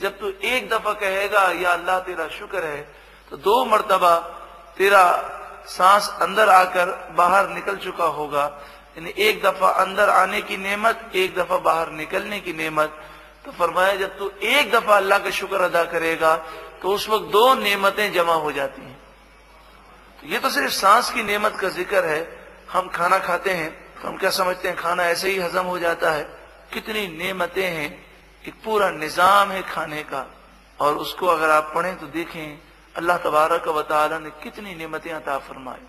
जब 0.00 0.18
तू 0.18 0.32
एक 0.42 0.68
दफ़ा 0.70 0.92
कहेगा, 0.94 1.42
या 1.54 1.72
अल्लाह 1.72 1.98
तेरा 2.00 2.28
शुक्र 2.30 2.64
है 2.66 2.82
तो 3.30 3.36
दो 3.38 3.64
मरतबा 3.64 4.16
तेरा 4.78 5.04
सांस 5.68 6.08
अंदर 6.20 6.48
आकर 6.50 6.88
बाहर 7.16 7.48
निकल 7.50 7.76
चुका 7.78 8.04
होगा। 8.06 8.44
यानी 8.96 9.12
एक 9.18 9.42
दफ़ा 9.42 9.68
अंदर 9.78 10.08
आने 10.10 10.40
की 10.42 10.56
नेमत, 10.58 11.10
एक 11.14 11.34
दफ़ा 11.34 11.56
बाहर 11.58 11.90
निकलने 11.92 12.40
की 12.40 12.52
नेमत। 12.54 12.90
तो 13.44 13.50
फरमाया, 13.52 13.94
जब 13.96 14.18
तू 14.18 14.30
एक 14.30 14.70
दफ़ा 14.72 14.96
अल्लाह 14.96 15.18
का 15.18 15.30
शुक्र 15.32 15.60
अदा 15.62 15.84
करेगा 15.86 16.34
तो 16.82 16.88
उस 16.88 17.08
वक्त 17.08 17.30
दो 17.32 17.54
नेमतें 17.56 18.12
जमा 18.12 18.34
हो 18.36 18.52
जाती 18.52 18.82
हैं। 18.82 18.98
तो 20.18 20.28
ये 20.28 20.38
तो 20.38 20.50
सिर्फ़ 20.50 20.72
सांस 20.72 21.10
की 21.10 21.22
नेमत 21.24 21.56
का 21.56 21.68
ज़िक्र 21.70 22.04
है। 22.06 22.20
हम 22.70 22.88
खाना 22.90 23.18
खाते 23.20 23.50
हैं 23.52 23.70
तो 23.96 24.08
हम 24.08 24.16
क्या 24.16 24.30
समझते 24.30 24.68
हैं, 24.68 24.76
खाना 24.76 25.04
ऐसे 25.06 25.30
ही 25.30 25.38
हजम 25.38 25.64
हो 25.66 25.78
जाता 25.78 26.10
है? 26.10 26.22
कितनी 26.72 27.06
नेमतें 27.08 27.64
हैं, 27.64 27.88
एक 28.44 28.54
पूरा 28.64 28.90
निज़ाम 28.92 29.50
है 29.50 29.62
खाने 29.64 30.02
का। 30.04 30.26
और 30.78 30.96
उसको 30.96 31.26
अगर 31.26 31.50
आप 31.50 31.72
पढ़ें 31.74 31.96
तो 31.98 32.06
देखें, 32.08 32.58
अल्लाह 32.94 33.16
तबारक 33.18 33.68
वाली 33.68 34.18
ने 34.18 34.30
कितनी 34.42 34.74
नेमतें 34.74 35.12
अता 35.12 35.38
फरमाई। 35.40 35.84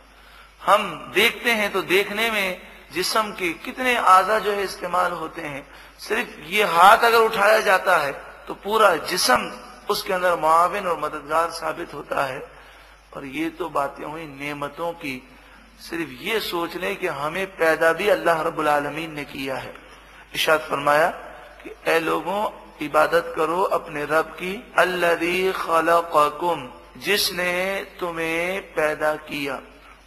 हम 0.62 1.12
देखते 1.16 1.52
हैं 1.52 1.72
तो 1.72 1.82
देखने 1.84 2.30
में 2.32 2.71
जिसम 2.94 3.32
के 3.32 3.54
कितने 3.56 3.96
आजा 3.96 4.40
जो 4.40 4.52
है 4.52 4.64
इस्तेमाल 4.64 5.12
होते 5.12 5.42
हैं। 5.42 5.68
सिर्फ़ 6.00 6.48
ये 6.48 6.64
हाथ 6.64 6.98
अगर 6.98 7.18
उठाया 7.18 7.60
जाता 7.60 7.98
है 7.98 8.12
तो 8.48 8.54
पूरा 8.54 8.96
जिसम 8.96 9.52
उसके 9.90 10.14
अंदर 10.14 10.36
मुआविन 10.36 10.88
और 10.88 11.00
मददगार 11.00 11.50
साबित 11.50 11.94
होता 11.94 12.26
है। 12.26 12.52
और 13.16 13.26
ये 13.26 13.50
तो 13.50 13.70
बातें 13.70 14.06
हुई 14.06 14.26
नेमतों 14.26 14.92
की। 14.94 15.22
सिर्फ़ 15.80 16.12
ये 16.24 16.40
सोच 16.40 16.76
लें 16.76 16.96
कि 16.96 17.08
हमें 17.08 17.46
पैदा 17.48 17.94
भी 17.94 18.10
अल्लाह 18.10 18.42
रब्बुल 18.42 18.68
आलमीन 18.68 19.14
ने 19.14 19.24
किया 19.24 19.56
है। 19.56 19.74
इशाद 20.36 20.60
फरमाया 20.60 21.08
कि, 21.62 21.76
ए 21.88 22.00
लोगों, 22.00 22.42
इबादत 22.82 23.34
करो 23.36 23.62
अपने 23.62 24.04
रब 24.04 24.30
की 24.40 24.72
अल्लदी 24.78 25.52
खलकुम 25.52 26.70
जिसने 26.98 27.52
तुम्हें 28.00 28.62
पैदा 28.62 29.16
किया। 29.16 29.62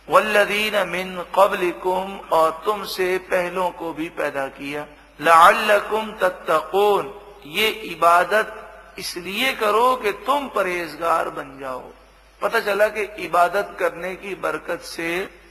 वल्लदीन 0.09 0.77
मिन 0.89 1.25
कबलिकुम, 1.35 2.19
और 2.33 2.51
तुमसे 2.65 3.17
पहलों 3.27 3.71
को 3.73 3.93
भी 3.93 4.09
पैदा 4.11 4.47
किया। 4.51 4.87
लकुम 5.21 6.11
तत्तकून, 6.21 7.13
ये 7.49 7.69
इबादत 7.69 8.61
इसलिए 8.99 9.53
करो 9.55 9.95
कि 9.97 10.13
तुम 10.27 10.49
परहेजगार 10.49 11.29
बन 11.31 11.59
जाओ। 11.61 11.83
पता 12.41 12.61
चला 12.61 12.89
कि 12.89 13.03
इबादत 13.25 13.77
करने 13.79 14.15
की 14.17 14.35
बरकत 14.37 14.81
से 14.87 15.09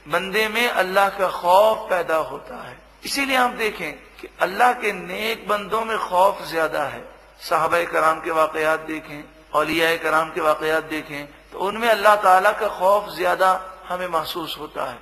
बंदे 0.07 0.47
में 0.49 0.67
अल्लाह 0.69 1.09
का 1.09 1.27
खौफ 1.31 1.89
पैदा 1.89 2.15
होता 2.15 2.55
है। 2.57 2.77
इसीलिए 3.05 3.35
हम 3.37 3.55
देखें 3.57 3.91
कि 4.19 4.27
अल्लाह 4.41 4.73
के 4.75 4.91
नेक 4.93 5.47
बंदों 5.49 5.83
में 5.85 5.97
खौफ 5.99 6.41
ज़्यादा 6.49 6.83
है। 6.85 7.03
साहब 7.41 7.75
कराम 7.91 8.19
के 8.19 8.31
वाकयात 8.31 8.79
देखें 8.87 9.23
औलिया 9.53 9.95
कराम 9.97 10.29
के 10.29 10.41
वाकयात 10.41 10.83
देखें 10.85 11.25
तो 11.51 11.59
उनमें 11.59 11.87
अल्लाह 11.89 12.15
ताला 12.23 12.51
का 12.53 12.67
खौफ 12.69 13.09
ज़्यादा 13.15 13.51
हमें 13.93 14.07
महसूस 14.09 14.55
होता 14.59 14.85
है। 14.85 14.97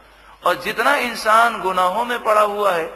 और 0.46 0.62
जितना 0.62 0.96
इंसान 1.00 1.62
गुनाहों 1.62 2.06
में 2.06 2.24
पड़ा 2.24 2.42
हुआ 2.44 2.72
है, 2.72 2.90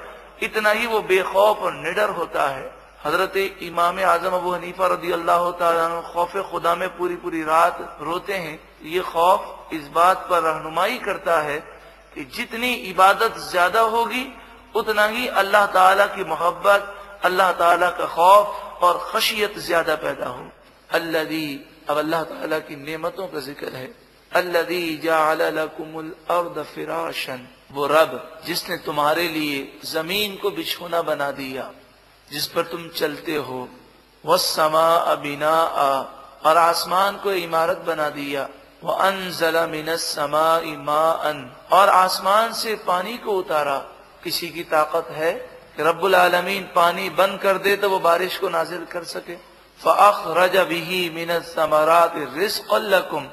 इतना 0.44 0.70
ही 0.72 0.88
वो 0.88 1.02
बेखौफ 1.04 1.62
और 1.62 1.74
निडर 1.76 2.10
होता 2.12 2.48
है। 2.48 2.74
हज़रत 3.06 3.36
इमाम 3.64 4.00
आज़म 4.06 4.36
अबू 4.36 4.52
हनीफा 4.52 4.88
रदी 4.88 5.12
अल्लाह 5.12 6.02
खौफ 6.04 6.36
खुदा 6.52 6.76
में 6.76 6.88
पूरी 6.98 7.16
पूरी 7.18 7.44
रात 7.44 7.98
रोते 8.02 8.34
हैं। 8.36 8.60
ये 8.84 9.00
खौफ 9.04 9.74
इस 9.74 9.88
बात 9.90 10.26
पर 10.30 10.42
रहनुमाई 10.44 10.98
करता 11.00 11.40
है 11.42 11.58
कि 12.16 12.24
जितनी 12.28 12.74
इबादत 12.90 13.38
ज़्यादा 13.42 13.82
होगी, 13.82 14.26
उतना 14.76 15.06
ही 15.06 15.28
अल्लाह 15.36 15.66
ताला 15.68 16.06
की 16.08 16.24
मोहब्बत, 16.26 16.96
अल्लाह 17.24 17.52
ताला 17.54 17.90
का 17.92 18.06
खौफ 18.08 18.84
और 18.84 18.98
खशियत 19.12 19.58
ज़्यादा 19.60 19.96
पैदा 19.98 20.28
हो। 20.28 20.44
अल्लादी 20.90 21.46
अब 21.90 21.98
अल्लाह 21.98 22.24
ताला 22.26 22.60
की 22.60 22.76
नेमतों 22.78 23.28
का 23.28 23.40
ज़िक्र 23.42 23.76
है। 23.76 23.88
अल्लादी 24.36 24.98
जाकुमुल 24.98 26.16
फिराशन। 26.66 27.48
वो 27.72 27.86
रब, 27.88 28.42
जिसने 28.46 28.78
तुम्हारे 28.86 29.28
लिए 29.30 29.80
ज़मीन 29.86 30.36
को 30.36 30.52
बिछोना 30.52 31.02
बना 31.04 31.30
दिया, 31.32 31.72
जिस 32.28 32.48
पर 32.48 32.64
तुम 32.64 32.88
चलते 32.90 33.36
हो। 33.38 33.68
वह 34.24 34.38
समा 34.40 34.88
अबिना 35.14 35.52
आ 35.52 35.90
और 36.46 36.58
आसमान 36.58 37.18
को 37.18 37.32
इमारत 37.34 37.84
बना 37.88 38.10
दिया। 38.12 38.48
वह 38.84 38.96
अन 39.00 39.32
जला 39.32 39.66
मिनसमा 39.68 40.48
अन 41.24 41.52
और 41.72 41.90
आसमान 41.90 42.54
से 42.54 42.76
पानी 42.88 43.18
को 43.18 43.38
उतारा। 43.40 43.78
किसी 44.24 44.50
की 44.50 44.64
ताकत 44.66 45.08
है 45.12 45.32
कि 45.78 45.84
रब्बुल 45.84 46.16
आलमीन 46.16 46.64
पानी 46.76 47.10
बंद 47.12 47.40
कर 47.40 47.58
दे 47.58 47.76
तो 47.76 47.90
वो 47.90 48.00
बारिश 48.02 48.38
को 48.38 48.50
नाजिल 48.50 48.86
कर 48.92 49.04
सके। 49.06 49.36
फ 49.82 49.88
अख 49.88 50.20
फ़ाख 50.26 50.68
बिही 50.68 51.10
मिनत 51.10 51.44
समारात 51.46 52.14
रिस्कुम 52.36 53.24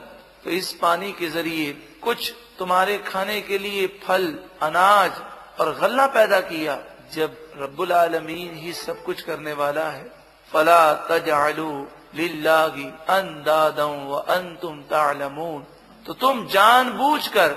तो 0.45 0.51
इस 0.51 0.72
पानी 0.72 1.12
के 1.12 1.28
ज़रिए 1.30 1.72
कुछ 2.03 2.32
तुम्हारे 2.59 2.97
खाने 2.99 3.40
के 3.40 3.59
लिए 3.59 3.86
फल, 4.05 4.24
अनाज 4.62 5.12
और 5.61 5.74
गल्ला 5.80 6.07
पैदा 6.07 6.40
किया, 6.43 6.78
जब 7.14 7.36
रब्बुल 7.57 7.93
आलमीन 7.93 8.55
ही 8.55 8.72
सब 8.72 9.03
कुछ 9.05 9.20
करने 9.22 9.53
वाला 9.53 9.88
है। 9.90 10.05
फला 10.53 10.93
तजालू 11.11 11.70
लिल्लाही 12.14 12.84
अंदादम 13.09 13.93
व 14.09 14.18
अंतुम 14.28 14.80
तालमून। 14.82 15.64
तो 16.07 16.12
तुम 16.14 16.47
जानबूझकर 16.47 17.57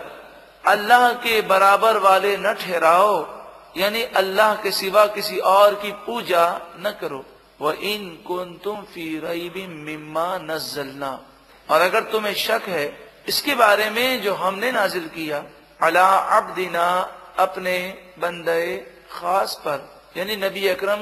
अल्लाह 0.67 1.11
के 1.13 1.41
बराबर 1.41 1.97
वाले 1.97 2.36
न 2.38 2.53
ठहराओ, 2.53 3.15
यानी 3.77 4.03
अल्लाह 4.15 4.55
के 4.55 4.71
सिवा 4.71 5.05
किसी 5.07 5.38
और 5.39 5.75
की 5.75 5.91
पूजा 6.05 6.45
न 6.79 6.91
करो। 7.01 7.23
वह 7.61 7.77
इन 7.83 8.09
कुन 8.27 8.53
तुम 8.63 8.81
फ़ी 8.83 9.07
रईबी 9.19 9.65
मिम्मा 9.67 10.27
नजलना। 10.38 11.19
और 11.68 11.82
अगर 11.82 12.03
तुम्हें 12.11 12.34
शक 12.36 12.61
है, 12.68 12.86
इसके 13.28 13.55
बारे 13.55 13.89
में 13.89 14.22
जो 14.22 14.34
हमने 14.36 14.72
नाजिल 14.72 15.07
किया, 15.09 15.43
अला 15.80 16.07
अब्दिना, 16.38 16.88
अपने 17.39 17.78
बंदे 18.20 18.76
खास 19.11 19.55
पर, 19.66 19.80
यानी 20.18 20.36
नबी 20.38 20.68
अकरम 20.68 21.01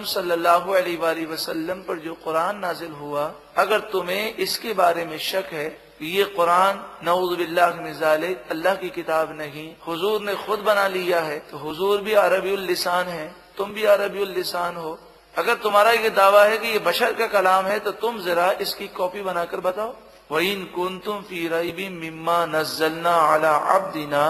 वसल्लम 1.32 1.82
पर 1.82 2.00
जो 2.00 2.14
कुरान 2.24 2.58
नाजिल 2.60 2.92
हुआ, 2.94 3.24
अगर 3.58 3.80
तुम्हें 3.92 4.36
इसके 4.38 4.74
बारे 4.74 5.06
में 5.06 5.18
शक 5.22 5.50
है, 5.54 5.68
ये 6.04 6.24
कुरान 6.36 6.80
नऊजुबिल्लाजाल 7.06 8.24
अल्लाह 8.52 8.76
की 8.76 8.90
किताब 8.92 9.36
नहीं, 9.38 9.70
हुजूर 9.88 10.22
ने 10.22 10.36
खुद 10.38 10.60
बना 10.62 10.88
लिया 10.90 11.20
है 11.22 11.38
तो 11.52 11.58
हुजूर 11.58 12.02
भी 12.02 12.14
अरबी 12.20 12.56
लिसान 12.58 13.08
है, 13.08 13.28
तुम 13.58 13.74
भी 13.74 13.84
अरबी 13.88 14.26
लिसान 14.28 14.76
हो। 14.76 14.98
अगर 15.36 15.56
तुम्हारा 15.58 15.92
ये 15.92 16.10
दावा 16.12 16.44
है 16.44 16.58
कि 16.58 16.68
ये 16.68 16.80
बशर 16.82 17.14
का 17.14 17.28
कलाम 17.30 17.66
है 17.66 17.78
तो 17.80 17.92
तुम 17.94 18.20
जरा 18.24 18.52
इसकी 18.62 18.88
कॉपी 18.90 19.22
बनाकर 19.22 19.60
बताओ। 19.62 19.94
वहीन 20.30 20.64
कुन 20.76 20.98
तुम 21.00 21.22
फ़ी 21.24 21.90
मिम्मा 21.92 22.46
नजलना 22.48 23.16
अला 23.28 23.56
अब्दिना 23.76 24.24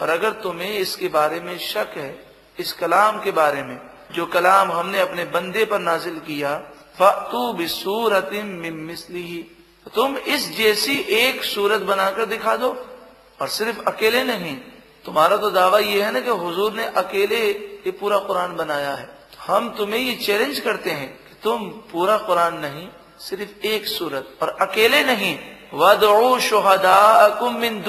और 0.00 0.10
अगर 0.10 0.32
तुम्हें 0.42 0.70
इसके 0.70 1.08
बारे 1.10 1.40
में 1.40 1.56
शक 1.60 1.94
है 1.96 2.10
इस 2.58 2.72
कलाम 2.72 3.20
के 3.22 3.30
बारे 3.32 3.62
में 3.62 3.78
जो 4.14 4.26
कलाम 4.28 4.72
हमने 4.72 5.00
अपने 5.00 5.24
बंदे 5.30 5.64
पर 5.64 5.78
नाजिल 5.80 6.18
किया 6.26 6.56
फतू 6.96 7.52
बिसूरत 7.54 8.30
मिसली 8.82 9.26
तुम 9.86 10.16
इस 10.28 10.50
जैसी 10.56 10.96
एक 11.16 11.42
सूरत 11.44 11.82
बनाकर 11.84 12.26
दिखा 12.26 12.56
दो 12.56 12.70
और 13.40 13.48
सिर्फ़ 13.50 13.80
अकेले 13.88 14.24
नहीं 14.24 14.56
तुम्हारा 15.04 15.36
तो 15.36 15.50
दावा 15.50 15.78
ये 15.80 16.02
है 16.02 16.10
ना 16.12 16.20
कि 16.20 16.30
हुजूर 16.38 16.72
ने 16.72 16.86
अकेले 16.98 17.40
ये 17.46 17.90
पूरा 17.92 18.18
कुरान 18.20 18.56
बनाया 18.56 18.92
है 18.92 19.08
हम 19.40 19.68
तुम्हें 19.76 20.00
ये 20.00 20.14
चैलेंज 20.16 20.58
करते 20.60 20.90
हैं 20.92 21.08
कि 21.18 21.34
तुम 21.42 21.68
पूरा 21.92 22.16
कुरान 22.26 22.58
नहीं 22.58 22.86
सिर्फ़ 23.20 23.66
एक 23.66 23.86
सूरत, 23.88 24.36
और 24.42 24.56
अकेले 24.60 25.02
नहीं 25.04 25.38
वदो 25.74 26.38
शोहदा 26.40 27.50
मिन 27.52 27.82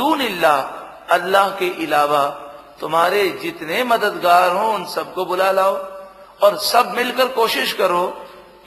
अल्लाह 1.12 1.50
के 1.60 1.70
अलावा 1.86 2.24
तुम्हारे 2.82 3.28
जितने 3.42 3.84
मददगार 3.84 4.52
हो, 4.52 4.72
उन 4.72 4.86
सबको 4.88 5.26
बुला 5.26 5.52
लाओ, 5.52 5.76
और 6.42 6.58
सब 6.60 6.94
मिलकर 6.98 7.28
कोशिश 7.34 7.74
करो, 7.74 8.04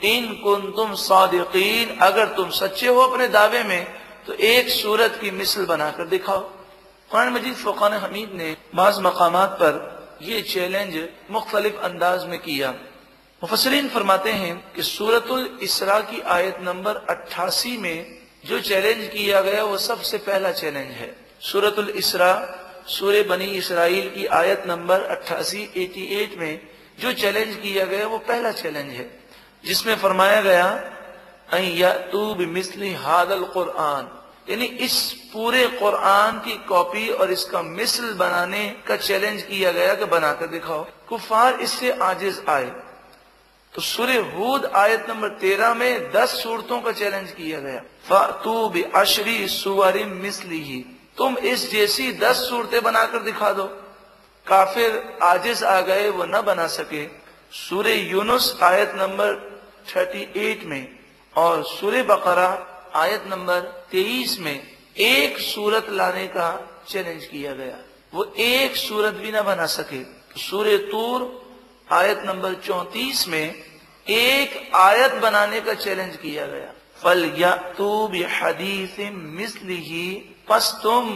इन 0.03 0.33
कुन 0.43 0.61
तुम 0.71 0.93
सादिकीन, 0.95 1.97
अगर 1.99 2.27
तुम 2.35 2.49
सच्चे 2.51 2.87
हो 2.87 3.01
अपने 3.01 3.27
दावे 3.27 3.63
में 3.63 3.85
तो 4.27 4.33
एक 4.33 4.69
सूरत 4.71 5.17
की 5.21 5.31
मिसल 5.31 5.65
बनाकर 5.65 6.05
दिखाओ। 6.07 6.39
कुरान 7.11 7.29
मजीद 7.33 7.55
फ़ुकान 7.55 7.93
हमीद 7.95 8.31
ने, 8.33 8.55
बाज 8.75 8.99
मकाम 8.99 9.35
पर 9.55 9.73
यह 10.21 10.41
चैलेंज 10.43 10.93
मुख्तलिफ़ 11.31 11.77
अंदाज 11.83 12.25
में 12.25 12.39
किया। 12.39 12.73
मुफसरीन 13.43 13.89
फरमाते 13.89 14.31
हैं 14.31 14.73
कि 14.73 14.83
सूरतुल 14.83 15.59
इसरा 15.61 15.99
की 15.99 16.21
आयत 16.21 16.57
नंबर 16.61 16.95
88 17.09 17.77
में 17.77 18.17
जो 18.45 18.59
चैलेंज 18.59 19.07
किया 19.07 19.41
गया, 19.41 19.63
वो 19.63 19.77
सबसे 19.77 20.17
पहला 20.17 20.51
चैलेंज 20.51 20.91
है। 20.91 21.17
सूरतुल 21.41 21.89
इसरा 21.89 22.55
सूर्य 22.87 23.23
बनी 23.23 23.45
इसराइल 23.45 24.09
की 24.09 24.25
आयत 24.25 24.63
नंबर 24.67 25.01
88 25.01 25.67
88 25.75 26.37
में 26.37 26.67
जो 26.99 27.13
चैलेंज 27.13 27.55
किया 27.55 27.85
गया, 27.85 28.07
वो 28.07 28.17
पहला 28.17 28.51
चैलेंज 28.51 28.91
है। 28.91 29.19
जिसमें 29.65 29.95
फरमाया 29.95 30.41
गया 30.41 30.91
मिसली 32.47 32.93
हादल 32.93 33.43
कुरआन। 33.43 34.21
यानी 34.49 34.65
इस 34.65 35.11
पूरे 35.33 35.67
कुरान 35.67 36.39
की 36.39 36.57
कॉपी 36.57 37.09
और 37.09 37.31
इसका 37.31 37.61
मिसल 37.61 38.13
बनाने 38.13 38.75
का 38.87 38.97
चैलेंज 38.97 39.41
किया 39.41 39.71
गया 39.71 39.95
कि 39.95 40.05
बनाकर 40.05 40.47
दिखाओ। 40.47 40.87
कुफार 41.09 41.53
इससे 41.53 41.91
आजिज 41.91 42.43
आए। 42.49 42.84
तो 43.75 43.81
सूर्य 43.81 44.17
हूद 44.17 44.65
आयत 44.65 45.05
नंबर 45.09 45.29
तेरह 45.29 45.73
में 45.73 46.11
दस 46.11 46.43
सूरतों 46.43 46.81
का 46.81 46.91
चैलेंज 46.91 47.31
किया 47.31 47.59
गया। 47.59 47.79
फातू 48.09 48.69
बी 48.69 48.83
अशरी 48.83 49.47
सुवरिम 49.47 50.07
मिसली 50.07 50.61
ही। 50.63 50.85
तुम 51.17 51.37
इस 51.37 51.71
जैसी 51.71 52.11
दस 52.11 52.35
सूरतें 52.35 52.83
बनाकर 52.83 53.19
दिखा 53.19 53.51
दो। 53.51 53.63
काफिर 54.47 55.17
आजिज 55.23 55.63
आ 55.63 55.81
गए, 55.81 56.09
वो 56.09 56.25
न 56.25 56.41
बना 56.41 56.67
सके। 56.67 57.07
सूर्य 57.51 57.93
यूनुस 57.93 58.59
आयत 58.63 58.91
नंबर 58.95 59.61
38 59.87 60.63
में 60.63 60.99
और 61.35 61.63
सूर्य 61.63 62.03
बकरा 62.03 62.67
आयत 62.95 63.23
नंबर 63.27 63.87
23 63.91 64.39
में 64.39 64.67
एक 64.97 65.37
सूरत 65.37 65.87
लाने 65.89 66.27
का 66.27 66.69
चैलेंज 66.87 67.25
किया 67.25 67.53
गया। 67.53 67.77
वो 68.13 68.33
एक 68.37 68.75
सूरत 68.75 69.13
भी 69.13 69.31
ना 69.31 69.41
बना 69.41 69.65
सके। 69.65 70.03
सूर्य 70.41 70.77
तूर 70.77 71.44
आयत 71.87 72.21
नंबर 72.25 72.53
34 72.61 73.27
में 73.27 73.53
एक 74.07 74.71
आयत 74.75 75.13
बनाने 75.21 75.59
का 75.61 75.73
चैलेंज 75.75 76.15
किया 76.15 76.45
गया। 76.45 76.71
फल 76.99 77.33
या 77.37 77.51
तू 77.77 77.89
हदीस 78.33 78.95
मिसली 79.11 79.77
ही 79.79 80.07
पस 80.49 80.71
तुम 80.83 81.09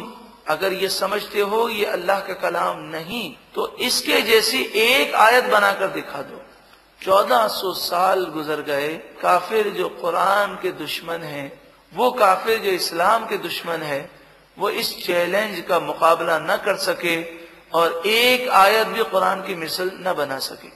अगर 0.47 0.73
ये 0.73 0.89
समझते 0.89 1.41
हो 1.41 1.67
ये 1.69 1.85
अल्लाह 1.87 2.19
का 2.19 2.33
कलाम 2.41 2.79
नहीं 2.89 3.23
तो 3.55 3.67
इसके 3.79 4.21
जैसी 4.21 4.61
एक 4.75 5.15
आयत 5.15 5.45
बनाकर 5.45 5.87
दिखा 5.89 6.21
दो। 6.21 6.41
चौदह 7.01 7.47
सौ 7.49 7.73
साल 7.73 8.25
गुजर 8.25 8.61
गए, 8.61 8.93
काफिर 9.21 9.69
जो 9.69 9.89
कुरान 9.91 10.55
के 10.61 10.71
दुश्मन 10.75 11.23
हैं, 11.23 11.51
वो 11.93 12.11
काफिर 12.13 12.57
जो 12.59 12.71
इस्लाम 12.71 13.25
के 13.25 13.37
दुश्मन 13.39 13.81
है, 13.83 14.09
वो 14.57 14.69
इस 14.71 14.95
चैलेंज 15.05 15.59
का 15.67 15.79
मुकाबला 15.81 16.37
न 16.39 16.57
कर 16.65 16.75
सके 16.79 17.15
और 17.73 18.07
एक 18.07 18.49
आयत 18.49 18.87
भी 18.87 19.03
कुरान 19.03 19.41
की 19.41 19.55
मिसल 19.55 19.91
न 20.01 20.13
बना 20.13 20.37
सके। 20.39 20.69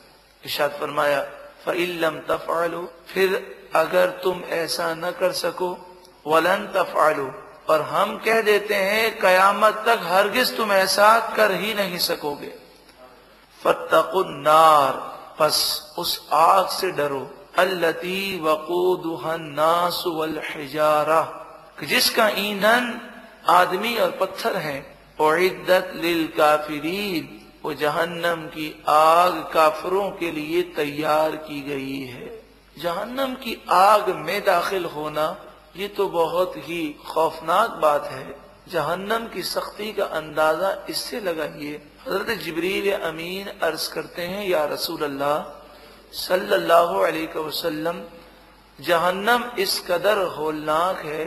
इशाद 0.43 0.71
फरमाया 0.71 1.21
फ़िल्म 1.65 2.19
तफ़ालू 2.19 2.87
फिर 3.07 3.35
अगर 3.75 4.09
तुम 4.23 4.41
ऐसा 4.43 4.93
न 4.93 5.11
कर 5.11 5.31
सको, 5.31 5.77
वलन 6.27 6.67
तफ़ालू 6.75 7.31
और 7.69 7.81
हम 7.81 8.17
कह 8.17 8.41
देते 8.41 8.75
हैं, 8.75 9.19
कयामत 9.19 9.83
तक 9.85 9.99
हरगिज 10.03 10.57
तुम 10.57 10.71
ऐसा 10.71 11.19
कर 11.35 11.51
ही 11.51 11.73
नहीं 11.73 11.97
सकोगे। 11.97 12.53
फतकुन्नार 13.63 14.93
बस 15.39 15.95
उस 15.97 16.27
आग 16.33 16.67
से 16.67 16.91
डरो। 16.91 17.29
अल्लती 17.57 18.41
हिजारा 20.55 21.21
जिसका 21.83 22.27
ईंधन 22.27 23.01
आदमी 23.49 23.97
और 23.97 24.11
पत्थर 24.11 24.55
है 24.57 24.92
इद्दत 25.17 25.91
लिल 25.95 26.27
काफिरीन, 26.27 27.41
वो 27.63 27.73
जहन्नम 27.73 28.45
की 28.47 28.83
आग 28.87 29.33
काफरों 29.53 30.09
के 30.11 30.31
लिए 30.31 30.61
तैयार 30.75 31.35
की 31.35 31.61
गई 31.61 31.99
है। 31.99 32.41
जहन्नम 32.77 33.33
की 33.35 33.57
आग 33.69 34.09
में 34.15 34.43
दाखिल 34.45 34.85
होना, 34.85 35.25
ये 35.77 35.87
तो 35.87 36.07
बहुत 36.09 36.53
ही 36.57 36.95
खौफनाक 37.05 37.69
बात 37.81 38.05
है। 38.05 38.35
जहन्नम 38.69 39.27
की 39.27 39.41
सख्ती 39.43 39.91
का 39.93 40.05
अंदाज़ा 40.05 40.71
इससे 40.89 41.19
लगाइए। 41.19 41.81
हज़रत 42.07 42.37
जबरील 42.39 42.91
अमीन 42.93 43.47
अर्ज़ 43.61 43.89
करते 43.93 44.21
हैं, 44.21 44.47
या 44.47 44.65
रसूल 44.65 45.03
अल्लाह 45.03 45.37
सल्लल्लाहु 46.17 46.99
अलैहि 46.99 47.39
वसल्लम, 47.39 48.01
जहन्नम 48.79 49.43
इस 49.59 49.79
कदर 49.87 50.17
होलनाक 50.37 51.05
है 51.05 51.25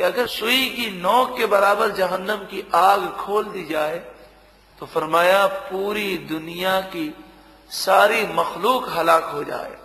कि 0.00 0.04
अगर 0.04 0.26
सुई 0.26 0.68
की 0.70 0.86
नोक 0.90 1.36
के 1.38 1.46
बराबर 1.46 1.90
जहन्नम 1.90 2.44
की 2.48 2.64
आग 2.74 3.00
खोल 3.16 3.44
दी 3.44 3.64
जाए 3.64 3.98
तो 4.78 4.86
फरमाया, 4.86 5.46
पूरी 5.46 6.16
दुनिया 6.18 6.80
की 6.80 7.14
सारी 7.70 8.22
मखलूक 8.26 8.88
हलाक 8.88 9.24
हो 9.24 9.42
जाए 9.44 9.76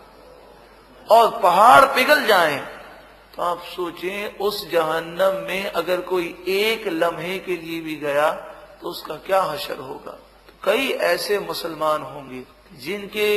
और 1.08 1.40
पहाड़ 1.42 1.86
पिघल 1.86 2.26
जाएँ। 2.26 2.60
तो 3.36 3.42
आप 3.44 3.64
सोचें, 3.66 4.38
उस 4.38 4.72
जहन्नम 4.72 5.46
में 5.48 5.72
अगर 5.72 6.02
कोई 6.02 6.44
एक 6.48 6.88
लम्हे 6.88 7.38
के 7.40 7.58
लिए 7.58 7.82
भी 7.82 7.96
गया 7.96 8.32
तो 8.82 8.88
उसका 8.88 9.16
क्या 9.16 9.42
हशर 9.44 9.78
होगा? 9.80 10.12
तो 10.12 10.54
कई 10.64 10.90
ऐसे 11.06 11.40
मुसलमान 11.40 12.02
होंगे, 12.02 12.44
जिनके 12.80 13.30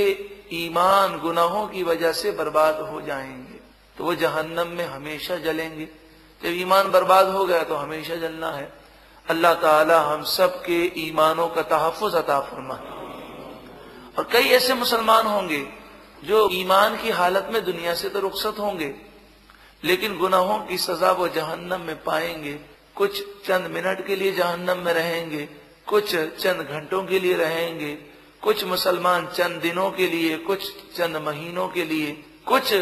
ईमान 0.64 1.18
गुनाहों 1.18 1.66
की 1.66 1.82
वजह 1.82 2.12
से 2.12 2.30
बर्बाद 2.32 2.80
हो 2.80 3.00
जाएँगे। 3.00 3.58
तो 3.98 4.04
वो 4.04 4.14
जहन्नम 4.14 4.68
में 4.68 4.86
हमेशा 4.86 5.36
जलेंगे। 5.36 6.07
जब 6.40 6.54
ईमान 6.54 6.90
बर्बाद 6.90 7.28
हो 7.28 7.44
गया 7.46 7.62
तो 7.62 7.74
हमेशा 7.76 8.14
जलना 8.16 8.50
है। 8.50 8.72
अल्लाह 9.26 9.54
ताला 9.54 10.00
हम 10.02 10.22
सब 10.26 10.62
के 10.64 10.80
ईमानों 10.98 11.48
का 11.48 11.62
तहफ़ 11.64 12.04
अता 12.16 12.40
फरमाए। 12.40 12.96
और 14.18 14.28
कई 14.32 14.48
ऐसे 14.50 14.74
मुसलमान 14.74 15.26
होंगे 15.26 15.66
जो 16.22 16.48
ईमान 16.52 16.96
की 16.96 17.10
हालत 17.10 17.48
में 17.52 17.64
दुनिया 17.64 17.94
से 17.94 18.08
तो 18.08 18.20
रुखसत 18.20 18.58
होंगे, 18.58 18.94
लेकिन 19.84 20.16
गुनाहों 20.18 20.58
की 20.60 20.78
सजा 20.78 21.10
वो 21.12 21.28
जहन्नम 21.28 21.80
में 21.80 22.02
पाएँगे। 22.04 22.52
कुछ 22.96 23.22
चंद 23.46 23.66
मिनट 23.66 24.06
के 24.06 24.16
लिए 24.16 24.32
जहन्नम 24.32 24.78
में 24.78 24.92
रहेंगे, 24.92 25.48
कुछ 25.86 26.14
चंद 26.14 26.60
घंटों 26.62 27.02
के 27.04 27.18
लिए 27.18 27.34
रहेंगे, 27.34 27.92
कुछ 28.42 28.64
मुसलमान 28.64 29.26
चंद 29.26 29.60
दिनों 29.60 29.90
के 29.90 30.06
लिए, 30.06 30.36
कुछ 30.38 30.72
चंद 30.96 31.16
महीनों 31.16 31.68
के 31.68 31.84
लिए, 31.84 32.12
कुछ 32.46 32.72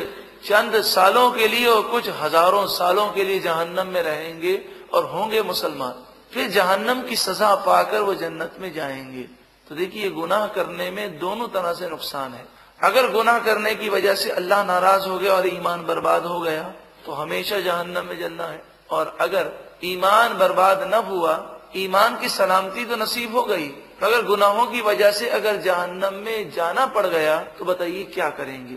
चंद 0.46 0.80
सालों 0.82 1.30
के 1.30 1.46
लिए 1.48 1.66
और 1.66 1.82
कुछ 1.82 2.08
हज़ारों 2.20 2.66
सालों 2.68 3.06
के 3.12 3.24
लिए 3.24 3.38
जहन्नम 3.40 3.86
में 3.86 4.02
रहेंगे 4.02 4.54
और 4.94 5.04
होंगे 5.04 5.42
मुसलमान। 5.42 6.04
फिर 6.32 6.48
जहन्नम 6.50 7.02
की 7.02 7.16
सजा 7.16 7.54
पाकर 7.66 8.00
वो 8.00 8.14
जन्नत 8.14 8.56
में 8.60 8.72
जाएँगे। 8.74 9.22
तो 9.66 9.74
देखिए 9.74 10.10
गुनाह 10.10 10.46
करने 10.48 10.90
में 10.90 11.18
दोनों 11.18 11.48
तरह 11.48 11.72
से 11.72 11.88
नुकसान 11.88 12.34
है। 12.34 12.46
अगर 12.80 13.10
गुनाह 13.12 13.38
करने 13.38 13.74
की 13.74 13.88
वजह 13.88 14.14
से 14.14 14.30
अल्लाह 14.32 14.64
नाराज़ 14.64 15.08
हो 15.08 15.18
गया 15.18 15.34
और 15.34 15.46
ईमान 15.48 15.84
बर्बाद 15.86 16.24
हो 16.24 16.40
गया 16.40 16.62
तो 17.06 17.12
हमेशा 17.14 17.60
जहन्नम 17.60 18.06
में 18.06 18.18
जलना 18.18 18.44
है। 18.44 18.62
और 18.90 19.16
अगर 19.20 19.52
ईमान 19.84 20.38
बर्बाद 20.38 20.82
न 20.84 21.04
हुआ, 21.04 21.34
ईमान 21.76 22.18
की 22.18 22.28
सलामती 22.30 22.84
तो 22.84 22.96
नसीब 22.96 23.36
हो 23.36 23.42
गई। 23.44 23.68
अगर 24.02 24.24
गुनाहों 24.24 24.66
की 24.66 24.80
वजह 24.82 25.10
से 25.12 25.28
अगर 25.30 25.56
जहन्नम 25.62 26.14
में 26.24 26.50
जाना 26.52 26.86
पड़ 26.88 27.06
गया 27.08 27.38
तो 27.58 27.64
बताइए 27.64 28.04
क्या 28.14 28.28
करेंगे? 28.32 28.76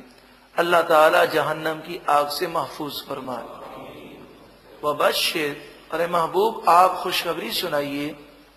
अल्लाह 0.60 0.82
ताला 0.84 1.24
जहन्नम 1.28 1.78
की 1.80 2.00
आग 2.10 2.28
से 2.30 2.48
महफूज 2.50 2.94
फरमाए। 3.10 3.46
वह 4.84 4.94
बशर, 4.94 5.56
अरे 5.92 6.08
महबूब, 6.08 6.64
आप 6.70 7.00
खुशखबरी 7.04 7.52
सुनाइए। 7.54 8.08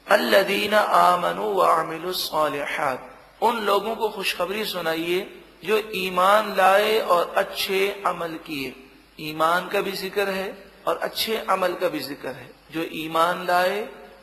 अल्लदीन 0.06 0.74
आमनु 0.74 1.52
वामिलसालहात 1.54 3.08
उन 3.42 3.60
लोगों 3.60 3.94
को 3.96 4.08
खुशखबरी 4.08 4.64
सुनाइए 4.64 5.20
जो 5.64 5.78
ईमान 5.96 6.54
लाए 6.56 6.98
और 7.06 7.34
अच्छे 7.36 7.80
अमल 8.06 8.34
किए। 8.46 8.74
ईमान 9.20 9.68
का 9.68 9.80
भी 9.80 9.92
ज़िक्र 9.94 10.28
है 10.30 10.48
और 10.86 10.96
अच्छे 10.98 11.36
अमल 11.50 11.74
का 11.80 11.88
भी 11.88 12.00
ज़िक्र 12.00 12.28
है। 12.30 12.50
जो 12.72 12.84
ईमान 12.96 13.46
लाए 13.46 13.80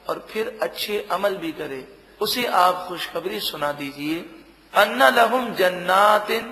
और 0.09 0.25
फिर 0.29 0.57
अच्छे 0.61 1.07
अमल 1.11 1.35
भी 1.37 1.51
करे, 1.51 1.81
उसे 2.19 2.45
आप 2.59 2.85
खुशखबरी 2.87 3.39
सुना 3.41 3.71
दीजिए। 3.73 4.17
अन्ना 4.73 5.09
लहुम 5.11 5.53
जन्नातिन 5.55 6.51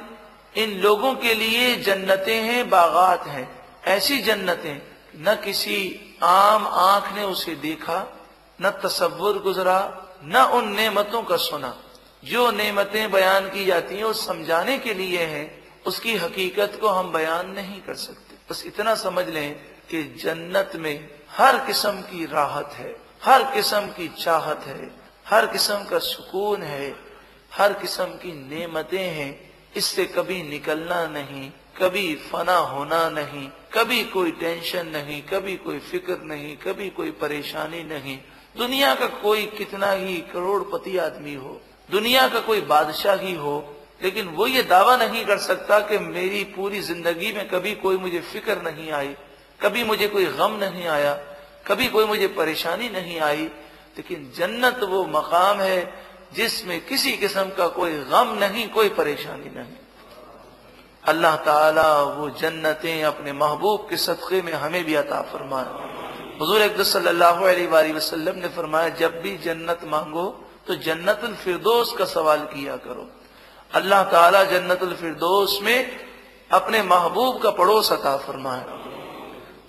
इन 0.58 0.80
लोगों 0.80 1.16
के 1.16 1.34
लिए 1.34 1.76
जन्नतें 1.76 2.42
हैं, 2.42 2.70
बागात 2.70 3.28
हैं। 3.28 3.66
ऐसी 3.86 4.18
जन्नतें, 4.18 4.82
न 5.16 5.42
किसी 5.46 6.00
आम 6.24 6.68
आँख 6.68 7.16
ने 7.16 7.24
उसे 7.24 7.56
देखा, 7.56 8.18
न 8.62 8.70
तस्वुर 8.70 9.40
गुजरा, 9.40 10.04
न 10.24 10.38
उन 10.38 10.76
नेमतों 10.76 11.24
का 11.24 11.38
सुना। 11.38 11.84
जो 12.26 12.52
नेमतें 12.52 13.12
बयान 13.12 13.50
की 13.50 13.66
जाती 13.66 13.96
हैं 13.96 14.04
वो 14.04 14.14
समझाने 14.14 14.78
के 14.78 14.94
लिए 14.94 15.20
हैं, 15.20 15.64
उसकी 15.86 16.18
हकीकत 16.18 16.78
को 16.82 16.88
हम 16.88 17.12
बयान 17.12 17.50
नहीं 17.50 17.82
कर 17.82 17.94
सकते। 17.94 18.36
बस 18.50 18.64
इतना 18.66 18.96
समझ 18.96 19.28
लें 19.28 19.56
कि 19.90 20.04
जन्नत 20.24 20.72
में 20.76 21.10
हर 21.32 21.58
किस्म 21.58 21.92
की 21.92 22.26
राहत 22.26 22.72
है, 22.74 22.96
हर 23.24 23.44
किस्म 23.44 23.80
की 23.80 24.08
चाहत 24.08 24.64
है, 24.64 24.92
हर 25.28 25.46
किस्म 25.46 25.84
का 25.84 26.00
सुकून 26.00 26.64
है, 26.64 26.96
हर 27.54 27.74
किस्म 27.74 28.06
की 28.06 28.50
नेमतें 28.50 29.10
हैं 29.10 29.47
इससे 29.78 30.06
कभी 30.08 30.42
निकलना 30.44 31.06
नहीं, 31.08 31.50
कभी 31.78 32.16
फना 32.32 32.58
होना 32.58 33.08
नहीं, 33.10 33.48
कभी 33.74 34.04
कोई 34.06 34.32
टेंशन 34.40 34.88
नहीं, 34.88 35.22
कभी 35.24 35.56
कोई 35.58 35.80
फ़िक्र 35.82 36.18
नहीं, 36.24 36.56
कभी 36.58 36.90
कोई 36.90 37.12
परेशानी 37.22 37.84
नहीं। 37.86 38.18
दुनिया 38.56 38.94
का 38.96 39.08
कोई 39.22 39.46
कितना 39.58 39.92
ही 39.94 40.18
करोड़पति 40.34 40.98
आदमी 40.98 41.34
हो, 41.36 41.62
दुनिया 41.90 42.28
का 42.28 42.40
कोई 42.42 42.62
बादशाह 42.68 43.16
ही 43.18 43.34
हो 43.36 43.58
लेकिन 44.04 44.28
वो 44.30 44.46
ये 44.48 44.62
दावा 44.64 44.96
नहीं 44.98 45.24
कर 45.26 45.38
सकता 45.40 45.80
कि 45.80 45.98
मेरी 46.00 46.44
पूरी 46.56 46.80
ज़िंदगी 46.82 47.32
में 47.34 47.48
कभी 47.50 47.74
कोई 47.76 47.98
मुझे 47.98 48.20
फ़िक्र 48.24 48.62
नहीं 48.62 48.92
आई, 48.92 49.16
कभी 49.60 49.84
मुझे 49.84 50.08
कोई 50.08 50.26
गम 50.38 50.58
नहीं 50.60 50.86
आया, 50.88 51.14
कभी 51.68 51.88
कोई 51.88 52.06
मुझे 52.06 52.28
परेशानी 52.38 52.90
नहीं 52.90 53.20
आई, 53.20 53.44
लेकिन 53.98 54.32
जन्नत 54.38 54.84
वो 54.84 55.04
मकाम 55.08 55.62
है 55.62 55.80
जिसमें 56.38 56.80
किसी 56.86 57.12
किस्म 57.18 57.50
का 57.58 57.68
कोई 57.68 57.92
गम 58.06 58.38
नहीं, 58.40 58.68
कोई 58.70 58.90
परेशानी 58.90 59.50
नहीं। 59.56 59.76
अल्लाह 61.04 61.36
ताला 61.36 62.02
वो 62.04 62.30
जन्नतें 62.30 63.04
अपने 63.04 63.34
महबूब 63.34 63.88
के 63.90 63.98
सदक़े 63.98 64.42
में 64.42 64.54
हमें 64.54 64.84
भी 64.86 64.96
अता 64.96 65.22
फरमाए। 65.34 65.70
हजूर 66.42 66.62
वसल्लम 67.96 68.36
ने 68.36 68.48
फरमाया, 68.48 68.90
जब 68.90 69.22
भी 69.22 69.38
जन्नत 69.38 69.80
मांगो 69.84 70.28
तो 70.68 70.76
जन्नतुल 70.76 71.34
फिरदोस 71.34 71.94
का 71.94 72.06
सवाल 72.06 72.40
किया 72.40 72.76
करो। 72.76 73.10
अल्लाह 73.72 74.04
ताला 74.04 74.44
जन्नतुल 74.44 74.94
फिरदोस 74.94 75.60
में 75.64 75.80
अपने 76.52 76.82
महबूब 76.84 77.42
का 77.42 77.52
पड़ोस 77.52 77.92
अता 77.92 78.16
फरमाए। 78.18 78.66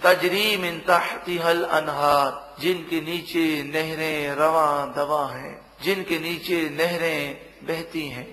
तजरीम 0.03 0.65
इन 0.65 0.79
तहतिहल 0.79 1.63
अनहार, 1.65 2.57
जिनके 2.61 3.01
नीचे 3.01 3.47
नहरें 3.63 4.37
रवा 4.37 4.69
दवा 4.97 5.27
हैं। 5.27 5.68
जिनके 5.79 6.19
नीचे 6.19 6.63
नहरें 6.73 7.67
बहती 7.67 8.07
हैं। 8.09 8.27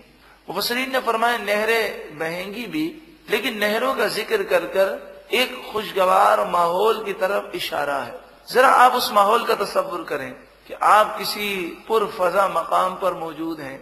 मुबसरीन 0.47 0.91
ने 0.91 0.99
फरमाया, 1.01 1.37
नहरें 1.39 2.17
बहेंगी 2.19 2.65
भी, 2.67 2.85
लेकिन 3.29 3.57
नहरों 3.57 3.93
का 3.95 4.07
ज़िक्र 4.09 4.43
कर 4.43 4.65
कर 4.67 5.27
एक 5.33 5.61
खुशगवार 5.71 6.45
माहौल 6.49 7.03
की 7.03 7.13
तरफ़ 7.15 7.55
इशारा 7.57 7.97
है। 7.97 8.19
जरा 8.47 8.67
आप 8.69 8.93
उस 8.93 9.11
माहौल 9.13 9.45
का 9.45 9.55
तस्वुर 9.55 10.03
करें 10.03 10.31
कि 10.67 10.73
आप 10.83 11.17
किसी 11.17 11.47
पुरफजा 11.87 12.47
मकाम 12.49 12.95
पर 12.95 13.13
मौजूद 13.13 13.59
हैं 13.61 13.79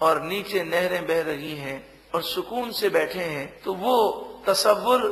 और 0.00 0.22
नीचे 0.22 0.62
नहरें 0.64 1.06
बह 1.06 1.20
रही 1.22 1.54
हैं 1.56 1.76
और 2.14 2.22
सुकून 2.24 2.70
से 2.72 2.88
बैठे 2.90 3.20
हैं 3.20 3.46
तो 3.62 3.74
वो 3.74 3.96
तस्वुर 4.46 5.02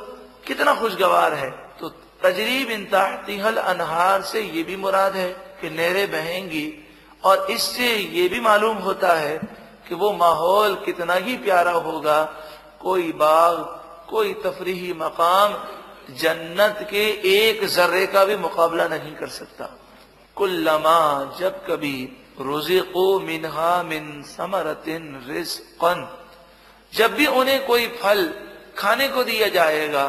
कितना 0.46 0.74
खुशगवार 0.74 1.34
है। 1.34 1.50
तो 1.80 1.88
तजरीब 2.22 2.70
इंतहतिहल 2.70 3.56
अनहार 3.58 4.22
से 4.22 4.40
ये 4.42 4.62
भी 4.62 4.76
मुराद 4.76 5.16
है 5.16 5.28
कि 5.60 5.70
नहरें 5.70 6.10
बहेंगी 6.10 6.66
और 7.24 7.50
इससे 7.50 7.94
ये 7.96 8.28
भी 8.28 8.40
मालूम 8.40 8.76
होता 8.78 9.12
है 9.12 9.36
कि 9.88 9.94
वो 9.94 10.12
माहौल 10.12 10.74
कितना 10.84 11.14
ही 11.14 11.36
प्यारा 11.36 11.72
होगा। 11.72 12.22
कोई 12.80 13.12
बाग, 13.12 13.56
कोई 14.10 14.34
तफरीही 14.34 14.92
मकाम 14.92 15.54
जन्नत 16.14 16.86
के 16.90 17.04
एक 17.28 17.64
जर्रे 17.66 18.06
का 18.06 18.24
भी 18.24 18.36
मुकाबला 18.36 18.88
नहीं 18.88 19.14
कर 19.14 19.28
सकता। 19.28 19.68
कुल्लमा 20.36 21.00
जब 21.40 21.64
कभी 21.66 21.96
रुजिको 22.40 23.20
मिनहा 23.20 23.82
मिन 23.82 24.22
समरतिन 24.26 25.24
रिस्कन 25.28 26.08
जब 26.92 27.14
भी 27.14 27.26
उन्हें 27.26 27.66
कोई 27.66 27.86
फल 28.02 28.24
खाने 28.78 29.08
को 29.08 29.24
दिया 29.24 29.48
जाएगा, 29.48 30.06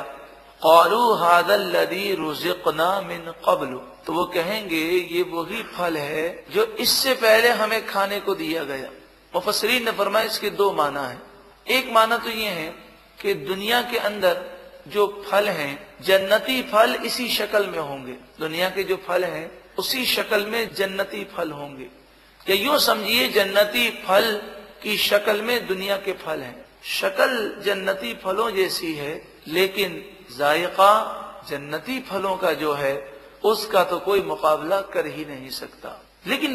कौलू 0.62 1.14
हादल 1.14 1.62
लदी 1.76 2.14
रुजिकना 2.16 2.90
मिन 3.02 3.34
कबलू। 3.46 3.82
तो 4.06 4.14
वो 4.14 4.26
कहेंगे, 4.26 4.84
ये 5.12 5.24
वही 5.24 5.64
फल 5.64 5.98
है 5.98 6.46
जो 6.52 6.66
इससे 6.80 7.14
पहले 7.14 7.50
हमें 7.50 7.86
खाने 7.88 8.20
को 8.20 8.36
दिया 8.36 8.64
गया। 8.64 8.90
मुफसरीन 9.36 9.86
ने 9.86 9.92
फरमाया, 9.92 10.26
इसके 10.26 10.50
दो 10.50 10.72
माना 10.74 11.08
है। 11.08 11.20
एक 11.68 11.92
माना 11.92 12.18
तो 12.18 12.30
ये 12.30 12.50
है 12.50 12.76
कि 13.22 13.34
दुनिया 13.34 13.82
के 13.82 13.98
अंदर 13.98 14.44
जो 14.88 15.24
फल 15.32 15.48
हैं, 15.50 15.98
जन्नती 16.02 16.62
फल 16.62 16.96
इसी 16.96 17.28
शक्ल 17.30 17.66
में 17.66 17.80
होंगे। 17.80 18.14
दुनिया 18.40 18.70
के 18.70 18.84
जो 18.84 18.96
फल 19.08 19.24
हैं, 19.24 19.52
उसी 19.78 20.06
शक्ल 20.06 20.46
में 20.46 20.74
जन्नती 20.74 21.24
फल 21.24 21.52
होंगे। 21.52 21.88
या 22.50 22.56
यूँ 22.56 22.80
समझिए, 22.80 23.28
जन्नती 23.30 23.90
फल 23.90 24.42
की 24.84 24.98
शक्ल 24.98 25.42
में 25.42 25.68
दुनिया 25.68 25.98
के 25.98 26.14
फल 26.14 26.42
हैं। 26.42 26.66
शक्ल 26.84 27.62
जन्नती 27.66 28.14
फलों 28.14 28.52
जैसी 28.52 28.94
है, 28.94 29.28
लेकिन 29.48 30.06
जायका 30.38 31.22
जन्नती 31.50 32.00
फलों 32.00 32.38
का 32.38 32.54
जो 32.54 32.74
है 32.74 33.15
उसका 33.46 33.84
तो 33.84 34.00
कोई 34.00 34.22
मुकाबला 34.24 34.80
कर 34.94 35.08
ही 35.08 35.26
नहीं 35.26 35.50
सकता। 35.52 35.90
लेकिन 36.28 36.54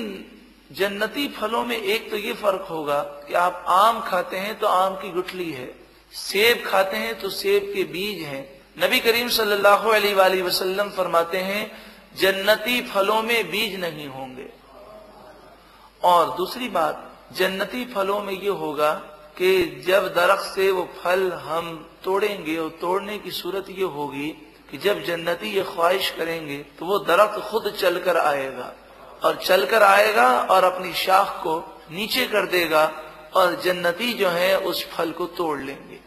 जन्नती 0.73 1.27
फलों 1.31 1.65
में 1.65 1.77
एक 1.77 2.11
तो 2.11 2.17
ये 2.17 2.33
फ़र्क 2.35 2.67
होगा 2.71 3.01
कि 3.29 3.35
आप 3.35 3.65
आम 3.69 4.01
खाते 4.01 4.37
हैं 4.37 4.59
तो 4.59 4.67
आम 4.67 4.95
की 4.95 5.11
गुठली 5.11 5.51
है, 5.51 5.69
सेब 6.13 6.65
खाते 6.67 6.97
हैं 6.97 7.19
तो 7.21 7.29
सेब 7.31 7.71
के 7.75 7.85
बीज 7.93 8.23
हैं। 8.23 8.43
नबी 8.79 9.01
करीम 9.01 9.29
सल्लल्लाहु 9.29 9.91
अलैहि 9.91 10.43
वसल्लम 10.43 10.91
फरमाते 10.91 11.39
हैं, 11.41 11.71
जन्नती 12.17 12.81
फलों 12.83 13.21
में 13.23 13.51
बीज 13.51 13.79
नहीं 13.81 14.09
होंगे। 14.09 14.49
और 16.03 16.37
दूसरी 16.37 16.69
बात, 16.71 17.07
जन्नती 17.37 17.85
फलों 17.85 18.21
में 18.23 18.33
ये 18.35 18.51
होगा 18.61 18.93
कि 19.39 19.83
जब 19.87 20.07
दरख्त 20.15 20.45
से 20.55 20.71
वो 20.71 20.89
फल 20.97 21.33
हम 21.43 21.67
तोड़ेंगे 22.05 22.57
और 22.57 22.71
तोड़ने 22.81 23.19
की 23.19 23.31
सूरत 23.33 23.67
ये 23.71 23.85
होगी 23.95 24.31
कि 24.71 24.79
जब 24.79 25.03
जन्नती 25.05 25.51
ये 25.51 25.63
ख्वाहिश 25.65 26.11
करेंगे 26.11 26.57
तो 26.79 26.87
वो 26.87 26.99
दरख्त 27.01 27.41
खुद 27.41 27.73
चलकर 27.79 28.17
आएगा। 28.19 28.73
और 29.25 29.37
चलकर 29.37 29.83
आएगा 29.83 30.29
और 30.43 30.65
अपनी 30.65 30.93
शाख 30.97 31.41
को 31.43 31.57
नीचे 31.93 32.27
कर 32.27 32.47
देगा 32.47 32.85
और 33.35 33.61
जन्नती 33.61 34.13
जो 34.13 34.29
है, 34.29 34.59
उस 34.59 34.87
फल 34.91 35.11
को 35.13 35.27
तोड़ 35.27 35.59
लेंगे। 35.61 35.99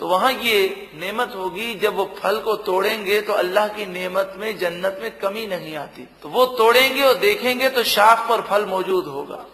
तो 0.00 0.08
वहाँ 0.08 0.32
ये 0.32 0.90
नेमत 0.94 1.32
होगी, 1.36 1.74
जब 1.74 1.96
वो 1.96 2.04
फल 2.18 2.38
को 2.38 2.54
तोड़ेंगे 2.58 3.20
तो 3.20 3.32
अल्लाह 3.32 3.68
की 3.68 3.86
नेमत 3.86 4.34
में, 4.38 4.58
जन्नत 4.58 4.98
में 5.02 5.18
कमी 5.18 5.46
नहीं 5.46 5.76
आती। 5.76 6.06
तो 6.22 6.28
वो 6.28 6.44
तोड़ेंगे 6.58 7.02
और 7.02 7.14
देखेंगे 7.14 7.68
तो 7.68 7.82
शाख 7.84 8.28
पर 8.28 8.40
फल 8.40 8.64
मौजूद 8.66 9.06
होगा। 9.06 9.44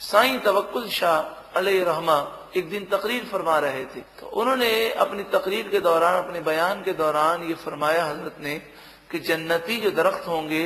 साईं 0.00 0.38
तवक्कुल 0.40 0.88
शाह 0.88 1.58
अलह 1.58 1.82
रहमा 1.84 2.20
एक 2.56 2.68
दिन 2.70 2.84
तकरीर 2.84 3.24
फरमा 3.24 3.58
रहे 3.58 3.84
थे। 3.84 4.00
तो 4.20 4.26
उन्होंने 4.26 4.90
अपनी 4.90 5.22
तकरीर 5.32 5.68
के 5.68 5.80
दौरान, 5.80 6.14
अपने 6.16 6.40
बयान 6.40 6.82
के 6.82 6.92
दौरान 6.92 7.42
ये 7.42 7.54
फरमाया 7.54 8.04
हज़रत 8.04 8.36
ने 8.40 8.54
कि 9.10 9.18
जन्नती 9.18 9.76
जो 9.80 9.90
दरख्त 9.90 10.28
होंगे, 10.28 10.64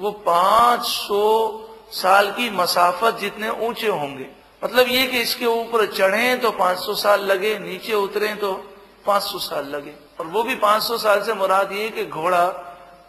वो 0.00 0.10
पाँच 0.10 0.82
सौ 0.82 1.68
साल 1.92 2.30
की 2.30 2.50
मसाफत 2.50 3.18
जितने 3.18 3.48
ऊँचे 3.48 3.86
होंगे। 3.86 4.28
मतलब 4.64 4.88
ये 4.88 5.06
कि 5.06 5.20
इसके 5.20 5.46
ऊपर 5.46 5.86
चढ़े 5.86 6.36
तो 6.36 6.50
500 6.50 6.94
साल 6.94 7.24
लगे, 7.24 7.58
नीचे 7.58 7.94
उतरे 7.94 8.34
तो 8.34 8.52
500 9.06 9.38
साल 9.38 9.66
लगे। 9.66 9.94
और 10.20 10.26
वो 10.26 10.42
भी 10.42 10.54
500 10.54 10.98
साल 10.98 11.22
से 11.22 11.34
मुराद 11.34 11.72
ये 11.72 11.88
कि 11.88 12.04
घोड़ा 12.06 12.46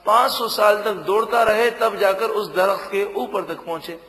500 0.06 0.48
साल 0.48 0.82
तक 0.84 1.04
दौड़ता 1.06 1.44
रहे, 1.44 1.70
तब 1.72 1.98
जाकर 1.98 2.30
उस 2.32 2.48
दरख्त 2.56 2.90
के 2.92 3.04
ऊपर 3.14 3.44
तक 3.44 3.66
पहुँचे। 3.66 4.00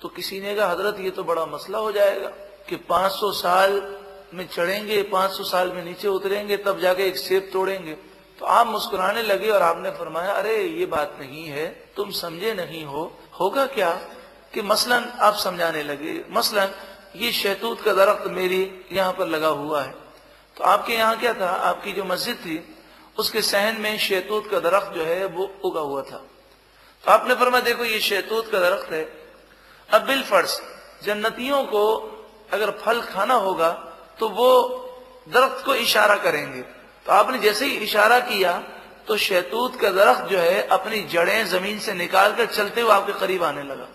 तो 0.00 0.08
किसी 0.08 0.40
ने 0.40 0.54
कहा, 0.54 0.70
हज़रत, 0.70 1.00
ये 1.00 1.10
तो 1.10 1.24
बड़ा 1.24 1.46
मसला 1.46 1.78
हो 1.78 1.92
जाएगा। 1.92 2.30
कि 2.68 2.76
500 2.76 3.32
साल 3.32 3.96
में 4.34 4.48
चढ़ेंगे 4.48 5.02
500 5.02 5.44
साल 5.44 5.72
में 5.72 5.84
नीचे 5.84 6.08
उतरेंगे, 6.08 6.56
तब 6.56 6.80
जाके 6.80 7.02
एक 7.06 7.16
सेब 7.16 7.50
तोड़ेंगे। 7.52 7.92
तो 8.38 8.46
आप 8.46 8.66
मुस्कुराने 8.66 9.22
लगे 9.22 9.48
और 9.48 9.62
आपने 9.62 9.90
फरमाया, 9.90 10.32
अरे, 10.32 10.62
ये 10.62 10.86
बात 10.86 11.16
नहीं 11.20 11.44
है, 11.44 11.66
तुम 11.96 12.10
समझे 12.10 12.54
नहीं 12.54 12.84
हो। 12.84 13.18
होगा 13.40 13.66
क्या 13.66 13.90
कि 14.54 14.62
मसलन 14.62 15.12
आप 15.20 15.34
समझाने 15.34 15.82
लगे, 15.82 16.24
मसलन 16.30 16.70
ये 17.16 17.32
शहतूत 17.32 17.82
का 17.82 17.92
दरख्त 17.92 18.24
मेरी 18.26 18.80
यहाँ 18.92 19.12
पर 19.12 19.26
लगा 19.26 19.48
हुआ 19.48 19.82
है। 19.82 19.94
तो 20.56 20.64
आपके 20.64 20.92
यहाँ 20.92 21.20
क्या 21.20 21.34
था? 21.34 21.50
आपकी 21.50 21.92
जो 21.92 22.04
मस्जिद 22.04 22.36
थी, 22.36 22.76
उसके 23.18 23.42
सहन 23.42 23.80
में 23.80 23.98
शहतूत 23.98 24.50
का 24.50 24.60
दरख्त 24.60 24.92
जो 24.92 25.04
है, 25.04 25.26
वो 25.26 25.54
उगा 25.64 25.80
हुआ 25.80 26.02
था। 26.02 26.26
तो 27.04 27.12
आपने 27.12 27.34
फरमाया, 27.34 27.64
देखो, 27.64 27.84
ये 27.84 28.00
शहतूत 28.00 28.52
का 28.52 28.60
दरख्त 28.60 28.92
है। 28.92 29.22
अब 29.94 30.02
बिल 30.02 30.22
फ़र्ज़, 30.22 30.60
जन्नतियों 31.04 31.64
को 31.64 32.08
अगर 32.52 32.70
फल 32.80 33.00
खाना 33.04 33.34
होगा 33.36 33.70
तो 34.20 34.28
वो 34.30 34.50
दरख्त 35.28 35.64
को 35.64 35.74
इशारा 35.76 36.16
करेंगे। 36.18 36.62
तो 37.06 37.12
आपने 37.12 37.38
जैसे 37.38 37.66
ही 37.66 37.76
इशारा 37.78 38.18
किया 38.20 38.52
तो 39.08 39.16
शहतूत 39.18 39.80
का 39.80 39.90
दरख्त 39.90 40.24
जो 40.24 40.38
है, 40.38 40.66
अपनी 40.68 41.02
जड़ें 41.04 41.46
ज़मीन 41.46 41.78
से 41.78 41.92
निकाल 41.94 42.34
कर 42.34 42.46
चलते 42.48 42.80
हुए 42.80 42.92
आपके 42.92 43.12
करीब 43.20 43.44
आने 43.44 43.62
लगा। 43.62 43.86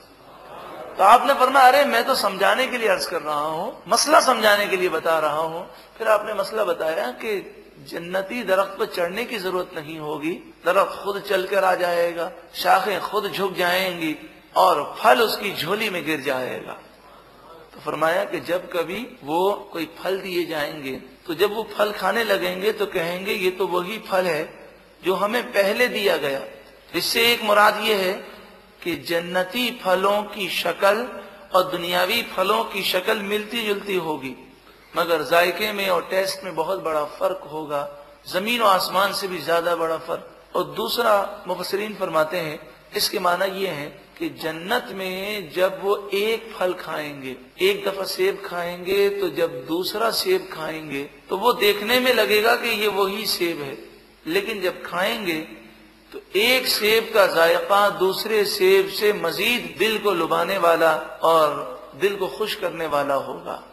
तो 0.98 1.04
आपने 1.04 1.34
फरमा 1.34 1.62
अरे, 1.62 1.84
मैं 1.86 2.04
तो 2.06 2.16
समझाने 2.16 2.68
के 2.68 2.78
लिए 2.78 2.88
अर्ज़ 2.90 3.10
कर 3.10 3.22
रहा 3.22 3.36
हूँ, 3.36 3.84
मसला 3.88 4.20
समझाने 4.22 4.68
के 4.68 4.78
लिए 4.78 4.90
बता 4.90 5.18
रहा 5.20 5.42
हूँ। 5.44 5.66
फिर 5.98 6.08
आपने 6.08 6.34
मसला 6.34 6.64
बताया 6.64 7.08
कि 7.22 7.40
जन्नती 7.88 8.44
दरख्त 8.44 8.76
पर 8.80 8.86
चढ़ने 8.88 9.26
की 9.26 9.38
ज़रूरत 9.38 9.72
नहीं 9.76 9.98
होगी। 10.00 10.32
दरख्त 10.66 11.00
खुद 11.04 11.22
चलकर 11.22 11.64
आ 11.64 11.74
जाएगा, 11.76 12.32
शाखें 12.56 13.00
खुद 13.02 13.32
झुक 13.32 13.54
जाएँगी 13.56 14.16
और 14.56 14.84
फल 15.00 15.22
उसकी 15.22 15.54
झोली 15.56 15.90
में 15.90 16.04
गिर 16.06 16.22
जाएगा। 16.22 16.78
तो 17.78 17.82
फरमाया 17.82 18.24
कि 18.26 18.40
जब 18.40 18.70
कभी 18.72 19.00
वो 19.24 19.52
कोई 19.74 19.86
फल 19.98 20.20
दिए 20.20 20.46
जाएँगे 20.46 20.92
तो 21.28 21.34
जब 21.34 21.54
वो 21.54 21.64
फल 21.74 21.92
खाने 21.92 22.24
लगेंगे 22.24 22.72
तो 22.72 22.86
कहेंगे, 22.88 23.34
ये 23.34 23.50
तो 23.52 23.68
वही 23.68 23.98
फल 24.08 24.26
है 24.26 24.44
जो 25.04 25.16
हमें 25.16 25.44
पहले 25.52 25.88
दिया 25.88 26.16
गया। 26.18 26.42
इससे 26.94 27.26
एक 27.32 27.44
मुराद 27.44 27.84
ये 27.84 27.96
है 27.96 28.14
कि 28.84 28.96
जन्नती 29.08 29.70
फलों 29.84 30.22
की 30.26 30.48
शक्ल 30.52 31.08
और 31.54 31.70
दुनियावी 31.72 32.22
फलों 32.36 32.64
की 32.64 32.82
शक्ल 32.84 33.18
मिलती 33.24 33.66
जुलती 33.66 33.96
होगी। 33.98 34.36
मगर 34.94 35.24
जायके 35.24 35.72
में 35.74 35.88
और 35.90 36.08
टेस्ट 36.10 36.44
में 36.44 36.56
बहुत 36.56 36.84
बड़ा 36.84 37.04
फ़र्क 37.20 37.48
होगा। 37.52 37.88
ज़मीन 38.28 38.62
और 38.62 38.74
आसमान 38.74 39.14
से 39.14 39.28
भी 39.28 39.38
ज़्यादा 39.40 39.76
बड़ा 39.76 39.98
फ़र्क। 40.00 40.56
और 40.56 40.64
दूसरा 40.74 41.44
मुफसरीन 41.48 41.96
फरमाते 41.96 42.38
हैं, 42.40 42.60
इसके 42.98 43.20
माना 43.20 43.46
ये 43.46 43.68
है 43.70 43.88
कि 44.20 44.30
जन्नत 44.42 44.88
में 44.96 45.52
जब 45.56 45.80
वो 45.84 45.96
एक 46.14 46.52
फल 46.54 46.74
खाएँगे, 46.74 47.36
एक 47.62 47.86
दफ़ा 47.86 48.04
सेब 48.04 48.42
खाएँगे 48.46 49.10
तो 49.10 49.30
जब 49.30 49.66
दूसरा 49.68 50.10
सेब 50.12 50.50
खाएँगे 50.54 51.04
तो 51.30 51.38
वो 51.38 51.54
देखने 51.54 52.00
में 52.00 52.14
लगेगा 52.14 52.56
कि 52.56 52.70
ये 52.82 52.88
वही 52.88 53.26
सेब 53.26 53.62
है। 53.62 53.78
लेकिन 54.28 54.62
जब 54.62 54.84
खाएँगे 54.86 55.40
तो 56.14 56.22
एक 56.36 56.68
सेब 56.68 57.12
का 57.14 57.26
जायका 57.28 57.90
दूसरे 57.90 58.44
सेब 58.46 58.90
से 58.90 59.14
मजीद 59.14 59.74
दिल 59.80 59.98
को 60.00 60.12
लुभाने 60.12 60.58
वाला 60.58 60.94
और 61.24 62.00
दिल 62.02 62.16
को 62.16 62.28
खुश 62.28 62.56
करने 62.56 62.88
वाला 62.88 63.14
होगा। 63.14 63.64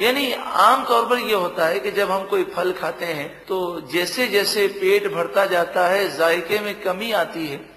यानी 0.00 0.32
आम 0.32 0.84
तौर 0.84 1.04
पर 1.06 1.18
यह 1.18 1.36
होता 1.36 1.66
है 1.66 1.80
कि 1.80 1.90
जब 1.90 2.10
हम 2.10 2.26
कोई 2.26 2.44
फल 2.44 2.72
खाते 2.72 3.06
हैं 3.06 3.28
तो 3.46 3.80
जैसे 3.92 4.26
जैसे 4.26 4.66
पेट 4.68 5.12
भरता 5.12 5.46
जाता 5.46 5.86
है, 5.88 6.16
जायके 6.16 6.58
में 6.58 6.80
कमी 6.80 7.12
आती 7.12 7.46
है। 7.46 7.69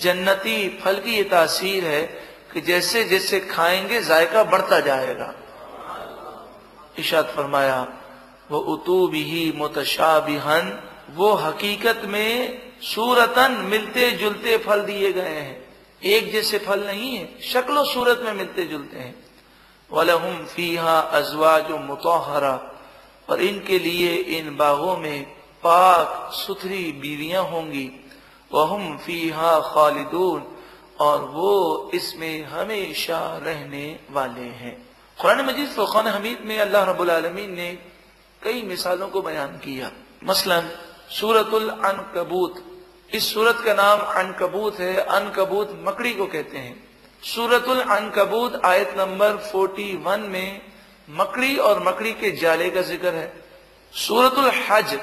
जन्नती 0.00 0.80
फल 0.84 1.00
की 1.00 1.16
ये 1.16 1.24
तासीर 1.24 1.84
है 1.84 2.02
कि 2.52 2.60
जैसे 2.60 3.04
जैसे 3.04 3.40
खाएँगे, 3.40 4.00
जायका 4.00 4.44
बढ़ता 4.44 4.80
जाएगा। 4.80 5.34
इशाद 6.98 7.24
फरमाया, 7.24 7.88
वो 8.50 8.58
उतू 8.58 9.08
भी 9.08 9.52
मुतशाबिहन 9.56 10.82
वो 11.10 11.32
हकीकत 11.32 12.02
में 12.04 12.62
सूरतन 12.82 13.52
मिलते 13.52 14.10
जुलते 14.10 14.58
फल 14.58 14.82
दिए 14.82 15.12
गए 15.12 15.28
हैं। 15.28 15.74
एक 16.04 16.32
जैसे 16.32 16.58
फल 16.58 16.86
नहीं 16.86 17.16
है, 17.16 17.40
शक्लो 17.40 17.84
सूरत 17.84 18.20
में 18.24 18.32
मिलते 18.32 18.64
जुलते 18.64 18.98
हैं। 18.98 19.14
वलहुम 19.92 20.44
फीहा 20.44 20.98
अजवा 20.98 21.58
जो 21.58 21.78
मुतहरा 21.78 22.80
और 23.30 23.42
इनके 23.42 23.78
लिए 23.78 24.14
इन 24.14 24.56
बागों 24.56 24.96
में 24.96 25.24
पाक 25.62 26.32
सुथरी 26.32 26.92
बीवियाँ 26.92 27.44
होंगी। 27.44 27.99
वहम 28.50 28.96
फीहा 28.96 29.58
खालिदून, 29.64 30.42
और 31.00 31.20
वो 31.24 31.90
इसमें 31.94 32.44
हमेशा 32.44 33.18
रहने 33.42 33.84
वाले 34.10 34.48
हैं। 34.56 34.74
कुरान 35.18 35.44
मजीद 35.46 35.68
फुकान 35.68 36.06
हमीद 36.08 36.38
में 36.44 36.58
अल्लाह 36.58 36.90
रब्बुल 36.90 37.10
आलमीन 37.10 37.54
ने 37.54 37.70
कई 38.42 38.62
मिसालों 38.62 39.08
को 39.08 39.22
बयान 39.22 39.56
किया। 39.58 39.90
मसलन, 40.24 40.68
सूरतुल 41.10 41.68
अनकबूत। 41.68 42.62
इस 43.10 43.32
सूरत 43.34 43.62
का 43.64 43.74
नाम 43.74 43.98
अनकबूत 43.98 44.78
है। 44.80 44.94
अनकबूत 44.96 45.78
मकड़ी 45.86 46.12
को 46.14 46.26
कहते 46.26 46.58
हैं। 46.58 46.74
सूरतुल 47.22 47.80
अनकबूत 47.80 48.60
आयत 48.64 48.94
नंबर 48.98 49.36
41 49.46 50.28
में 50.28 50.60
मकड़ी 51.08 51.56
और 51.58 51.82
मकड़ी 51.82 52.12
के 52.14 52.30
जाले 52.36 52.70
का 52.70 52.82
ज़िक्र 52.82 53.14
है। 53.14 53.32
सूरतुल 53.94 54.50
हज 54.60 54.98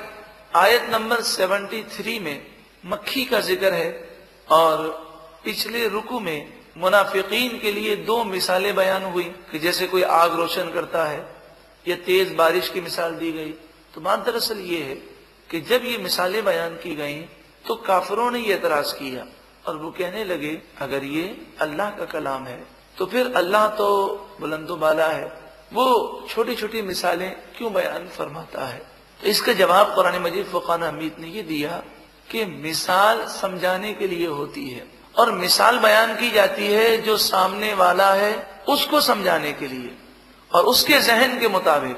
आयत 0.55 0.89
नंबर 0.91 1.21
73 1.23 2.19
में 2.19 2.45
मक्खी 2.83 3.25
का 3.25 3.39
ज़िक्र 3.41 3.73
है 3.73 3.89
और 4.47 4.87
पिछले 5.43 5.87
रुकू 5.87 6.19
में 6.19 6.53
मुनाफिकीन 6.77 7.57
के 7.59 7.71
लिए 7.71 7.95
दो 8.05 8.23
मिसालें 8.23 8.73
बयान 8.75 9.03
हुई 9.03 9.23
कि 9.51 9.59
जैसे 9.59 9.87
कोई 9.87 10.01
आग 10.03 10.35
रोशन 10.35 10.71
करता 10.71 11.05
है 11.05 11.25
या 11.85 11.95
तेज 12.05 12.33
बारिश 12.35 12.69
की 12.69 12.81
मिसाल 12.81 13.15
दी 13.15 13.31
गई। 13.31 13.51
तो 13.93 14.01
बात 14.01 14.25
दरअसल 14.25 14.59
ये 14.61 14.81
है 14.83 14.95
कि 15.49 15.61
जब 15.61 15.85
ये 15.85 15.97
मिसालें 15.97 16.43
बयान 16.45 16.75
की 16.77 16.95
गई 16.95 17.19
तो 17.65 17.75
काफरों 17.83 18.29
ने 18.31 18.39
ये 18.39 18.53
एतराज़ 18.53 18.93
किया 18.93 19.25
और 19.65 19.77
वो 19.77 19.89
कहने 19.91 20.23
लगे, 20.23 20.61
अगर 20.81 21.03
ये 21.05 21.25
अल्लाह 21.61 21.89
का 21.89 22.05
कलाम 22.07 22.45
है 22.45 22.59
तो 22.97 23.05
फिर 23.05 23.31
अल्लाह 23.35 23.67
तो 23.77 23.89
बुलंदो 24.39 24.75
बाला 24.77 25.07
है। 25.07 25.25
वो 25.73 25.85
छोटी 26.29 26.55
छोटी 26.55 26.81
मिसालें 26.81 27.29
क्यों 27.57 27.73
बयान 27.73 28.07
फरमाता 28.09 28.65
है? 28.65 28.81
तो 29.19 29.27
इसका 29.27 29.53
जवाब 29.55 29.93
कुरान 29.95 30.21
मजीद 30.21 30.45
फुकान 30.45 30.83
हमीद 30.83 31.15
ने 31.19 31.27
ये 31.29 31.41
दिया 31.43 31.83
कि 32.31 32.45
मिसाल 32.45 33.25
समझाने 33.31 33.93
के 33.93 34.07
लिए 34.07 34.27
होती 34.27 34.69
है 34.69 34.85
और 35.17 35.31
मिसाल 35.31 35.77
बयान 35.79 36.15
की 36.15 36.31
जाती 36.31 36.67
है 36.67 36.97
जो 36.97 37.17
सामने 37.17 37.73
वाला 37.73 38.13
है 38.13 38.33
उसको 38.69 39.01
समझाने 39.01 39.51
के 39.53 39.67
लिए। 39.67 39.95
और 40.51 40.65
उसके 40.65 40.99
जहन 40.99 41.39
के 41.39 41.47
मुताबिक 41.47 41.97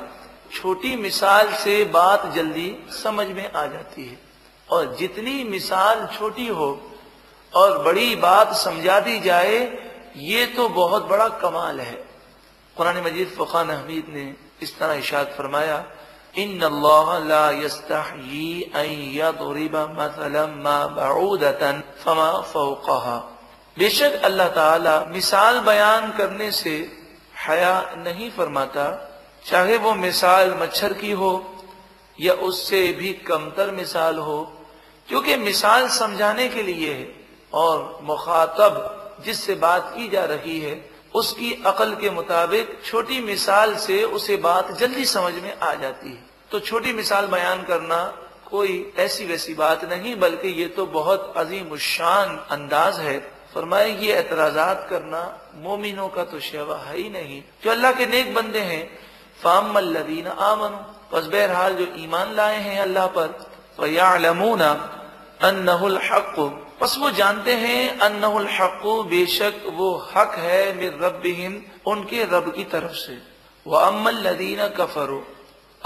छोटी 0.54 0.96
मिसाल 0.96 1.54
से 1.54 1.84
बात 1.86 2.26
जल्दी 2.36 2.76
समझ 3.04 3.28
में 3.28 3.52
आ 3.52 3.66
जाती 3.66 4.06
है। 4.06 4.20
और 4.70 4.96
जितनी 4.96 5.44
मिसाल 5.44 6.08
छोटी 6.18 6.48
हो 6.48 6.70
और 7.54 7.78
बड़ी 7.84 8.16
बात 8.16 8.56
समझा 8.56 9.00
दी 9.00 9.20
जाए, 9.20 9.58
ये 10.16 10.46
तो 10.46 10.68
बहुत 10.70 11.08
बड़ा 11.08 11.28
कमाल 11.42 11.80
है। 11.80 12.08
कुरान 12.78 13.02
मजीद 13.02 13.28
फ़ुकान 13.28 13.70
हमीद 13.72 14.06
ने 14.10 14.34
इस 14.62 14.78
तरह 14.80 14.94
इशाद 14.94 15.34
फरमाया 15.38 15.78
इन 16.40 16.60
बेशक 23.78 24.22
अल्लाह 24.24 24.48
ताला 24.48 25.00
मिसाल 25.10 25.60
बयान 25.60 26.12
करने 26.12 26.52
से 26.52 26.76
हया 27.48 27.74
नहीं 27.98 28.30
फरमाता, 28.32 28.88
चाहे 29.46 29.78
वो 29.78 29.94
मिसाल 29.96 30.54
मच्छर 30.62 30.94
की 30.94 31.12
हो 31.12 31.32
या 32.20 32.34
उससे 32.34 32.82
भी 32.94 33.14
कमतर 33.14 33.72
मिसाल 33.72 34.18
हो, 34.18 34.42
क्योंकि 35.08 35.36
मिसाल 35.38 35.88
समझाने 35.88 36.48
के 36.50 36.64
लिए 36.64 36.94
है 36.94 37.08
और 37.54 38.00
मुखातब 38.04 39.22
जिससे 39.26 39.56
बात 39.56 39.94
की 39.96 40.10
जा 40.10 40.26
रही 40.26 40.60
है, 40.60 40.90
उसकी 41.16 41.54
अकल 41.66 41.96
के 41.96 42.10
मुताबिक 42.10 42.80
छोटी 42.86 43.20
मिसाल 43.20 43.76
से 43.78 44.04
उसे 44.04 44.38
बात 44.38 44.72
जल्दी 44.72 45.06
समझ 45.06 45.34
में 45.34 45.60
आ 45.60 45.74
जाती 45.74 46.10
है। 46.10 46.29
तो 46.52 46.60
छोटी 46.62 46.94
मिसाल 46.94 47.26
बयान 47.28 47.64
करना 47.64 48.04
कोई 48.50 48.94
ऐसी 48.98 49.26
वैसी 49.26 49.54
बात 49.54 49.84
नहीं, 49.86 50.16
बल्कि 50.16 50.48
ये 50.52 50.68
तो 50.68 50.86
बहुत 50.88 51.34
अजीम 51.38 51.76
शान 51.78 52.38
अंदाज 52.52 53.00
है। 53.00 53.18
फरमाए, 53.54 53.90
ये 53.96 54.14
एतराजात 54.16 54.88
करना 54.90 55.22
मोमिनों 55.58 56.08
का 56.10 56.24
तो 56.24 56.40
शेवा 56.42 56.78
है 56.78 56.98
ही 56.98 57.10
नहीं। 57.10 57.42
जो 57.64 57.72
अल्लाह 57.72 57.92
के 57.92 58.06
नेक 58.06 58.34
बंदे 58.36 58.60
हैं 58.62 58.84
फ़ामल्लदीन 59.40 60.28
आमन, 60.28 60.74
बस 61.14 61.26
बहरहाल 61.26 61.76
जो 61.76 61.88
ईमान 61.98 62.36
लाए 62.36 62.60
हैं 62.60 62.80
अल्लाह 62.80 63.08
पर 63.08 63.28
वयालमूना 63.80 64.72
अन्नहुल 65.42 65.98
हक 66.04 66.36
बस 66.82 66.96
वो 67.00 67.10
जानते 67.12 67.54
हैं 67.56 68.00
अन्नहुल 68.00 68.48
हक 68.50 68.82
बेशक 69.10 69.64
वो 69.74 69.96
हक 70.16 70.36
है 70.40 70.62
मेर 70.78 70.98
रबिम 71.02 71.62
उनके 71.92 72.24
रब 72.26 72.54
की 72.56 72.64
तरफ़ 72.66 72.94
से। 72.96 73.18
वह 73.66 73.86
अम्मल 73.88 74.28
लदीना 74.28 74.68
कफरो। 74.78 75.26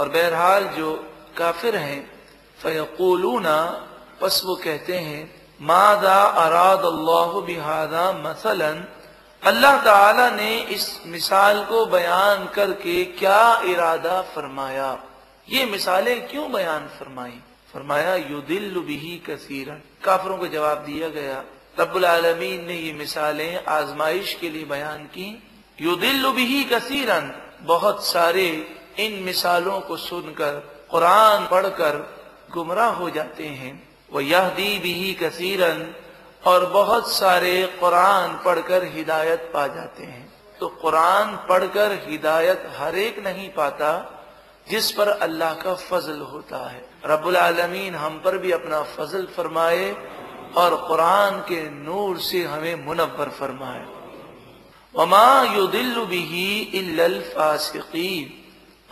और 0.00 0.08
बहरहाल 0.08 0.64
जो 0.64 1.10
काफिर 1.38 1.76
हैं, 1.76 2.10
फ़यकूलूना, 2.62 3.86
बस 4.22 4.42
वो 4.44 4.54
कहते 4.56 4.98
हैं, 4.98 5.48
मादा 5.62 6.22
अराद 6.22 6.84
अल्लाह 6.84 7.40
बिहादा 7.40 8.12
मसलन, 8.12 8.84
अल्लाह 9.42 9.78
ताला 9.78 10.30
ने 10.30 10.60
इस 10.60 11.00
मिसाल 11.06 11.64
को 11.64 11.86
बयान 11.86 12.48
करके 12.48 13.04
क्या 13.04 13.62
इरादा 13.64 14.22
फरमाया? 14.22 14.98
ये 15.48 15.66
मिसालें 15.66 16.28
क्यों 16.28 16.52
बयान 16.52 16.86
फरमाई? 16.86 17.40
फरमाया 17.74 18.14
युदिल 18.14 18.78
बिही 18.78 19.16
कसीरन. 19.30 19.80
काफरों 20.04 20.36
को 20.36 20.46
जवाब 20.46 20.78
दिया 20.78 21.08
गया, 21.08 21.44
रब्बुल 21.80 22.06
आलमीन 22.06 22.64
ने 22.64 22.74
ये 22.74 22.92
मिसालें 22.92 23.64
आजमाइश 23.64 24.34
के 24.34 24.50
लिए 24.50 24.64
बयान 24.64 24.98
की। 24.98 25.42
युदिल 25.80 26.26
बिही 26.26 26.64
कसीरन, 26.64 27.34
बहुत 27.60 28.06
सारे 28.06 28.76
इन 28.98 29.22
मिसालों 29.22 29.80
को 29.80 29.96
सुनकर, 29.96 30.86
कुरान 30.90 31.46
पढ़कर 31.46 32.24
गुमराह 32.52 32.90
हो 32.90 33.10
जाते 33.10 33.46
हैं। 33.46 33.88
वह 34.12 34.24
यह 34.24 34.48
दी 34.48 34.78
भी 34.78 35.14
कसीरन, 35.14 35.94
और 36.46 36.66
बहुत 36.66 37.12
सारे 37.12 37.66
कुरान 37.80 38.40
पढ़कर 38.44 38.84
हिदायत 38.84 39.50
पा 39.54 39.66
जाते 39.66 40.04
हैं। 40.04 40.32
तो 40.60 40.68
कुरान 40.68 41.36
पढ़कर 41.48 41.92
हिदायत 42.08 42.72
हर 42.78 42.96
एक 42.96 43.24
नहीं 43.24 43.48
पाता, 43.48 44.10
जिस 44.70 44.90
पर 44.90 45.08
अल्लाह 45.08 45.54
का 45.54 45.74
फजल 45.74 46.20
होता 46.20 46.70
है। 46.70 46.90
रब्बुल 47.06 47.36
आलमीन 47.36 47.94
हम 47.94 48.22
पर 48.24 48.38
भी 48.38 48.52
अपना 48.52 48.82
फजल 48.82 49.26
फरमाए, 49.26 49.96
और 50.56 50.76
कुरान 50.76 51.40
के 51.40 51.70
नूर 51.70 52.18
से 52.18 52.44
हमें 52.44 52.86
मुनवर 52.86 53.28
फरमाए। 53.28 53.86
वमा 54.94 55.42
युदिल 55.42 56.04
बिही 56.04 56.60
इल्लल 56.60 57.20
फासिकीन। 57.20 58.43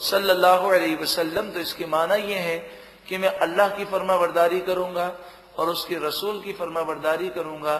सल्लल्लाहु 0.00 0.70
अलैहि 0.70 0.94
वसल्लम 1.02 1.50
तो 1.50 1.60
इसके 1.60 1.86
माना 1.86 2.14
यह 2.14 2.40
है 2.40 2.56
कि 3.08 3.18
मैं 3.18 3.28
अल्लाह 3.38 3.68
की 3.76 3.84
फर्मा 3.84 4.16
बरदारी 4.16 4.60
करूँगा 4.60 5.12
और 5.58 5.68
उसके 5.68 5.96
रसूल 6.06 6.40
की 6.40 6.52
फर्मा 6.52 6.82
बरदारी 6.82 7.28
करूँगा। 7.28 7.76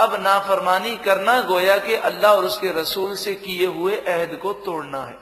अब 0.00 0.14
नाफरमानी 0.20 0.96
करना 1.04 1.40
गोया 1.42 1.76
कि 1.78 1.94
अल्लाह 2.08 2.36
और 2.36 2.44
उसके 2.44 2.70
रसूल 2.80 3.14
से 3.16 3.34
किए 3.36 3.66
हुए 3.68 3.96
अहद 3.96 4.38
को 4.42 4.52
तोड़ना 4.64 5.04
है। 5.04 5.16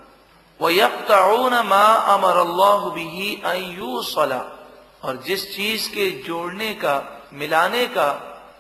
वह 0.61 0.87
अमर 2.15 2.37
अल्लाह 2.39 2.91
सला 4.07 4.45
और 5.05 5.23
जिस 5.27 5.55
चीज़ 5.57 5.89
के 5.91 6.11
जोड़ने 6.27 6.75
का 6.75 6.99
मिलाने 7.33 7.87
का 7.87 8.09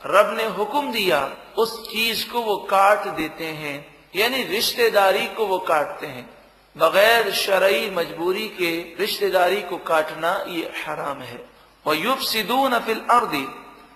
रब 0.06 0.34
ने 0.36 0.44
हुक्म 0.46 0.92
दिया, 0.92 1.20
उस 1.58 1.88
चीज़ 1.88 2.28
को 2.30 2.40
वो 2.40 2.56
काट 2.70 3.06
देते 3.06 3.44
हैं, 3.44 3.76
यानी 4.16 4.42
रिश्तेदारी 4.42 5.26
को 5.26 5.46
वो 5.46 5.58
काटते 5.58 6.06
हैं। 6.06 6.28
बगैर 6.76 7.30
शरई 7.32 7.90
मजबूरी 7.90 8.48
के 8.48 8.70
रिश्तेदारी 9.00 9.60
को 9.62 9.76
काटना 9.76 10.32
ये 10.48 10.72
हराम 10.86 11.20
है। 11.20 11.44
वह 11.84 11.96
युब 11.96 12.18
सिदू 12.18 12.68
नफिल 12.68 13.00
अर्दी, 13.10 13.46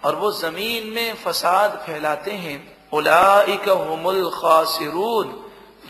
और 0.05 0.17
वो 0.17 0.33
ज़मीन 0.33 0.87
में 0.87 1.15
फसाद 1.15 1.83
फैलाते 1.87 2.31
हैं। 2.31 2.57
उलाइकमुल 2.93 4.29
खासिरून, 4.31 5.41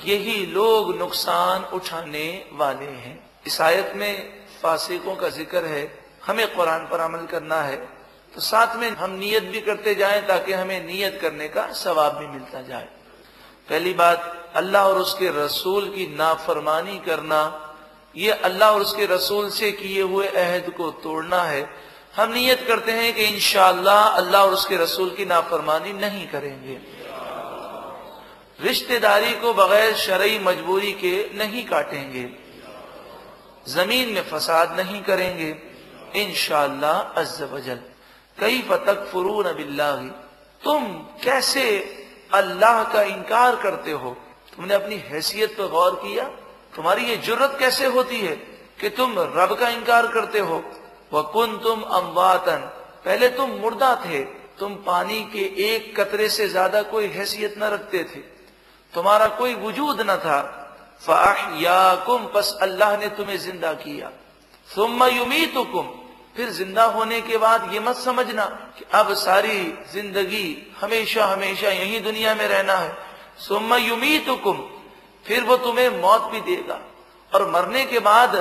यही 0.05 0.47
लोग 0.47 0.97
नुकसान 0.97 1.65
उठाने 1.73 2.45
वाले 2.53 2.87
हैं। 2.87 3.19
इस 3.47 3.61
आयत 3.61 3.93
में 3.97 4.45
फासिकों 4.63 5.17
का 5.17 5.29
ज़िक्र 5.29 5.65
है, 5.65 5.83
हमें 6.27 6.47
कुरान 6.55 6.87
पर 6.87 7.01
अमल 7.01 7.27
करना 7.27 7.61
है। 7.63 7.77
तो 8.35 8.41
साथ 8.41 8.77
में 8.77 8.91
हम 8.91 9.11
नियत 9.11 9.43
भी 9.43 9.61
करते 9.61 9.95
जाए 9.95 10.21
ताकि 10.21 10.53
हमें 10.53 10.87
नियत 10.87 11.19
करने 11.23 11.49
का 11.49 11.73
सवाब 11.73 12.17
भी 12.17 12.27
मिलता 12.27 12.63
जाए। 12.63 12.89
पहली 13.69 13.93
बात, 13.95 14.53
अल्लाह 14.55 14.85
और 14.85 14.99
उसके 14.99 15.45
रसूल 15.45 15.89
की 15.89 16.17
नाफरमानी 16.17 16.99
करना। 16.99 17.61
ये 18.17 18.31
अल्लाह 18.31 18.71
और 18.71 18.81
उसके 18.81 19.07
रसूल 19.07 19.51
से 19.51 19.73
किए 19.73 20.03
हुए 20.03 20.27
अहद 20.27 20.71
को 20.71 20.91
तोड़ना 20.91 21.43
है। 21.43 21.71
हम 22.17 22.33
नियत 22.33 22.65
करते 22.69 22.93
हैं 22.93 23.15
कि 23.15 23.25
इंशाला 23.25 24.03
अल्लाह 24.03 24.43
और 24.43 24.53
उसके 24.53 24.77
रसूल 24.77 25.11
की 25.11 25.25
नाफरमानी 25.25 25.93
नहीं 25.93 26.29
करेंगे। 26.29 26.79
रिश्तेदारी 28.61 29.33
को 29.33 29.55
बगैर 29.55 29.95
शरई 29.95 30.39
मजबूरी 30.39 30.93
के 30.93 31.31
नहीं 31.35 31.65
काटेंगे। 31.65 32.29
ज़मीन 33.69 34.09
में 34.09 34.23
फसाद 34.23 34.81
नहीं 34.81 35.03
करेंगे। 35.03 35.57
इनशाला 36.23 36.93
अज्जल 36.93 37.81
कई 38.39 38.61
फतक 38.61 39.05
फरून 39.13 39.53
बिल्लाही। 39.53 40.09
तुम 40.63 40.85
कैसे 41.25 41.65
अल्लाह 42.35 42.83
का 42.85 43.03
इनकार 43.03 43.57
करते 43.57 43.91
हो? 43.91 44.17
तुमने 44.57 44.75
अपनी 44.75 44.97
हैसियत 45.09 45.57
पर 45.59 45.69
गौर 45.69 45.95
किया? 45.95 46.25
तुम्हारी 46.77 47.05
ये 47.05 47.17
ज़रूरत 47.17 47.57
कैसे 47.59 47.87
होती 47.87 48.21
है 48.21 48.35
कि 48.81 48.89
तुम 48.89 49.15
रब 49.19 49.57
का 49.61 49.69
इनकार 49.69 50.07
करते 50.07 50.39
हो? 50.39 50.63
वह 51.13 51.23
कुन 51.23 51.59
तुम 51.59 51.83
अमवातन। 51.83 52.71
पहले 53.05 53.29
तुम 53.29 53.51
मुर्दा 53.51 53.95
थे। 54.07 54.23
तुम 54.59 54.75
पानी 54.77 55.21
के 55.25 55.45
एक 55.67 55.95
कतरे 56.01 56.29
से 56.29 56.49
ज़्यादा 56.49 56.83
कोई 56.83 57.07
हैसियत 57.07 57.55
न 57.59 57.65
रखते 57.65 58.03
थे। 58.05 58.21
तुम्हारा 58.95 59.27
कोई 59.29 59.55
वजूद 59.55 60.01
न 60.01 60.17
था। 60.17 60.41
फाह 61.03 61.61
या 61.63 61.95
कुम 62.07 62.27
बस 62.35 62.59
अल्लाह 62.63 62.97
ने 62.97 63.09
तुम्हें 63.09 63.39
ज़िंदा 63.39 63.73
किया। 63.75 64.11
तुम 64.69 65.05
युमी 65.05 65.47
तो 65.47 65.65
कुम 65.65 65.87
फिर 66.37 66.51
ज़िंदा 66.51 66.85
होने 66.93 67.21
के 67.21 67.37
बाद 67.39 67.69
ये 67.75 67.81
मत 67.81 67.97
समझना 67.97 68.45
कि 68.79 68.85
अब 68.95 69.13
सारी 69.17 69.59
ज़िंदगी 69.93 70.47
हमेशा 70.81 71.27
हमेशा 71.27 71.69
यही 71.71 72.01
दुनिया 72.01 72.35
में 72.35 72.47
रहना 72.49 72.75
है। 72.75 72.93
सुम्मा 73.39 73.77
युमी 73.79 74.19
तो 74.19 74.37
कुम 74.37 74.59
फिर 75.25 75.45
वो 75.45 75.57
तुम्हें 75.59 75.89
मौत 76.01 76.31
भी 76.33 76.41
देगा। 76.47 76.81
और 77.33 77.51
मरने 77.51 77.85
के 77.85 77.99
बाद 78.01 78.35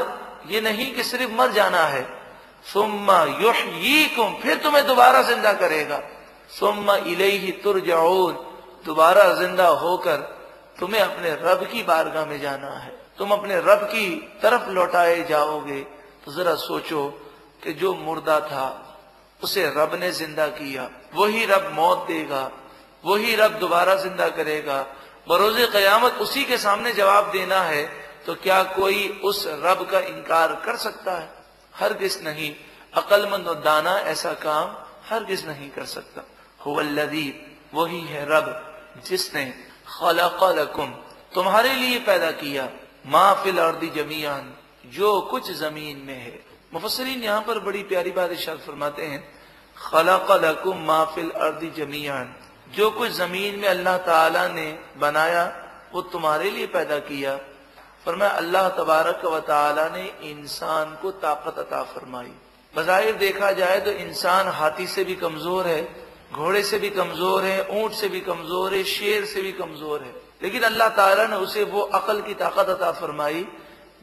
ये 0.49 0.61
नहीं 0.61 0.93
कि 0.93 1.03
सिर्फ़ 1.03 1.31
मर 1.31 1.51
जाना 1.51 1.83
है। 1.85 2.03
सुम्मा 2.65 3.23
युह 3.41 3.61
कुम 4.15 4.33
फिर 4.41 4.57
तुम्हें 4.57 4.85
दोबारा 4.87 5.21
ज़िंदा 5.23 5.53
करेगा। 5.53 6.01
सुम्मा 6.49 6.95
इलेही 7.07 7.51
तुर 7.63 7.79
जाओन 7.79 8.33
दोबारा 8.85 9.33
ज़िंदा 9.35 9.67
होकर 9.67 10.17
तुम्हें 10.79 11.01
अपने 11.01 11.31
रब 11.41 11.67
की 11.71 11.83
बारगाह 11.83 12.25
में 12.25 12.39
जाना 12.41 12.69
है। 12.69 12.91
तुम 13.17 13.31
अपने 13.31 13.57
रब 13.57 13.83
की 13.85 14.05
तरफ़ 14.41 14.69
लौटाए 14.69 15.21
जाओगे। 15.23 15.79
तो 16.25 16.31
जरा 16.33 16.53
सोचो 16.57 17.01
कि 17.63 17.73
जो 17.73 17.93
मुर्दा 17.95 18.39
था, 18.41 18.65
उसे 19.41 19.65
रब 19.77 19.95
ने 19.99 20.11
ज़िंदा 20.13 20.47
किया। 20.49 20.89
वही 21.15 21.45
रब 21.45 21.71
मौत 21.73 22.05
देगा, 22.07 22.49
वही 23.03 23.35
रब 23.35 23.57
दोबारा 23.59 23.95
ज़िंदा 23.97 24.27
करेगा। 24.31 24.81
बरोज 25.27 25.57
कयामत 25.73 26.13
उसी 26.21 26.43
के 26.43 26.57
सामने 26.57 26.91
जवाब 26.93 27.31
देना 27.31 27.61
है 27.61 27.83
तो 28.25 28.33
क्या 28.35 28.61
कोई 28.65 29.07
उस 29.23 29.43
रब 29.47 29.87
का 29.91 29.99
इनकार 30.01 30.53
कर 30.65 30.75
सकता 30.77 31.13
है? 31.13 31.29
हर 31.73 31.93
किस 31.93 32.21
नहीं। 32.23 32.53
अकलमंद 32.93 33.47
और 33.47 33.59
दाना 33.61 33.97
ऐसा 34.07 34.33
काम 34.39 34.75
हर 35.09 35.23
किस 35.23 35.45
नहीं 35.45 35.69
कर 35.69 35.85
सकता। 35.85 36.23
हुवल्लदीब 36.65 37.45
वही 37.73 38.01
है 38.01 38.25
रब, 38.25 38.47
जिसने 39.07 39.45
खलकुम 39.89 40.91
तुम्हारे 41.33 41.73
लिए 41.73 41.99
पैदा 42.01 42.31
किया। 42.33 42.69
माफिल 43.07 43.57
अर्दी 43.59 43.89
ज़मीन 43.91 44.53
जो 44.93 45.19
कुछ 45.21 45.51
ज़मीन 45.53 45.97
में 45.97 46.15
है। 46.15 46.39
मुफसरीन 46.73 47.23
यहाँ 47.23 47.41
पर 47.41 47.59
बड़ी 47.61 47.81
प्यारी 47.85 48.11
बात 48.11 48.31
इशार 48.33 48.57
फरमाते 48.59 49.05
हैं 49.05 49.23
खलाकुम 49.77 50.77
माफिल 50.85 51.29
अर्दी 51.39 51.69
ज़मीन 51.77 52.33
जो 52.75 52.89
कुछ 52.91 53.11
ज़मीन 53.13 53.59
में 53.59 53.67
अल्लाह 53.69 53.97
ताला 54.03 54.47
ने 54.49 54.67
बनाया, 54.97 55.43
वो 55.93 56.01
तुम्हारे 56.09 56.49
लिए 56.51 56.67
पैदा 56.67 56.97
किया। 57.01 57.35
फरमाया, 58.05 58.31
अल्लाह 58.33 58.69
तबारक 58.71 59.25
व 59.25 59.39
ताला 59.41 59.87
ने 59.89 60.05
इंसान 60.23 60.97
को 61.01 61.11
ताकत 61.21 61.59
अता 61.59 61.81
फरमाई। 61.85 62.31
बजाहिर 62.73 63.15
देखा 63.17 63.51
जाए 63.53 63.79
तो 63.79 63.91
इंसान 64.01 64.47
हाथी 64.49 64.87
से 64.87 65.03
भी 65.03 65.15
कमज़ोर 65.17 65.67
है, 65.67 65.81
घोड़े 66.33 66.63
से 66.63 66.79
भी 66.79 66.89
कमज़ोर 66.91 67.43
है, 67.45 67.67
ऊँट 67.73 67.91
से 67.93 68.07
भी 68.09 68.21
कमज़ोर 68.21 68.73
है, 68.73 68.83
शेर 68.85 69.25
से 69.25 69.41
भी 69.41 69.51
कमज़ोर 69.53 70.01
है। 70.01 70.13
लेकिन 70.43 70.63
अल्लाह 70.63 70.89
ताला 70.97 71.27
ने 71.27 71.35
उसे 71.37 71.63
वो 71.65 71.81
अकल 71.93 72.21
की 72.21 72.33
ताकत 72.35 72.69
अता 72.71 72.91
फरमाई 72.93 73.45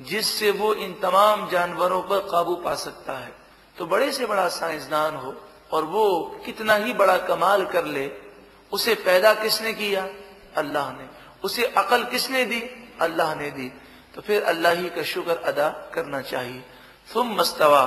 जिससे 0.00 0.50
वो 0.50 0.74
इन 0.74 0.92
तमाम 0.92 1.48
जानवरों 1.48 2.02
पर 2.02 2.18
काबू 2.18 2.54
पा 2.54 2.74
सकता 2.74 3.12
है। 3.12 3.34
तो 3.78 3.86
बड़े 3.86 4.12
से 4.12 4.26
बड़ा 4.26 4.48
साइंसदान 4.48 5.16
हो 5.16 5.34
और 5.72 5.84
वो 5.84 6.36
कितना 6.46 6.74
ही 6.74 6.92
बड़ा 6.92 7.18
कमाल 7.18 7.66
कर 7.66 7.84
ले, 7.84 8.10
उसे 8.72 8.94
पैदा 8.94 9.34
किसने 9.34 9.72
किया? 9.72 10.08
अल्लाह 10.56 10.92
ने। 10.92 11.08
उसे 11.44 11.64
अकल 11.64 12.04
किसने 12.04 12.44
दी? 12.44 12.90
अल्लाह 13.00 13.34
ने 13.34 13.50
दी। 13.50 13.72
तो 14.14 14.20
फिर 14.20 14.42
अल्लाह 14.42 14.72
ही 14.72 14.90
का 14.90 15.02
शुक्र 15.02 15.36
अदा 15.36 15.68
करना 15.68 16.20
चाहिए। 16.20 16.64
तुम 17.14 17.34
मस्तवा। 17.34 17.86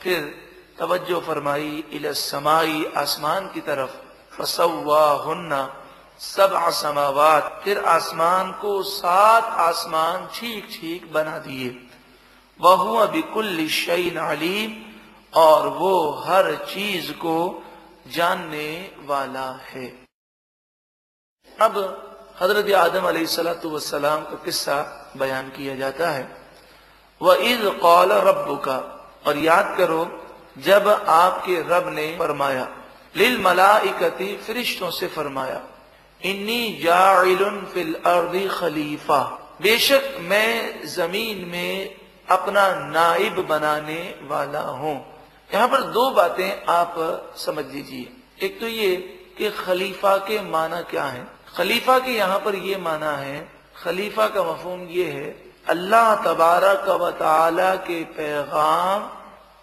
फिर 0.00 0.48
तवज्जो 0.78 1.20
फरमाई 1.20 1.84
इल 1.92 2.12
समाई, 2.12 2.92
आसमान 2.96 3.48
की 3.48 3.60
तरफ़। 3.60 3.90
फसवा 4.36 5.24
हन्ना 5.26 5.77
सब 6.20 6.54
आसमावात, 6.54 7.60
फिर 7.64 7.78
आसमान 7.78 8.52
को 8.52 8.82
सात 8.82 9.44
आसमान 9.60 10.26
ठीक 10.34 10.68
ठीक 10.72 11.12
बना 11.12 11.38
दिए। 11.38 11.68
वह 12.60 13.06
बिकुल 13.06 13.66
शईन 13.68 14.16
अलीम, 14.18 14.74
और 15.32 15.68
वो 15.68 16.10
हर 16.26 16.54
चीज़ 16.66 17.12
को 17.12 17.36
जानने 18.08 18.90
वाला 19.02 19.50
है। 19.64 19.86
अब 21.56 21.76
हज़रत 22.40 22.72
आदम 22.74 23.24
सलाम 23.26 24.24
का 24.24 24.42
किस्सा 24.44 24.76
बयान 25.16 25.48
किया 25.48 25.74
जाता 25.74 26.10
है। 26.10 26.26
वह 27.20 27.44
इज़ 27.44 27.68
कौल 27.78 28.12
रब 28.12 28.44
का 28.64 28.76
और 29.26 29.38
याद 29.38 29.74
करो, 29.78 30.04
जब 30.58 30.88
आपके 30.88 31.60
रब 31.68 31.88
ने 31.88 32.06
फरमाया, 32.18 32.68
लिल 33.14 33.40
मलाइकती, 33.42 34.36
फरिश्तों 34.38 34.90
से 34.90 35.06
फरमाया 35.08 35.60
इन्नी 36.20 36.62
जाइल 36.82 37.44
फिल 37.74 37.94
अर्दी 38.06 38.46
खलीफा। 38.48 39.20
बेशक 39.62 40.16
मैं 40.20 40.86
ज़मीन 40.86 41.44
में 41.48 41.96
अपना 42.28 42.68
नाइब 42.86 43.46
बनाने 43.48 44.02
वाला 44.22 44.60
हूँ। 44.60 44.94
यहाँ 45.50 45.68
पर 45.68 45.82
दो 45.92 46.10
बातें 46.10 46.66
आप 46.68 46.94
समझ 47.36 47.64
लीजिए। 47.64 48.46
एक 48.46 48.60
तो 48.60 48.66
ये 48.66 48.96
कि 49.38 49.50
खलीफा 49.58 50.16
के 50.16 50.40
माना 50.42 50.80
क्या 50.80 51.04
है? 51.04 51.26
खलीफा 51.56 51.98
के 51.98 52.10
यहाँ 52.10 52.38
पर 52.38 52.54
ये 52.56 52.76
माना 52.78 53.12
है, 53.12 53.38
खलीफा 53.76 54.26
का 54.28 54.42
मफहम 54.42 54.86
ये 54.90 55.04
है, 55.04 55.30
अल्लाह 55.68 56.14
तबारा 56.24 56.72
व 56.94 57.10
ताला 57.10 57.74
के 57.86 58.02
पैगाम 58.16 59.08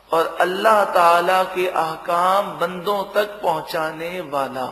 और 0.10 0.36
अल्लाह 0.42 0.84
ताला 0.94 1.44
के 1.56 1.68
अहकाम 1.68 2.52
बंदों 2.60 3.04
तक 3.14 3.40
पहुँचाने 3.44 4.20
वाला। 4.32 4.66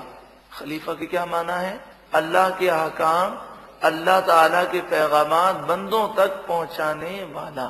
खलीफा 0.53 0.93
के 0.93 1.05
क्या 1.05 1.25
माना 1.25 1.55
है? 1.55 1.73
अल्लाह 2.13 2.49
के 2.49 2.67
अहकाम, 2.69 3.37
अल्लाह 3.83 4.19
ताला 4.21 4.63
के 4.63 4.81
पैगाम 4.81 5.31
बंदों 5.67 6.07
तक 6.07 6.45
पहुँचाने 6.47 7.23
वाला। 7.33 7.69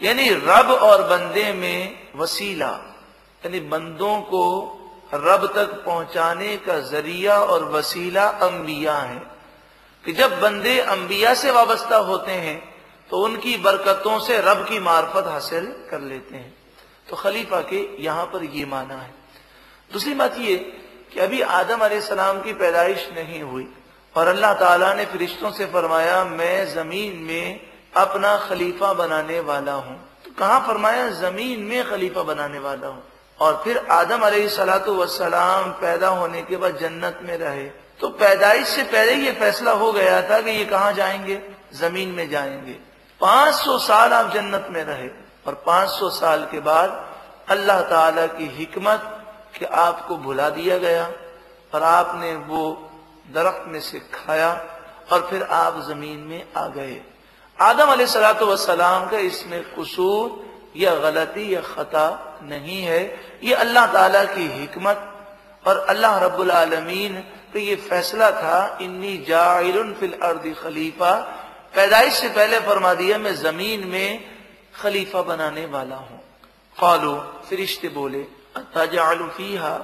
यानी 0.00 0.28
रब 0.30 0.70
और 0.82 1.02
बंदे 1.02 1.52
में 1.52 2.08
वसीला, 2.16 2.70
यानी 3.42 3.60
बंदों 3.60 4.20
को 4.22 4.44
रब 5.14 5.46
तक 5.46 5.82
पहुँचाने 5.84 6.56
का 6.56 6.78
ज़रिया 6.82 7.38
और 7.38 7.64
वसीला 7.70 8.26
अंबिया 8.42 8.96
है। 8.96 9.22
कि 10.04 10.12
जब 10.12 10.40
बंदे 10.40 10.78
अंबिया 10.80 11.34
से 11.34 11.50
वाबस्ता 11.50 11.96
होते 11.96 12.32
हैं 12.32 12.56
तो 13.10 13.22
उनकी 13.24 13.56
बरकतों 13.56 14.18
से 14.20 14.38
रब 14.40 14.64
की 14.64 14.78
मार्फत 14.80 15.26
हासिल 15.26 15.64
कर 15.90 16.00
लेते 16.00 16.36
हैं। 16.36 16.54
तो 17.10 17.16
खलीफा 17.16 17.60
के 17.62 17.80
यहाँ 18.02 18.24
पर 18.26 18.44
ये 18.46 18.64
माना 18.66 18.94
है। 18.94 19.12
दूसरी 19.90 20.14
बात 20.14 20.38
ये 20.38 20.56
कि 21.14 21.20
अभी 21.20 21.40
आदम 21.40 22.00
सलाम 22.00 22.42
की 22.42 22.52
पैदाइश 22.52 23.10
नहीं 23.14 23.42
हुई। 23.42 23.74
और 24.16 24.28
अल्लाह 24.28 24.54
ताला 24.54 24.94
ने 24.94 25.04
फरिश्तों 25.04 25.50
से 25.50 25.66
फरमाया, 25.66 26.24
मैं 26.24 26.66
ज़मीन 26.74 27.16
में 27.16 27.60
अपना 27.96 28.36
खलीफा 28.36 28.92
बनाने 28.92 29.40
वाला 29.40 29.72
हूँ। 29.72 30.22
तो 30.24 30.30
कहा 30.38 30.58
फरमाया, 30.58 31.08
ज़मीन 31.08 31.60
में 31.60 31.90
खलीफा 31.90 32.22
बनाने 32.22 32.58
वाला 32.58 32.86
हूँ। 32.86 33.02
और 33.40 33.60
फिर 33.64 33.86
आदम 33.90 34.20
सलाम 35.06 35.70
पैदा 35.70 36.08
होने 36.08 36.42
के 36.42 36.56
बाद 36.56 36.76
जन्नत 36.76 37.18
में 37.22 37.38
रहे। 37.38 37.64
तो 38.00 38.08
पैदाइश 38.08 38.68
से 38.68 38.82
पहले 38.82 39.14
ये 39.14 39.32
फैसला 39.32 39.70
हो 39.70 39.92
गया 39.92 40.22
था 40.22 40.40
कि 40.40 40.50
ये 40.50 40.64
कहाँ 40.64 40.92
जाएँगे? 40.92 41.42
ज़मीन 41.74 42.08
में 42.08 42.30
जाएँगे। 42.30 42.76
500 43.20 43.78
साल 43.78 44.12
आप 44.12 44.32
जन्नत 44.32 44.66
में 44.70 44.84
रहे 44.84 45.08
और 45.46 45.62
500 45.66 46.10
साल 46.10 46.48
के 46.52 46.60
बाद 46.60 47.14
अल्लाह 47.48 47.80
ताला 47.80 48.26
की 48.26 48.46
हिकमत 48.46 49.13
कि 49.54 49.64
आपको 49.64 50.16
भुला 50.18 50.48
दिया 50.50 50.78
गया 50.78 51.04
और 51.72 51.82
आपने 51.82 52.34
वो 52.48 52.62
दरख्त 53.34 53.64
में 53.68 53.80
से 53.80 53.98
खाया 54.14 54.50
और 55.12 55.26
फिर 55.30 55.42
आप 55.42 55.80
ज़मीन 55.88 56.18
में 56.20 56.42
आ 56.56 56.66
गए। 56.68 57.00
आदम 57.58 58.04
सलाम 58.04 59.08
का 59.10 59.18
इसमें 59.20 59.62
कसूर 59.72 60.42
या 60.76 60.94
गलती 61.00 61.54
या 61.54 61.60
खता 61.62 62.06
नहीं 62.42 62.80
है। 62.82 63.00
ये 63.44 63.54
अल्लाह 63.56 63.86
ताला 63.92 64.24
की 64.26 64.46
हिकमत 64.50 65.10
और 65.64 65.78
अल्लाह 65.88 66.18
रब्बुल 66.18 66.50
आलमीन 66.52 67.14
का 67.54 67.60
ये 67.60 67.76
फैसला 67.78 68.30
था, 68.32 68.78
इन्नी 68.82 69.16
जाइल 69.28 69.92
फिल 69.94 70.12
अर्दी 70.22 70.52
खलीफा। 70.54 71.14
पैदाइश 71.74 72.14
से 72.14 72.28
पहले 72.30 72.58
फरमा 72.60 72.94
दिया, 72.94 73.18
मैं 73.18 73.34
ज़मीन 73.36 73.86
में 73.88 74.24
खलीफा 74.74 75.22
बनाने 75.22 75.64
वाला 75.66 75.96
हूँ। 75.96 76.20
फालो 76.76 77.14
फरिश्ते 77.48 77.88
बोले 77.90 78.22
तजालूफीहा 78.56 79.76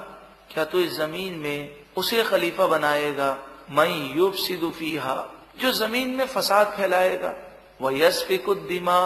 क्या 0.49 0.63
तू 0.65 0.79
इस 0.79 0.93
ज़मीन 0.93 1.33
में 1.39 1.59
उसे 1.97 2.23
खलीफा 2.23 2.67
बनाएगा 2.67 3.29
मई 3.71 3.93
युब 4.15 4.33
सिदुफीहा 4.37 5.15
जो 5.61 5.71
ज़मीन 5.73 6.15
में 6.15 6.25
फसाद 6.27 6.73
फैलाएगा 6.77 7.33
वह 7.81 7.97
यशफिकुद्दिमा 7.97 8.99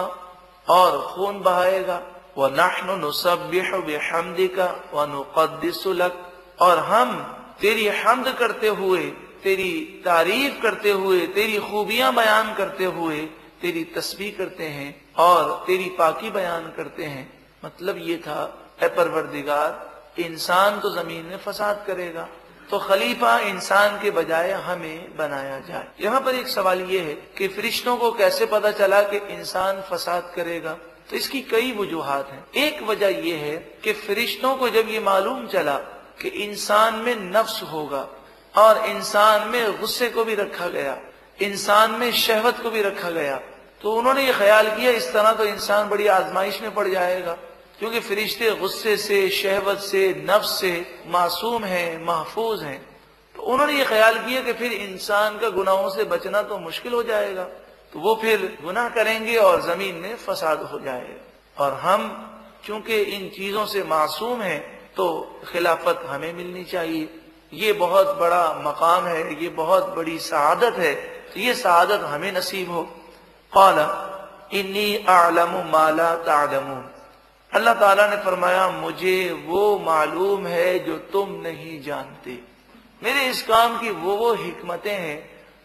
और 0.66 1.00
खून 1.06 1.40
बहाएगा 1.42 2.02
वह 2.38 2.48
नाहन 2.52 2.98
नुसबिहमदिका 3.00 4.66
व 4.94 5.04
नुकदसुलक 5.06 6.22
और 6.60 6.78
हम 6.86 7.12
तेरी 7.60 7.86
हमद 7.96 8.34
करते 8.38 8.68
हुए 8.80 9.00
तेरी 9.44 9.72
तारीफ़ 10.04 10.60
करते 10.62 10.90
हुए 10.92 11.26
तेरी 11.34 11.58
खूबियाँ 11.60 12.12
बयान 12.14 12.54
करते 12.54 12.84
हुए 12.96 13.20
तेरी 13.62 13.84
तस्वीर 13.96 14.34
करते 14.38 14.68
हैं 14.68 14.94
और 15.20 15.64
तेरी 15.66 15.88
पाकी 15.98 16.30
बयान 16.30 16.72
करते 16.76 17.04
हैं 17.04 17.26
मतलब 17.64 17.98
ये 17.98 18.16
था 18.18 18.40
है 18.78 18.88
परवरदिगार, 18.96 19.70
इंसान 20.18 20.80
तो 20.80 20.90
ज़मीन 20.94 21.24
में 21.24 21.38
फसाद 21.38 21.84
करेगा। 21.86 22.28
तो 22.70 22.78
खलीफा 22.78 23.38
इंसान 23.40 24.00
के 24.02 24.10
बजाय 24.10 24.50
हमें 24.62 25.16
बनाया 25.16 25.58
जाए। 25.60 25.86
यहाँ 26.00 26.20
पर 26.20 26.34
एक 26.34 26.48
सवाल 26.48 26.80
ये 26.82 27.00
है 27.00 27.14
कि 27.38 27.48
फरिश्तों 27.48 27.96
को 27.96 28.10
कैसे 28.12 28.46
पता 28.46 28.70
चला 28.72 29.00
कि 29.02 29.16
इंसान 29.34 29.82
फसाद 29.90 30.32
करेगा? 30.36 30.72
तो 31.10 31.16
इसकी 31.16 31.40
कई 31.42 31.72
वजूहत 31.72 32.28
हैं। 32.30 32.44
एक 32.58 32.82
वजह 32.82 33.08
यह 33.26 33.36
है 33.40 33.56
कि 33.84 33.92
फरिश्तों 33.94 34.56
को 34.56 34.68
जब 34.70 34.88
ये 34.88 35.00
मालूम 35.00 35.46
चला 35.46 35.76
कि 36.20 36.28
इंसान 36.28 36.94
में 36.96 37.14
नफ्स 37.16 37.62
होगा 37.62 38.06
और 38.54 38.84
इंसान 38.86 39.48
में 39.48 39.78
गुस्से 39.80 40.08
को 40.08 40.24
भी 40.24 40.34
रखा 40.34 40.66
गया, 40.68 40.96
इंसान 41.40 41.90
में 41.92 42.10
शहवत 42.14 42.58
को 42.62 42.70
भी 42.70 42.82
रखा 42.82 43.10
गया 43.12 43.36
तो 43.82 43.92
उन्होंने 43.92 44.22
ये 44.22 44.32
ख्याल 44.32 44.68
किया, 44.70 44.90
इस 44.92 45.12
तरह 45.12 45.32
तो 45.32 45.44
इंसान 45.44 45.88
बड़ी 45.88 46.06
आजमाइश 46.08 46.60
में 46.62 46.74
पड़ 46.74 46.88
जाएगा। 46.88 47.36
क्योंकि 47.78 48.00
फरिश्ते 48.00 48.50
गुस्से 48.50 48.96
से, 48.96 49.28
शहवत 49.30 49.78
से, 49.78 50.26
नफ्स 50.30 50.60
से 50.60 51.02
मासूम 51.06 51.64
हैं, 51.64 52.06
महफूज 52.06 52.62
हैं। 52.62 52.96
तो 53.36 53.42
उन्होंने 53.42 53.72
ये 53.72 53.84
ख्याल 53.84 54.18
किया 54.18 54.42
कि 54.42 54.52
फिर 54.52 54.72
इंसान 54.72 55.38
का 55.38 55.48
गुनाहों 55.48 55.90
से 55.90 56.04
बचना 56.04 56.42
तो 56.42 56.58
मुश्किल 56.58 56.92
हो 56.92 57.02
जाएगा। 57.02 57.44
तो 57.92 58.00
वो 58.00 58.14
फिर 58.22 58.58
गुनाह 58.62 58.88
करेंगे 58.88 59.36
और 59.36 59.62
ज़मीन 59.62 59.94
में 59.94 60.16
फसाद 60.16 60.62
हो 60.62 60.78
जाएगा। 60.80 61.64
और 61.64 61.72
हम, 61.72 62.32
चूँकि 62.64 62.96
इन 62.96 63.28
चीज़ों 63.28 63.66
से 63.66 63.82
मासूम 63.82 64.42
हैं 64.42 64.92
तो 64.96 65.40
खिलाफत 65.52 66.02
हमें 66.06 66.32
मिलनी 66.32 66.64
चाहिए। 66.64 67.08
ये 67.52 67.72
बहुत 67.72 68.16
बड़ा 68.16 68.62
मकाम 68.66 69.04
है, 69.04 69.42
ये 69.42 69.48
बहुत 69.48 69.88
बड़ी 69.88 70.18
शहादत 70.18 70.76
है। 70.78 70.94
तो 71.34 71.40
ये 71.40 71.54
शहादत 71.54 72.00
हमें 72.00 72.32
नसीब 72.32 72.70
हो। 72.70 72.82
कौला, 73.52 73.88
इन्नी 74.52 75.04
आलम 75.08 75.52
माला 75.72 76.14
तालमून। 76.14 76.90
अल्लाह 77.56 77.74
ताला 77.74 78.06
ने 78.06 78.16
फरमाया, 78.16 78.68
मुझे 78.70 79.44
वो 79.46 79.78
मालूम 79.80 80.46
है 80.46 80.78
जो 80.78 80.96
तुम 81.12 81.30
नहीं 81.42 81.80
जानते। 81.82 82.38
मेरे 83.02 83.24
इस 83.26 83.42
काम 83.42 83.78
की 83.80 83.90
वो 83.92 84.16
वो 84.16 84.32
हिकमतें 84.34 84.92
हैं 84.92 85.18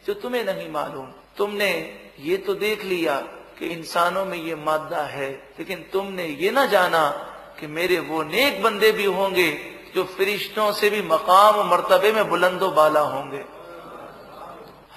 जो 0.05 0.13
तुम्हें 0.13 0.43
नहीं 0.45 0.69
मालूम। 0.71 1.07
तुमने 1.37 1.71
ये 2.19 2.37
तो 2.37 2.53
देख 2.55 2.83
लिया 2.85 3.15
कि 3.59 3.67
इंसानों 3.67 4.25
में 4.25 4.37
ये 4.37 4.55
मादा 4.57 5.01
है, 5.05 5.29
लेकिन 5.59 5.85
तुमने 5.93 6.25
ये 6.25 6.51
ना 6.51 6.65
जाना 6.65 7.07
कि 7.59 7.67
मेरे 7.69 7.99
वो 8.01 8.21
नेक 8.25 8.61
बंदे 8.63 8.91
भी 8.91 9.05
होंगे, 9.07 9.51
जो 9.95 10.03
फरिश्तों 10.17 10.71
से 10.71 10.89
भी 10.89 11.01
मकाम 11.03 11.55
और 11.55 11.65
मरतबे 11.67 12.11
में 12.11 12.29
बुलंदो 12.29 12.69
बाला 12.71 12.99
होंगे। 12.99 13.43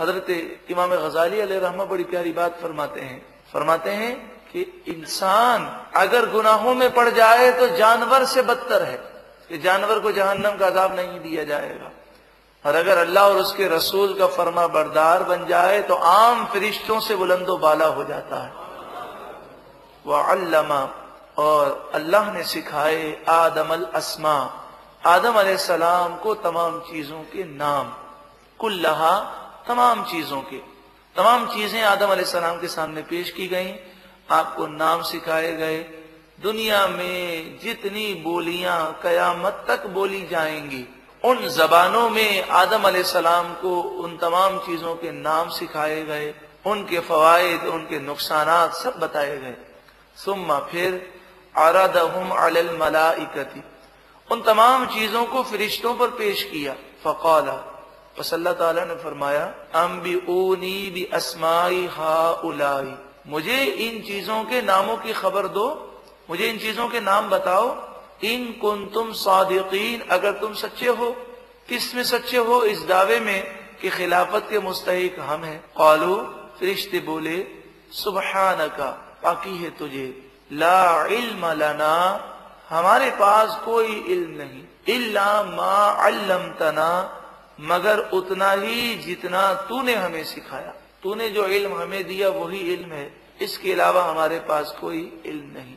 हज़रत 0.01 0.31
इमाम 0.71 0.95
गजाली 0.97 1.41
रहमा 1.41 1.85
बड़ी 1.85 2.05
प्यारी 2.05 2.33
बात 2.33 2.59
फरमाते 2.63 3.01
हैं। 3.01 3.19
फरमाते 3.53 3.91
हैं 3.93 4.13
कि 4.55 4.85
इंसान 4.89 5.65
अगर 5.97 6.31
गुनाहों 6.31 6.75
में 6.75 6.93
पड़ 6.95 7.09
जाए 7.09 7.51
तो 7.53 7.67
जानवर 7.77 8.25
से 8.25 8.43
बदतर 8.43 8.83
है। 8.83 8.97
कि 9.49 9.59
जानवर 9.59 9.99
को 9.99 10.13
जहन्नम 10.13 10.57
का 10.57 10.67
अजाब 10.67 10.95
नहीं 10.97 11.21
दिया 11.21 11.45
जाएगा। 11.45 11.91
और 12.65 12.75
अगर 12.75 12.99
अल्लाह 12.99 13.25
और 13.25 13.37
उसके 13.37 13.69
रसूल 13.69 14.15
का 14.15 14.27
फर्मा 14.27 14.67
बरदार 14.67 15.23
बन 15.23 15.47
जाए 15.47 15.81
तो 15.83 15.95
आम 15.95 16.45
फरिश्तों 16.47 17.01
से 17.01 17.17
बुलंदो 17.17 17.57
बाला 17.57 17.87
हो 17.87 18.05
जाता 18.05 18.37
है। 18.37 18.53
वह 20.07 20.23
अल्लामा, 20.23 20.81
और 21.39 21.91
अल्लाह 21.95 22.33
ने 22.33 22.43
सिखाए 22.43 23.25
आदम 23.29 23.73
अल 23.73 23.87
असमा। 23.95 24.37
आदम 25.07 25.57
सलाम 25.57 26.17
को 26.17 26.35
तमाम 26.35 26.81
चीज़ों 26.81 27.21
के 27.23 27.45
नाम, 27.45 27.93
कुल्लहा 28.59 29.15
तमाम 29.69 30.05
चीज़ों 30.05 30.41
के। 30.43 30.59
तमाम 31.17 31.47
चीज़ें 31.47 31.83
आदम 31.83 32.23
सलाम 32.23 32.61
के 32.61 32.69
सामने 32.69 33.03
पेश 33.03 33.31
की 33.31 33.47
गई। 33.49 33.73
आपको 34.29 34.67
नाम 34.67 35.03
सिखाए 35.03 35.53
गए। 35.53 35.79
दुनिया 36.43 36.87
में 36.87 37.59
जितनी 37.59 38.15
बोलियाँ 38.15 39.01
कयामत 39.03 39.65
तक 39.69 39.87
बोली 39.87 40.27
जाएँगी, 40.27 40.85
उन 41.25 41.49
जबानों 41.49 42.09
में 42.11 42.49
आदम 42.49 43.03
सलाम 43.03 43.53
को 43.55 43.81
उन 43.81 44.17
तमाम 44.17 44.59
चीज़ों 44.59 44.95
के 44.95 45.13
नाम 45.13 45.49
सिखाए 45.49 46.03
गए, 46.03 46.35
उनके 46.67 47.01
फवायद, 47.01 47.67
उनके 47.67 47.99
नुकसान 48.01 48.73
सब 48.73 48.99
बताए 49.01 49.37
गए। 49.39 49.57
सुम्मा 50.17 50.59
फिर 50.61 51.15
आरादहुम 51.55 52.33
उन 54.29 54.43
तमाम 54.43 54.87
चीज़ों 54.87 55.25
को 55.25 55.43
फरिश्तों 55.43 55.95
पर 55.95 56.09
पेश 56.11 56.43
किया। 56.43 56.75
फ़कौला, 57.05 57.53
बस 58.19 58.35
अल्लाह 58.35 58.53
ताला 58.53 58.85
ने 58.85 58.95
फरमाया 58.95 59.45
अम 59.75 60.01
बी 60.01 60.15
ऊनी 60.29 60.91
बी 60.91 61.05
असमाई 61.15 61.87
हा 61.93 62.33
उलाई 62.45 62.95
मुझे 63.27 63.65
इन 63.65 64.03
चीज़ों 64.03 64.45
के 64.45 64.63
नामों 64.63 64.97
की 64.97 65.13
खबर 65.13 65.49
दो। 65.49 65.91
मुझे 66.31 66.49
इन 66.49 66.59
चीज़ों 66.59 66.89
के 66.89 67.01
नाम 67.01 67.29
बताओ। 67.29 67.95
इन 68.25 68.53
कुन 68.53 68.87
तुम 68.87 69.13
अगर 70.11 70.33
तुम 70.33 70.55
सच्चे 70.55 70.87
हो, 70.87 71.11
किसमें 71.69 72.05
सच्चे 72.05 72.37
हो? 72.37 72.65
इस 72.65 72.83
दावे 72.83 73.21
में 73.21 73.47
कि 73.83 73.91
खिलाफत 73.91 74.47
के 74.51 74.59
मुस्तक 74.59 75.17
हम 75.19 75.45
हैं। 75.45 75.65
कौलू, 75.77 76.17
फरिश्ते 76.61 77.01
बोले 77.01 77.47
सुबहान 77.93 78.69
का 78.69 79.19
पाकी 79.23 79.57
है 79.57 79.71
तुझे। 79.71 80.31
ला 80.53 81.07
इल्म 81.07 81.47
लना, 81.47 82.31
हमारे 82.69 83.11
पास 83.11 83.61
कोई 83.65 83.87
इल्म 83.87 84.31
नहीं। 84.31 84.95
इल्ला 84.95 85.43
मा 85.43 85.91
अल्लम 85.91 86.49
तना 86.49 87.21
मगर 87.61 87.99
उतना 87.99 88.53
ही 88.53 88.95
जितना 88.95 89.55
तूने 89.55 89.95
हमें 89.95 90.25
सिखाया। 90.25 90.74
तूने 91.05 91.29
जो 91.29 91.47
इल्म 91.47 91.75
हमें 91.75 92.05
दिया 92.05 92.29
वही 92.29 92.59
इल्म 92.59 92.93
है। 92.93 93.21
इसके 93.41 93.73
अलावा 93.73 94.05
हमारे 94.05 94.39
पास 94.39 94.77
कोई 94.81 95.23
इल्म 95.27 95.45
नहीं। 95.45 95.75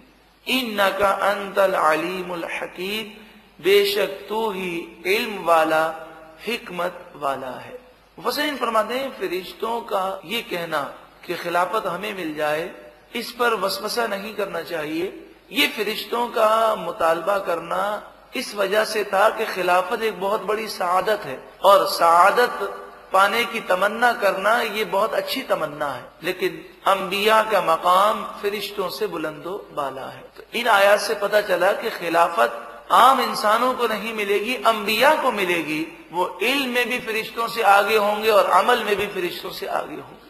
इन 0.59 0.81
न 0.81 0.89
का 0.89 1.09
अंतल 1.09 1.73
अलीमुल 1.73 2.45
हकीम, 2.45 3.23
बेशक 3.63 4.07
तू 4.29 4.51
ही 4.51 5.03
इल्म 5.05 5.43
वाला, 5.43 5.95
हिकमत 6.41 7.13
वाला 7.15 7.47
है। 7.47 7.79
वसैन 8.19 8.57
फरमाते 8.57 8.93
हैं, 8.93 9.19
फरिश्तों 9.19 9.81
का 9.81 10.21
ये 10.25 10.41
कहना 10.41 10.93
कि 11.25 11.35
खिलाफत 11.35 11.85
हमें 11.85 12.17
मिल 12.17 12.35
जाए, 12.35 12.71
इस 13.15 13.31
पर 13.31 13.53
वसवसा 13.53 14.07
नहीं 14.07 14.35
करना 14.35 14.61
चाहिए। 14.61 15.29
ये 15.51 15.67
फरिश्तों 15.67 16.27
का 16.27 16.75
मुतालबा 16.75 17.39
करना 17.39 18.13
इस 18.35 18.55
वजह 18.55 18.85
से 18.85 19.03
था 19.03 19.29
कि 19.29 19.45
खिलाफत 19.45 20.01
एक 20.01 20.19
बहुत 20.19 20.41
बड़ी 20.41 20.67
सआदत 20.67 21.19
है। 21.19 21.49
और 21.63 21.87
सआदत 21.87 22.83
पाने 23.13 23.43
की 23.45 23.59
तमन्ना 23.59 24.11
करना 24.13 24.61
ये 24.61 24.83
बहुत 24.85 25.13
अच्छी 25.13 25.41
तमन्ना 25.41 25.87
है। 25.87 26.05
लेकिन 26.23 26.65
अम्बिया 26.87 27.41
का 27.43 27.61
मकाम 27.61 28.23
फरिश्तों 28.41 28.89
से 28.89 29.07
बुलंदो 29.07 29.69
बाला 29.73 30.05
है। 30.05 30.23
तो 30.37 30.43
इन 30.53 30.67
आयात 30.67 30.99
से 30.99 31.15
पता 31.15 31.41
चला 31.41 31.71
कि 31.71 31.89
खिलाफत 31.89 32.63
आम 32.91 33.19
इंसानों 33.21 33.73
को 33.73 33.87
नहीं 33.87 34.13
मिलेगी 34.13 34.55
अम्बिया 34.55 35.15
को 35.21 35.31
मिलेगी। 35.31 36.07
वो 36.11 36.39
इल्म 36.43 36.69
में 36.69 36.89
भी 36.89 36.99
फरिश्तों 36.99 37.47
से 37.47 37.61
आगे 37.61 37.97
होंगे 37.97 38.29
और 38.29 38.45
अमल 38.45 38.83
में 38.83 38.95
भी 38.95 39.07
फरिश्तों 39.07 39.51
से 39.51 39.65
आगे 39.67 39.95
होंगे। 39.95 40.27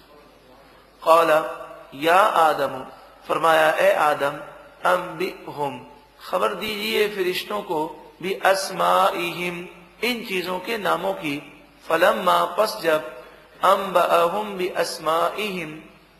कौला, 1.03 1.39
या 1.95 2.15
आदम, 2.15 2.85
फरमाया, 3.27 3.69
ए 3.71 3.91
आदम 3.93 4.39
अम्बी 4.85 5.33
हम 5.49 5.87
खबर 6.21 6.53
दीजिए 6.53 7.07
फरिश्तों 7.07 7.61
को 7.61 7.85
भी 8.21 8.33
असमा 8.33 9.11
इन 10.03 10.23
चीज़ों 10.29 10.59
के 10.59 10.77
नामों 10.77 11.13
की 11.13 11.56
फलम 11.89 12.25
पस 12.57 12.77
जब 12.83 13.13
अम्बम 13.65 14.55
भी 14.57 14.67
असमा 14.77 15.17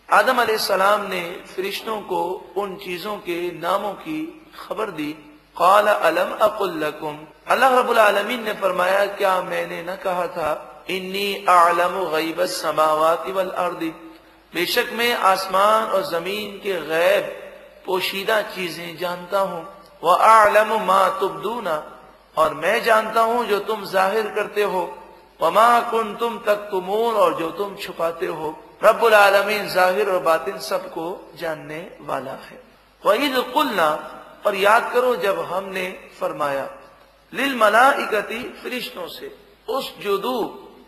आदम 0.09 0.43
सलाम 0.57 1.01
ने 1.09 1.21
फरिश्तों 1.47 1.99
को 2.01 2.21
उन 2.57 2.75
चीज़ों 2.75 3.15
के 3.19 3.39
नामों 3.53 3.91
की 3.93 4.19
खबर 4.59 4.91
दी। 4.91 5.11
कौल 5.57 5.87
अलम 5.87 6.31
अकुल्लकुम 6.41 7.17
अल्लाह 7.47 7.79
रबुल 7.79 7.99
आलमीन 7.99 8.43
ने 8.43 8.53
फरमाया, 8.53 9.05
क्या 9.05 9.41
मैंने 9.41 9.81
न 9.83 9.95
कहा 9.95 10.27
था, 10.27 10.49
इन्नी 10.89 11.45
आलम 11.49 12.45
समावाती 12.47 13.31
वल 13.31 13.49
अर्दी। 13.59 13.89
बेशक 14.53 14.89
मैं 14.93 15.13
आसमान 15.13 15.83
और 15.85 16.03
ज़मीन 16.05 16.57
के 16.57 16.79
गैब, 16.87 17.23
पोशीदा 17.85 18.41
चीज़ें 18.55 18.97
जानता 18.97 19.39
हूँ। 19.39 19.65
वह 20.03 20.23
आलम 20.23 20.73
माँ 20.85 21.17
तुबदूना। 21.19 21.75
और 22.37 22.53
मैं 22.53 22.83
जानता 22.83 23.21
हूँ 23.21 23.45
जो 23.45 23.59
तुम 23.59 23.83
ज़ाहिर 23.85 24.27
करते 24.29 24.63
हो। 24.63 24.81
वमा 25.39 25.79
कुन 25.79 26.15
तुम 26.15 26.37
तक 26.37 26.67
तुमून 26.71 27.15
और 27.15 27.37
जो 27.39 27.49
तुम 27.51 27.75
छुपाते 27.75 28.25
हो, 28.25 28.55
रब्बुल 28.83 29.13
आलमीन 29.13 29.67
ज़ाहिर 29.67 30.09
और 30.09 30.19
बातिन 30.19 30.57
सबको 30.59 31.33
जानने 31.39 31.97
वाला 32.01 32.31
है। 32.31 32.61
वही 33.03 33.29
कुलना, 33.53 33.89
और 34.45 34.55
याद 34.55 34.91
करो 34.93 35.15
जब 35.15 35.39
हमने 35.39 35.85
फरमाया, 36.19 36.69
लिल 37.33 37.55
मना 37.55 37.91
इकती 37.91 38.43
फरिश्तों 38.63 39.07
से, 39.07 39.35
उस 39.69 39.93
जुदू, 39.99 40.43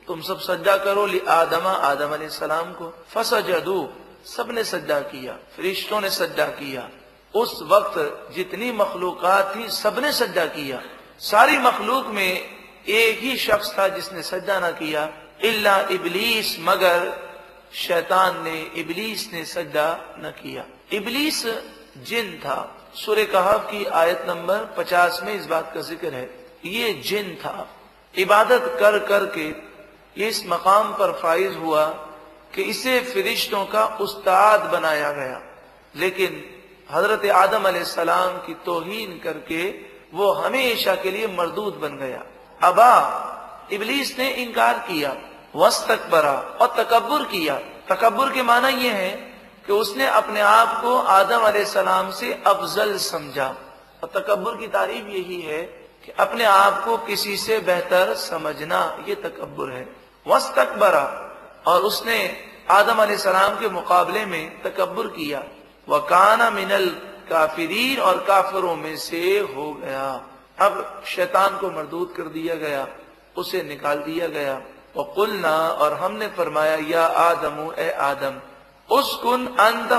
तुम 0.07 0.21
सब 0.21 0.39
सज्जा 0.39 0.77
करो 0.77 1.05
ली 1.05 1.19
आदमा, 1.29 1.71
आदम 1.71 2.27
सलाम 2.27 2.73
को। 2.73 2.93
फसा 3.13 3.39
जदू 3.41 3.89
सबने 4.25 4.63
सज्जा 4.63 4.99
किया, 4.99 5.33
फरिश्तों 5.57 6.01
ने 6.01 6.09
सज्जा 6.09 6.45
किया। 6.45 6.89
उस 7.33 7.59
वक्त 7.63 8.33
जितनी 8.35 8.71
मखलूकत 8.71 9.53
थी, 9.55 9.67
सबने 9.69 10.11
सज्जा 10.11 10.45
किया। 10.45 10.81
सारी 11.21 11.57
मखलूक 11.57 12.07
में 12.07 12.58
एक 12.89 13.19
ही 13.19 13.37
शख्स 13.37 13.77
था 13.77 13.87
जिसने 13.87 14.21
सज्जा 14.23 14.59
ना 14.59 14.71
किया, 14.71 15.09
इल्ला 15.41 15.79
इबलीस, 15.91 16.57
मगर 16.59 17.29
शैतान 17.73 18.43
ने, 18.43 18.71
इबलीस 18.75 19.29
ने 19.33 19.45
सज्जा 19.45 20.15
न 20.19 20.33
किया। 20.41 20.65
इबलीस 20.93 21.45
जिन 21.97 22.39
था। 22.39 22.75
सुर 22.95 23.23
कहब 23.23 23.59
की 23.59 23.85
आयत 23.85 24.25
नंबर 24.27 24.75
पचास 24.77 25.21
में 25.23 25.33
इस 25.33 25.45
बात 25.45 25.71
का 25.73 25.81
ज़िक्र 25.81 26.13
है। 26.13 26.47
ये 26.65 26.93
जिन 26.93 27.35
था। 27.35 27.67
इबादत 28.15 28.77
कर 28.79 28.99
कर 28.99 29.25
के 29.37 29.69
इस 30.27 30.43
मकाम 30.47 30.93
पर 30.93 31.11
फाइज 31.11 31.55
हुआ 31.55 31.85
कि 32.55 32.61
इसे 32.61 32.99
फरिश्तों 33.01 33.65
का 33.65 33.85
उस्ताद 33.85 34.59
बनाया 34.61 35.11
गया। 35.11 35.41
लेकिन 35.95 36.43
हज़रत 36.91 37.25
आदम 37.25 37.83
सलाम 37.83 38.37
की 38.37 38.53
तोहीन 38.53 39.19
करके 39.19 39.69
वो 40.13 40.31
हमेशा 40.31 40.95
के 40.95 41.11
लिए 41.11 41.27
मरदूद 41.27 41.73
बन 41.73 41.97
गया। 41.97 42.23
अबा, 42.63 43.25
इबलीस 43.71 44.15
ने 44.19 44.29
इनकार 44.29 44.73
किया 44.73 45.15
वस 45.55 45.85
तकबरा 45.87 46.31
और 46.31 46.83
तकबर 46.83 47.23
किया। 47.23 47.59
तकबर 47.95 48.29
के 48.29 48.43
माना 48.43 48.67
यह 48.67 48.93
है 48.93 49.09
कि 49.65 49.73
उसने 49.73 50.07
अपने 50.07 50.39
आप 50.39 50.81
को 50.81 50.97
आदम 50.97 51.63
सलाम 51.63 52.11
से 52.11 52.43
अफजल 52.47 52.97
समझा। 52.97 53.55
और 54.03 54.19
तकबर 54.19 54.57
की 54.57 54.67
तारीफ़ 54.67 55.05
यही 55.07 55.41
है 55.41 55.63
कि 56.05 56.11
अपने 56.19 56.43
आप 56.43 56.85
को 56.85 56.97
किसी 56.97 57.37
से 57.37 57.59
बेहतर 57.59 58.15
समझना, 58.15 59.05
ये 59.09 59.15
तकबर 59.15 59.73
है। 59.73 59.95
वस 60.27 60.53
तकबरा 60.55 61.35
और 61.67 61.81
उसने 61.81 62.37
आदम 62.71 63.15
सलाम 63.15 63.59
के 63.59 63.69
मुकाबले 63.69 64.25
में 64.25 64.61
तकबर 64.61 65.07
किया। 65.07 65.43
वकाना 65.89 66.49
मिनल 66.49 66.85
काफिरीन, 67.29 67.99
और 67.99 68.25
काफरों 68.27 68.75
में 68.75 68.97
से 68.97 69.39
हो 69.39 69.73
गया। 69.73 70.21
अब 70.61 71.01
शैतान 71.05 71.57
को 71.57 71.69
मरदूद 71.71 72.13
कर 72.17 72.27
दिया 72.29 72.55
गया, 72.55 72.87
उसे 73.37 73.63
निकाल 73.63 73.97
दिया 73.99 74.27
गया। 74.27 74.53
वकुलना, 74.97 75.55
और 75.79 75.93
हमने 75.93 76.27
फरमाया, 76.27 76.77
या 76.89 77.05
आदम, 77.05 77.57
ए 77.79 77.89
आदम, 78.01 78.39
उसकुन 78.89 79.45
अंत 79.59 79.93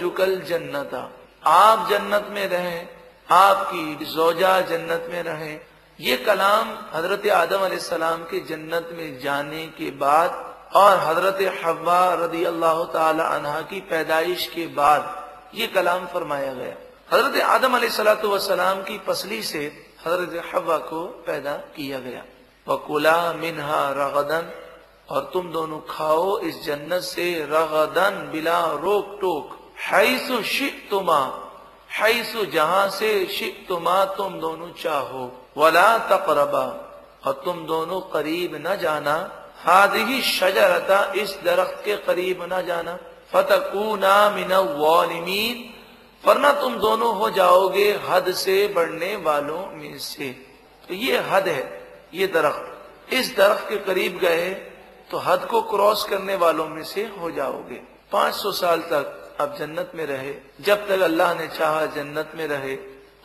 जुकल 0.00 0.40
जन्नता। 0.40 1.08
आप 1.46 1.88
जन्नत 1.90 2.28
में 2.30 2.46
रहें, 2.48 2.88
आपकी 3.28 4.04
जोजा 4.04 4.60
जन्नत 4.60 5.06
में 5.10 5.22
रहें। 5.22 5.60
ये 5.98 6.16
कलाम 6.16 6.68
हज़रत 6.94 7.26
आदम 7.28 7.76
सलाम 7.78 8.22
के 8.22 8.40
जन्नत 8.40 8.88
में 8.92 9.18
जाने 9.20 9.66
के 9.78 9.90
बाद 9.96 10.30
और 10.74 10.98
हज़रत 10.98 11.38
हवा 11.64 12.02
रदी 12.14 12.44
अल्लाह 12.44 12.82
तहा 12.84 13.60
की 13.60 13.80
पैदाइश 13.80 14.46
के 14.46 14.66
बाद 14.74 15.02
ये 15.54 15.66
कलाम 15.66 16.06
फरमाया 16.06 16.52
गया। 16.52 16.74
हज़रत 17.12 17.40
आदम 17.42 17.78
सलाम 18.38 18.82
की 18.82 18.98
पसली 18.98 19.42
से 19.42 19.66
हज़रत 20.06 20.42
हवा 20.54 20.76
को 20.84 21.04
पैदा 21.26 21.52
किया 21.76 21.98
गया। 21.98 22.24
वकुला 22.66 23.32
मिनहा 23.32 23.82
रगदन, 23.90 24.50
और 25.08 25.30
तुम 25.32 25.50
दोनों 25.52 25.78
खाओ 25.90 26.38
इस 26.40 26.62
जन्नत 26.64 27.02
से 27.02 27.26
रगदन 27.50 28.30
बिला 28.32 28.60
रोक 28.82 29.16
टोक 29.20 29.58
हैसु 29.80 30.40
तुमा 30.90 31.20
हैसु 31.90 32.44
जहाँ 32.44 32.88
से 32.90 33.10
शिक 33.28 33.66
तुमा 33.68 34.04
तुम 34.16 34.38
दोनों 34.40 34.70
चाहो। 34.72 35.30
वला 35.56 35.98
तकरबा, 36.08 36.64
और 37.26 37.42
तुम 37.44 37.64
दोनों 37.66 38.00
करीब 38.12 38.54
न 38.66 38.76
जाना। 38.76 39.16
हाद 39.58 39.94
ही 39.96 40.20
शजरता 40.22 41.00
इस 41.16 41.38
दरख्त 41.44 41.82
के 41.84 41.96
करीब 41.96 42.42
न 42.52 42.62
जाना। 42.66 42.98
फतकूना 43.32 44.14
मिन 44.30 44.52
वालिमीन 44.78 45.58
वरना 46.24 46.50
तुम 46.60 46.74
दोनों 46.78 47.14
हो 47.16 47.30
जाओगे 47.32 47.90
हद 48.04 48.32
से 48.34 48.66
बढ़ने 48.74 49.14
वालों 49.18 49.66
में 49.72 49.98
से। 50.00 50.30
तो 50.84 50.94
ये 50.96 51.18
हद 51.20 51.48
है, 51.48 51.64
ये 52.14 52.26
दरख्त। 52.28 53.12
इस 53.12 53.34
दरख्त 53.36 53.68
के 53.68 53.76
करीब 53.84 54.18
गए 54.18 54.50
तो 55.10 55.18
हद 55.20 55.44
को 55.44 55.60
क्रॉस 55.70 56.04
करने 56.10 56.36
वालों 56.36 56.66
में 56.68 56.82
से 56.84 57.02
हो 57.18 57.30
जाओगे। 57.30 57.80
500 58.12 58.52
साल 58.52 58.80
तक 58.82 59.36
अब 59.40 59.56
जन्नत 59.58 59.92
में 59.94 60.04
रहे, 60.06 60.34
जब 60.60 60.86
तक 60.88 61.00
अल्लाह 61.02 61.34
ने 61.34 61.46
चाहा 61.48 61.84
जन्नत 61.94 62.32
में 62.36 62.46
रहे, 62.48 62.76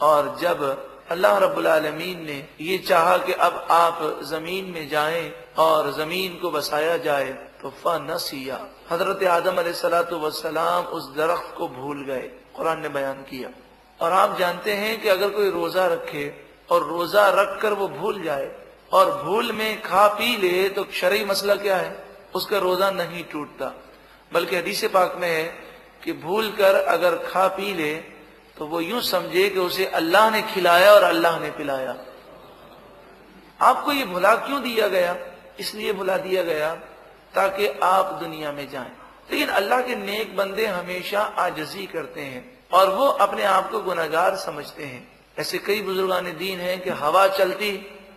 और 0.01 0.37
जब 0.41 0.63
अल्लाह 1.11 1.37
रब्बुल 1.37 1.67
आलमीन 1.67 2.25
ने 2.25 2.37
ये 2.61 2.77
चाहा 2.79 3.17
कि 3.17 3.33
अब 3.33 3.67
आप 3.71 3.99
ज़मीन 4.23 4.65
में 4.65 4.87
जाएँ 4.89 5.31
और 5.59 5.91
ज़मीन 5.93 6.37
को 6.41 6.51
बसाया 6.51 6.97
जाए 6.97 7.31
तो 7.61 7.69
फनसिया। 7.83 8.59
हज़रत 8.91 9.23
आदम 9.27 9.61
सलाम 9.73 10.85
उस 10.87 11.09
दरख्त 11.15 11.53
को 11.57 11.67
भूल 11.69 12.03
गए। 12.03 12.29
कुरान 12.57 12.81
ने 12.81 12.89
बयान 12.89 13.21
किया। 13.23 13.49
और 13.99 14.11
आप 14.13 14.37
जानते 14.39 14.73
हैं 14.73 14.99
कि 15.01 15.09
अगर 15.09 15.29
कोई 15.29 15.49
रोजा 15.51 15.85
रखे 15.87 16.25
और 16.69 16.87
रोजा 16.87 17.27
रख 17.31 17.59
कर 17.61 17.73
वो 17.73 17.87
भूल 17.89 18.21
जाए 18.23 18.51
और 18.91 19.11
भूल 19.23 19.51
में 19.51 19.81
खा 19.81 20.07
पी 20.09 20.35
ले 20.37 20.67
तो 20.69 20.85
शरी 20.93 21.23
मसला 21.25 21.55
क्या 21.57 21.77
है? 21.77 21.95
उसका 22.35 22.57
रोजा 22.57 22.89
नहीं 22.91 23.23
टूटता। 23.23 23.73
बल्कि 24.31 24.55
हदीस 24.55 24.83
पाक 24.93 25.15
में 25.15 25.29
है 25.29 25.43
कि 26.03 26.13
भूल 26.15 26.51
कर 26.51 26.75
अगर 26.75 27.15
खा 27.23 27.47
पी 27.47 27.73
ले 27.73 27.93
तो 28.57 28.65
वो 28.65 28.79
यूँ 28.81 29.01
समझे 29.03 29.47
कि 29.49 29.59
उसे 29.59 29.85
अल्लाह 29.85 30.29
ने 30.29 30.41
खिलाया 30.43 30.91
और 30.93 31.03
अल्लाह 31.03 31.39
ने 31.39 31.49
पिलाया। 31.51 31.95
आपको 33.59 33.91
ये 33.91 34.05
भुला 34.05 34.35
क्यों 34.37 34.61
दिया 34.63 34.87
गया? 34.87 35.15
इसलिए 35.59 35.93
भुला 35.93 36.17
दिया 36.17 36.43
गया 36.43 36.73
ताकि 37.35 37.67
आप 37.83 38.13
दुनिया 38.13 38.51
में 38.51 38.69
जाएँ। 38.69 38.91
लेकिन 39.29 39.47
अल्लाह 39.51 39.81
के 39.81 39.95
नेक 39.97 40.35
बंदे 40.37 40.65
हमेशा 40.67 41.21
आजजी 41.39 41.85
करते 41.87 42.21
हैं 42.23 42.43
और 42.71 42.93
वो 42.95 43.05
अपने 43.05 43.43
आप 43.45 43.69
को 43.71 43.81
गुनागार 43.81 44.35
समझते 44.37 44.83
हैं। 44.83 45.07
ऐसे 45.37 45.57
कई 45.59 45.81
बुजुर्गान 45.81 46.25
दीन 46.37 46.59
हैं 46.59 46.79
कि 46.81 46.89
हवा 46.97 47.27
चलती 47.29 47.71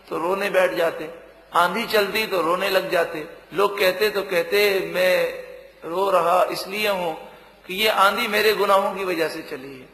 तो 0.08 0.18
रोने 0.18 0.50
बैठ 0.50 0.74
जाते, 0.74 1.08
आंधी 1.52 1.84
चलती 1.86 2.26
तो 2.26 2.40
रोने 2.42 2.68
लग 2.70 2.90
जाते। 2.90 3.26
लोग 3.54 3.78
कहते 3.78 4.08
तो 4.10 4.22
कहते, 4.22 4.92
मैं 4.94 5.90
रो 5.90 6.10
रहा 6.10 6.42
इसलिए 6.52 6.88
हूँ 6.90 7.14
कि 7.66 7.74
ये 7.74 7.88
आंधी 7.88 8.26
मेरे 8.28 8.52
गुनाहों 8.54 8.94
की 8.94 9.04
वजह 9.04 9.28
से 9.28 9.42
चली 9.42 9.72
है। 9.72 9.88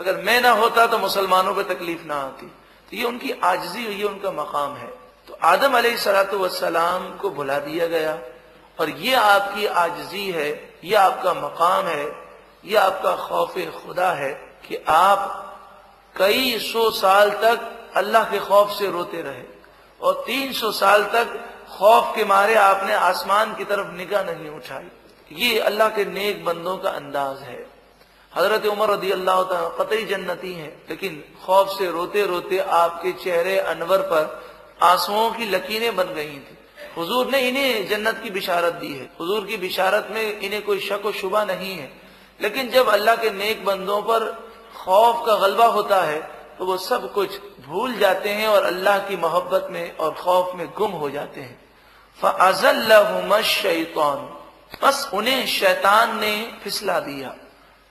अगर 0.00 0.22
मैं 0.22 0.40
ना 0.40 0.50
होता 0.52 0.86
तो 0.86 0.98
मुसलमानों 0.98 1.54
पर 1.54 1.62
तकलीफ़ 1.64 2.04
ना 2.04 2.14
आती। 2.16 2.46
तो 2.88 2.96
ये 2.96 3.04
उनकी 3.04 3.30
आजजी 3.44 3.84
हुई 3.84 4.02
उनका 4.04 4.30
मकाम 4.32 4.76
है। 4.76 4.88
तो 5.28 5.38
आदम 5.44 5.80
सलाम 6.50 7.08
को 7.18 7.30
भुला 7.30 7.58
दिया 7.60 7.86
गया। 7.86 8.12
और 8.78 8.90
ये 8.90 9.14
आपकी 9.14 9.66
आजजी 9.66 10.30
है, 10.30 10.48
ये 10.84 10.94
आपका 10.96 11.32
मकाम 11.34 11.86
है, 11.86 12.06
ये 12.64 12.76
आपका 12.78 13.14
खौफ 13.18 13.54
खुदा 13.76 14.10
है 14.12 14.32
कि 14.66 14.76
आप 14.88 15.44
कई 16.16 16.58
सौ 16.60 16.90
साल 16.92 17.30
तक 17.42 17.70
अल्लाह 17.96 18.24
के 18.30 18.38
खौफ 18.40 18.70
से 18.78 18.90
रोते 18.90 19.22
रहे 19.22 19.42
और 20.00 20.22
तीन 20.26 20.52
सौ 20.52 20.70
साल 20.72 21.04
तक 21.14 21.38
खौफ 21.70 22.12
के 22.16 22.24
मारे 22.24 22.54
आपने 22.56 22.94
आसमान 22.94 23.54
की 23.54 23.64
तरफ़ 23.64 23.92
निगाह 23.94 24.22
नहीं 24.24 24.50
उठाई। 24.50 25.36
ये 25.36 25.58
अल्लाह 25.60 25.88
के 25.88 26.04
नेक 26.06 26.44
बंदों 26.44 26.76
का 26.78 26.90
अंदाज 26.90 27.42
है। 27.42 27.58
हज़रत 28.32 28.66
उमर 28.66 28.90
रदी 28.90 29.10
अल्लाह 29.10 29.42
कतई 29.78 30.04
जन्नती 30.04 30.52
है, 30.54 30.68
लेकिन 30.90 31.22
खौफ 31.46 31.68
से 31.78 31.90
रोते 31.90 32.26
रोते 32.26 32.58
आपके 32.58 33.12
चेहरे 33.14 33.58
अनवर 33.66 34.02
पर 34.12 34.24
आंसुओं 34.82 35.30
की 35.30 35.46
लकीरें 35.46 35.94
बन 35.96 36.14
गई 36.14 36.38
थी। 36.38 36.57
हुजूर 36.96 37.26
ने 37.26 37.40
इन्हें 37.40 37.88
जन्नत 37.88 38.20
की 38.22 38.30
बिशारत 38.30 38.72
दी 38.74 38.92
है। 38.92 39.10
हुजूर 39.20 39.46
की 39.46 39.56
बिशारत 39.56 40.08
में 40.10 40.40
इन्हें 40.40 40.62
कोई 40.62 40.80
शक 40.80 41.02
व 41.04 41.12
शुबा 41.12 41.44
नहीं 41.44 41.74
है। 41.78 41.92
लेकिन 42.40 42.70
जब 42.70 42.88
अल्लाह 42.88 43.16
के 43.16 43.30
नेक 43.30 43.64
बंदों 43.64 44.02
पर 44.02 44.24
खौफ 44.76 45.26
का 45.26 45.36
गलबा 45.36 45.66
होता 45.66 46.02
है 46.02 46.38
तो 46.58 46.64
वो 46.64 46.76
सब 46.76 47.12
कुछ 47.12 47.38
भूल 47.66 47.98
जाते 47.98 48.28
हैं 48.28 48.48
और 48.48 48.64
अल्लाह 48.64 48.98
की 48.98 49.16
मोहब्बत 49.16 49.68
में 49.70 49.96
और 49.96 50.14
खौफ 50.14 50.54
में 50.54 50.68
गुम 50.76 50.90
हो 50.90 51.10
जाते 51.10 51.40
हैं। 51.40 51.68
शैतान, 53.42 54.16
बस 54.82 55.10
उन्हें 55.14 55.46
शैतान 55.46 56.18
ने 56.20 56.52
फिसला 56.64 56.98
दिया। 57.00 57.34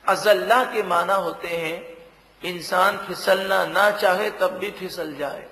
अजल्ला 0.08 0.64
के 0.64 0.84
माना 0.84 1.16
होते 1.16 1.48
हैं, 1.48 1.98
इंसान 2.42 2.98
फिसलना 2.98 3.66
ना 3.66 3.90
चाहे 3.92 4.30
तब 4.32 4.58
भी 4.58 4.72
फिसल 4.72 5.16
जाए। 5.16 5.47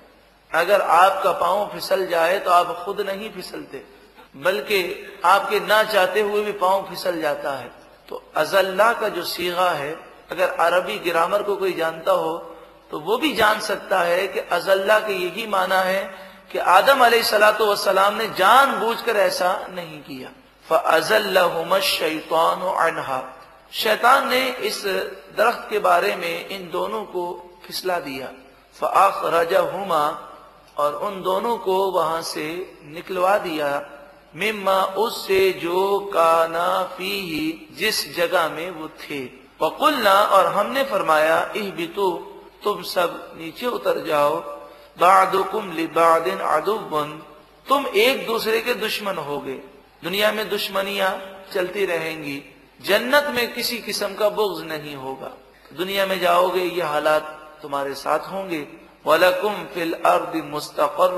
अगर 0.56 0.80
आपका 0.80 1.32
पाँव 1.34 1.70
फिसल 1.72 2.06
जाए 2.06 2.38
तो 2.38 2.50
आप 2.50 2.76
खुद 2.84 3.00
नहीं 3.00 3.30
फिसलते, 3.30 3.82
बल्कि 4.36 4.80
आपके 5.24 5.60
ना 5.60 5.82
चाहते 5.84 6.20
हुए 6.20 6.42
भी 6.42 6.52
पाँव 6.58 6.86
फिसल 6.90 7.20
जाता 7.20 7.52
है। 7.52 7.70
तो 8.08 8.22
अजल्ला 8.36 8.92
का 8.92 9.08
जो 9.08 9.22
सीगा 9.24 9.70
है, 9.70 9.92
अगर 10.30 10.48
अरबी 10.60 10.98
ग्रामर 11.00 11.42
को 11.42 11.56
कोई 11.56 11.72
जानता 11.74 12.12
हो 12.14 12.36
तो 12.90 12.98
वो 13.00 13.16
भी 13.18 13.32
जान 13.34 13.60
सकता 13.60 14.00
है 14.00 14.26
कि 14.28 14.40
अजल्ला 14.52 14.98
के 15.00 15.12
यही 15.14 15.46
माना 15.46 15.80
है 15.80 16.02
कि 16.52 16.58
आदम 16.58 17.08
सलाम 17.12 18.14
ने 18.14 18.26
जान 18.28 18.78
बूझकर 18.80 19.16
ऐसा 19.18 19.50
नहीं 19.70 20.00
किया। 20.02 20.28
फ़ज़ल्लशैतान 20.66 22.60
अनहा। 22.80 23.20
शैतान 23.72 24.28
ने 24.28 24.40
इस 24.62 24.82
दरख्त 25.36 25.66
के 25.70 25.78
बारे 25.78 26.14
में 26.16 26.48
इन 26.48 26.70
दोनों 26.70 27.02
को 27.04 27.24
फिसला 27.66 27.98
दिया। 28.00 28.28
फ़ाख 28.76 29.20
रजा 29.34 29.60
हुमा 29.62 30.02
और 30.78 30.94
उन 30.94 31.22
दोनों 31.22 31.56
को 31.58 31.90
वहाँ 31.90 32.22
से 32.22 32.46
निकलवा 32.84 33.36
दिया। 33.38 33.68
मिम्मा 34.36 34.82
उससे 34.84 35.50
जो 35.52 35.98
काना 36.14 36.82
फ़ी 36.84 37.12
ही 37.20 37.76
जिस 37.78 38.16
जगह 38.16 38.48
में 38.48 38.70
वो 38.70 38.88
थे। 38.88 39.24
वकुलना 39.62 40.12
और 40.12 40.46
हमने 40.46 40.82
फरमाया, 40.84 41.52
इह 41.56 41.70
बितु 41.70 42.10
तुम 42.64 42.82
सब 42.82 43.34
नीचे 43.38 43.66
उतर 43.66 44.04
जाओ। 44.04 44.36
बादुकुम 45.00 45.72
लिबादिन 45.72 46.38
अदुबन 46.38 47.22
तुम 47.68 47.86
एक 47.86 48.26
दूसरे 48.26 48.60
के 48.60 48.74
दुश्मन 48.74 49.16
हो 49.16 49.38
गए 49.40 49.60
दुनिया 50.04 50.32
में 50.32 50.48
दुश्मनियाँ 50.48 51.10
चलती 51.54 51.84
रहेंगी। 51.86 52.42
जन्नत 52.80 53.26
में 53.34 53.54
किसी 53.54 53.78
किस्म 53.78 54.14
का 54.14 54.28
बुग्ज 54.28 54.64
नहीं 54.66 54.94
होगा। 54.94 55.32
दुनिया 55.76 56.06
में 56.06 56.20
जाओगे, 56.20 56.60
ये 56.60 56.82
हालात 56.82 57.58
तुम्हारे 57.62 57.94
साथ 57.94 58.18
होंगे। 58.18 58.85
वलकुम 59.06 59.64
फिल 59.74 59.92
अर्द 60.06 60.32
मुस्तकर 60.44 61.12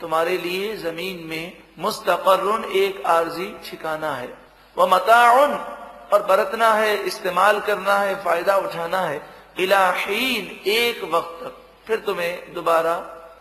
तुम्हारे 0.00 0.36
लिए 0.38 0.76
ज़मीन 0.76 1.26
में 1.26 1.56
मुस्तकर 1.78 2.70
एक 2.76 3.06
आर्जी 3.06 3.48
ठिकाना 3.64 4.12
है। 4.12 4.28
वह 4.76 4.86
मताउन 4.86 5.52
और 6.12 6.22
बरतना 6.22 6.72
है, 6.74 6.96
इस्तेमाल 6.96 7.60
करना 7.60 7.94
है, 7.94 8.14
फ़ायदा 8.24 8.56
उठाना 8.56 9.00
है। 9.00 9.20
इलाहीन 9.58 10.44
एक 10.66 11.04
वक्त 11.04 11.44
तक। 11.44 11.56
फिर 11.86 11.98
तुम्हें 11.98 12.54
दोबारा 12.54 12.96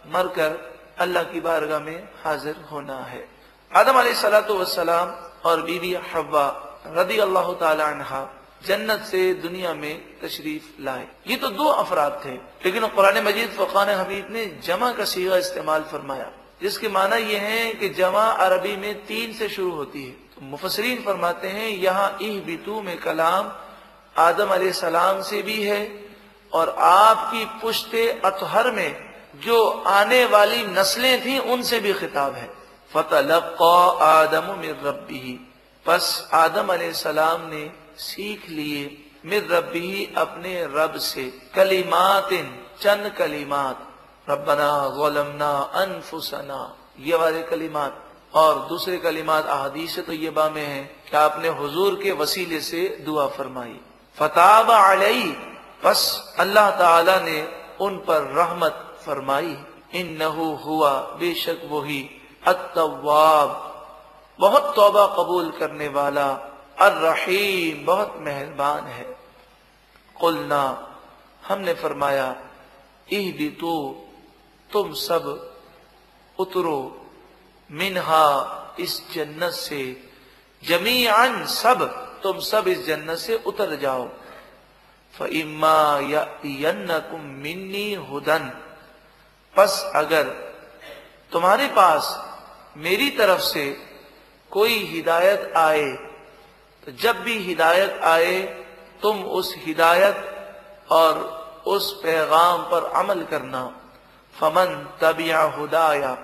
मरकर 0.08 0.52
अल्लाह 1.00 1.24
की 1.24 1.40
बारगाह 1.42 1.80
में 1.80 2.08
हाजिर 2.24 2.56
होना 2.72 2.98
है। 3.04 3.28
आदम 3.72 4.02
सलाम 4.66 5.10
और 5.46 5.62
बीबी 5.62 5.94
हवा 6.14 6.46
रदी 6.88 7.18
अल्लाह 7.18 7.54
तहा 7.54 8.22
जन्नत 8.62 9.02
से 9.02 9.34
दुनिया 9.34 9.74
में 9.74 10.20
तशरीफ़ 10.22 10.82
लाए। 10.82 11.08
ये 11.28 11.36
तो 11.36 11.50
दो 11.52 11.66
अफराद 11.66 12.22
थे, 12.26 12.34
लेकिन 12.66 12.88
कुरान 12.88 13.24
मजीद 13.24 13.50
फ़ुकान 13.50 13.90
हबीब 13.92 14.28
ने 14.32 14.46
जमा 14.64 14.92
का 14.92 15.06
सीगा 15.06 15.38
इस्तेमाल 15.38 15.82
फरमाया, 15.92 16.32
जिसके 16.62 16.90
माना 16.90 17.16
यह 17.16 17.42
है 17.42 17.74
कि 17.74 17.90
जमा 17.92 18.24
अरबी 18.40 18.76
में 18.78 19.06
तीन 19.06 19.34
से 19.34 19.50
शुरू 19.50 19.72
होती 19.72 20.04
है। 20.04 20.12
तो 20.12 20.46
मुफसरीन 20.46 21.02
फरमाते 21.04 21.48
हैं, 21.48 21.70
यहाँ 21.70 22.18
इह 22.22 22.42
बितू 22.46 22.82
में 22.82 22.98
कलाम 22.98 23.52
आदम 24.16 24.72
सलाम 24.74 25.22
से 25.22 25.42
भी 25.42 25.62
है, 25.64 25.82
और 26.52 26.76
आपकी 26.80 27.46
पुश्ते 27.62 28.10
अतहर 28.26 28.72
में 28.72 28.96
जो 29.44 29.58
आने 29.88 30.24
वाली 30.26 30.66
नस्लें 30.68 31.26
थी, 31.26 31.38
उनसे 31.40 31.80
भी 31.80 31.94
खिताब 31.94 32.36
है। 32.36 32.50
फतलक़ा 32.92 33.76
आदम 34.04 34.48
रबी 34.84 35.40
बस 35.86 36.30
आदम 36.34 36.78
सलाम 36.94 37.50
ने 37.50 37.70
सीख 37.98 38.50
लिए। 38.50 38.86
मिर 39.26 39.48
रबी 39.52 40.14
अपने 40.18 40.64
रब 40.66 40.98
से 41.02 41.24
कलिमात 41.56 42.30
चंद 42.82 43.12
कलिमात। 43.18 43.88
रबना 44.30 44.72
गोलमना 44.90 45.52
अनफुसना, 45.76 46.60
ये 47.00 47.16
वाले 47.16 47.42
कलीमात। 47.44 48.04
और 48.34 48.60
दूसरे 48.60 48.98
कलिमात 48.98 49.46
अहदीस 49.46 50.00
तो 50.00 50.14
ये 50.14 50.30
बामे 50.30 50.62
है 50.62 50.84
कि 50.84 51.16
आपने 51.18 51.48
हुजूर 51.50 51.96
के 52.04 52.12
वसीले 52.12 52.60
से 52.62 52.88
दुआ 53.06 53.28
फरमाई। 53.28 53.80
फताब 54.18 54.70
अलई 54.72 55.24
बस 55.86 56.36
अल्लाह 56.40 56.70
ताला 56.72 57.20
ने 57.20 57.40
उन 57.82 57.98
पर 57.98 58.22
रहमत 58.34 59.00
फरमाई। 59.06 59.58
इन 59.94 60.18
नहू 60.18 60.54
हुआ, 60.56 60.92
बेशक 61.20 61.62
वही 61.72 62.10
अतवाब 62.48 63.50
बहुत 64.40 64.76
तौबा 64.76 65.06
कबूल 65.08 65.50
करने 65.52 65.88
वाला 65.88 66.28
अर्रहीम, 66.80 67.86
बहुत 67.86 68.16
मेहरबान 68.18 68.86
है। 68.86 69.18
कुलना, 70.16 70.94
हमने 71.48 71.74
फरमाया 71.74 72.32
भी 73.32 73.50
तो 73.50 74.08
तुम 74.72 74.94
सब 74.94 75.56
उतरो 76.40 77.06
मिनहा 77.72 78.54
इस 78.80 79.12
जन्नत 79.14 79.52
से। 79.52 80.10
जमी 80.64 81.06
अन 81.06 81.46
सब, 81.46 81.84
तुम 82.24 82.40
सब 82.40 82.68
इस 82.68 82.86
जन्नत 82.86 83.18
से 83.18 83.44
उतर 83.46 83.76
जाओ। 83.76 84.10
फ़िमा 85.18 86.00
या 86.00 86.40
मिन्नी 87.18 87.94
हुदन। 87.94 88.64
बस 89.58 89.92
अगर 89.96 90.24
तुम्हारे 91.32 91.68
पास 91.68 92.34
मेरी 92.78 93.10
तरफ़ 93.10 93.42
से 93.42 93.86
कोई 94.52 94.74
हिदायत 94.74 95.54
आए 95.58 96.07
जब 96.90 97.20
भी 97.20 97.38
हिदायत 97.38 98.02
आए, 98.04 98.42
तुम 99.02 99.24
उस 99.24 99.56
हिदायत 99.58 100.34
और 100.92 101.38
उस 101.68 102.04
पैगाम 102.04 102.62
पर 102.62 102.84
अमल 102.84 103.24
करना। 103.24 103.82
फमन 104.40 104.98
तबिया 105.02 105.42
हुदाया। 105.42 106.18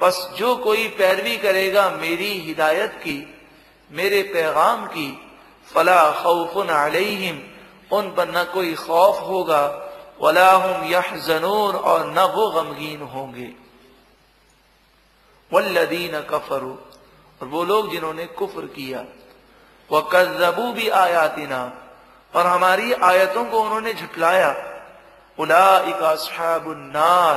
बस 0.00 0.30
जो 0.36 0.56
कोई 0.56 0.88
पैरवी 0.88 1.36
करेगा 1.36 1.90
मेरी 1.90 2.38
हिदायत 2.38 2.92
की, 2.92 3.38
मेरे 3.90 4.22
पैगाम 4.22 4.86
की, 4.86 5.30
फला 5.74 6.22
खौफुन 6.22 6.66
अलैहिम, 6.66 7.40
उन 7.96 8.14
पर 8.14 8.28
न 8.28 8.44
कोई 8.44 8.74
खौफ 8.74 9.20
होगा 9.20 9.80
वलाहुम 10.22 10.84
यह 10.84 11.16
जनून 11.16 11.74
और 11.74 12.06
न 12.06 12.18
वो 12.18 12.50
गमगीन 12.50 13.02
होंगे। 13.02 13.52
वल्लदीन 15.52 16.20
कफरू। 16.20 16.78
और 17.42 17.48
वो 17.48 17.64
लोग 17.64 17.90
जिन्होंने 17.90 18.26
कुफर 18.26 18.66
किया। 18.66 19.04
वह 19.90 20.00
कजबू 20.12 20.72
भी 20.72 20.88
आयातिना। 20.88 21.72
और 22.34 22.46
हमारी 22.46 22.92
आयतों 22.92 23.44
को 23.44 23.60
उन्होंने 23.60 23.92
झुटलाया 23.94 24.50
उलाइकाबुन्नार 25.38 27.36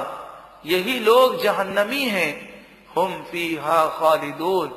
यही 0.65 0.99
लोग 0.99 1.41
जहन्नमी 1.43 2.03
हैं। 2.05 2.65
हम 2.95 3.23
फ़ी 3.31 3.55
हा 3.55 3.85
खालिदून। 3.87 4.69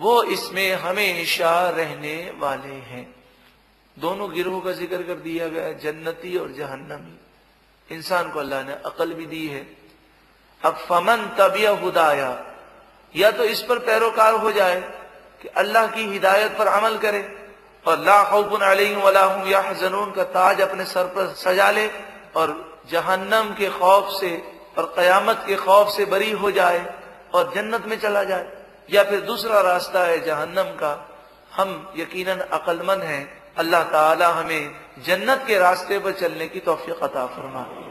वो 0.00 0.22
इसमें 0.22 0.74
हमेशा 0.76 1.68
रहने 1.70 2.32
वाले 2.38 2.74
हैं। 2.90 3.14
दोनों 3.98 4.34
गिरोह 4.34 4.60
का 4.60 4.72
ज़िक्र 4.72 5.02
कर 5.02 5.14
दिया 5.14 5.48
गया 5.48 5.72
जन्नती 5.72 6.36
और 6.36 6.52
जहन्नमी। 6.52 7.16
इंसान 7.94 8.30
को 8.30 8.38
अल्लाह 8.40 8.62
ने 8.62 8.72
अकल 8.72 9.12
भी 9.12 9.26
दी 9.26 9.46
है। 9.46 9.66
अब 10.64 10.74
फमन 10.76 11.36
तबिया 11.38 11.70
हुदाया। 11.70 12.30
या 13.16 13.30
तो 13.30 13.44
इस 13.44 13.62
पर 13.62 13.78
पैरोकार 13.78 14.34
हो 14.34 14.52
जाए। 14.52 15.05
कि 15.46 15.52
अल्लाह 15.56 15.86
की 15.86 16.04
हिदायत 16.04 16.56
पर 16.58 16.66
अमल 16.68 16.96
करे। 16.98 17.22
और 17.84 17.98
ला 17.98 18.22
खौफुन 18.24 18.62
या 19.46 19.60
जनून 19.74 20.10
का 20.12 20.24
ताज 20.34 20.60
अपने 20.60 20.84
सर 20.84 21.04
पर 21.14 21.26
सजा 21.38 21.70
ले 21.70 21.86
और 22.36 22.54
जहन्नम 22.90 23.54
के 23.54 23.68
खौफ 23.70 24.08
से 24.10 24.30
और 24.78 24.92
कयामत 24.96 25.44
के 25.46 25.56
खौफ 25.56 25.88
से 25.88 26.04
बरी 26.06 26.30
हो 26.32 26.50
जाए 26.50 26.80
और 27.34 27.52
जन्नत 27.54 27.86
में 27.86 27.98
चला 28.00 28.22
जाए। 28.24 28.46
या 28.90 29.02
फिर 29.04 29.20
दूसरा 29.22 29.60
रास्ता 29.62 30.04
है 30.04 30.18
जहन्नम 30.26 30.74
का। 30.74 30.92
हम 31.52 31.70
यकीनन 31.96 32.40
अक्लमंद 32.52 33.02
हैं। 33.02 33.22
अल्लाह 33.58 33.82
ताला 33.84 34.28
हमें 34.28 34.70
जन्नत 35.06 35.44
के 35.46 35.58
रास्ते 35.58 35.98
पर 35.98 36.12
चलने 36.12 36.48
की 36.48 36.60
तोफ़ी 36.60 36.92
अता 36.92 37.26
फरमाए 37.26 37.85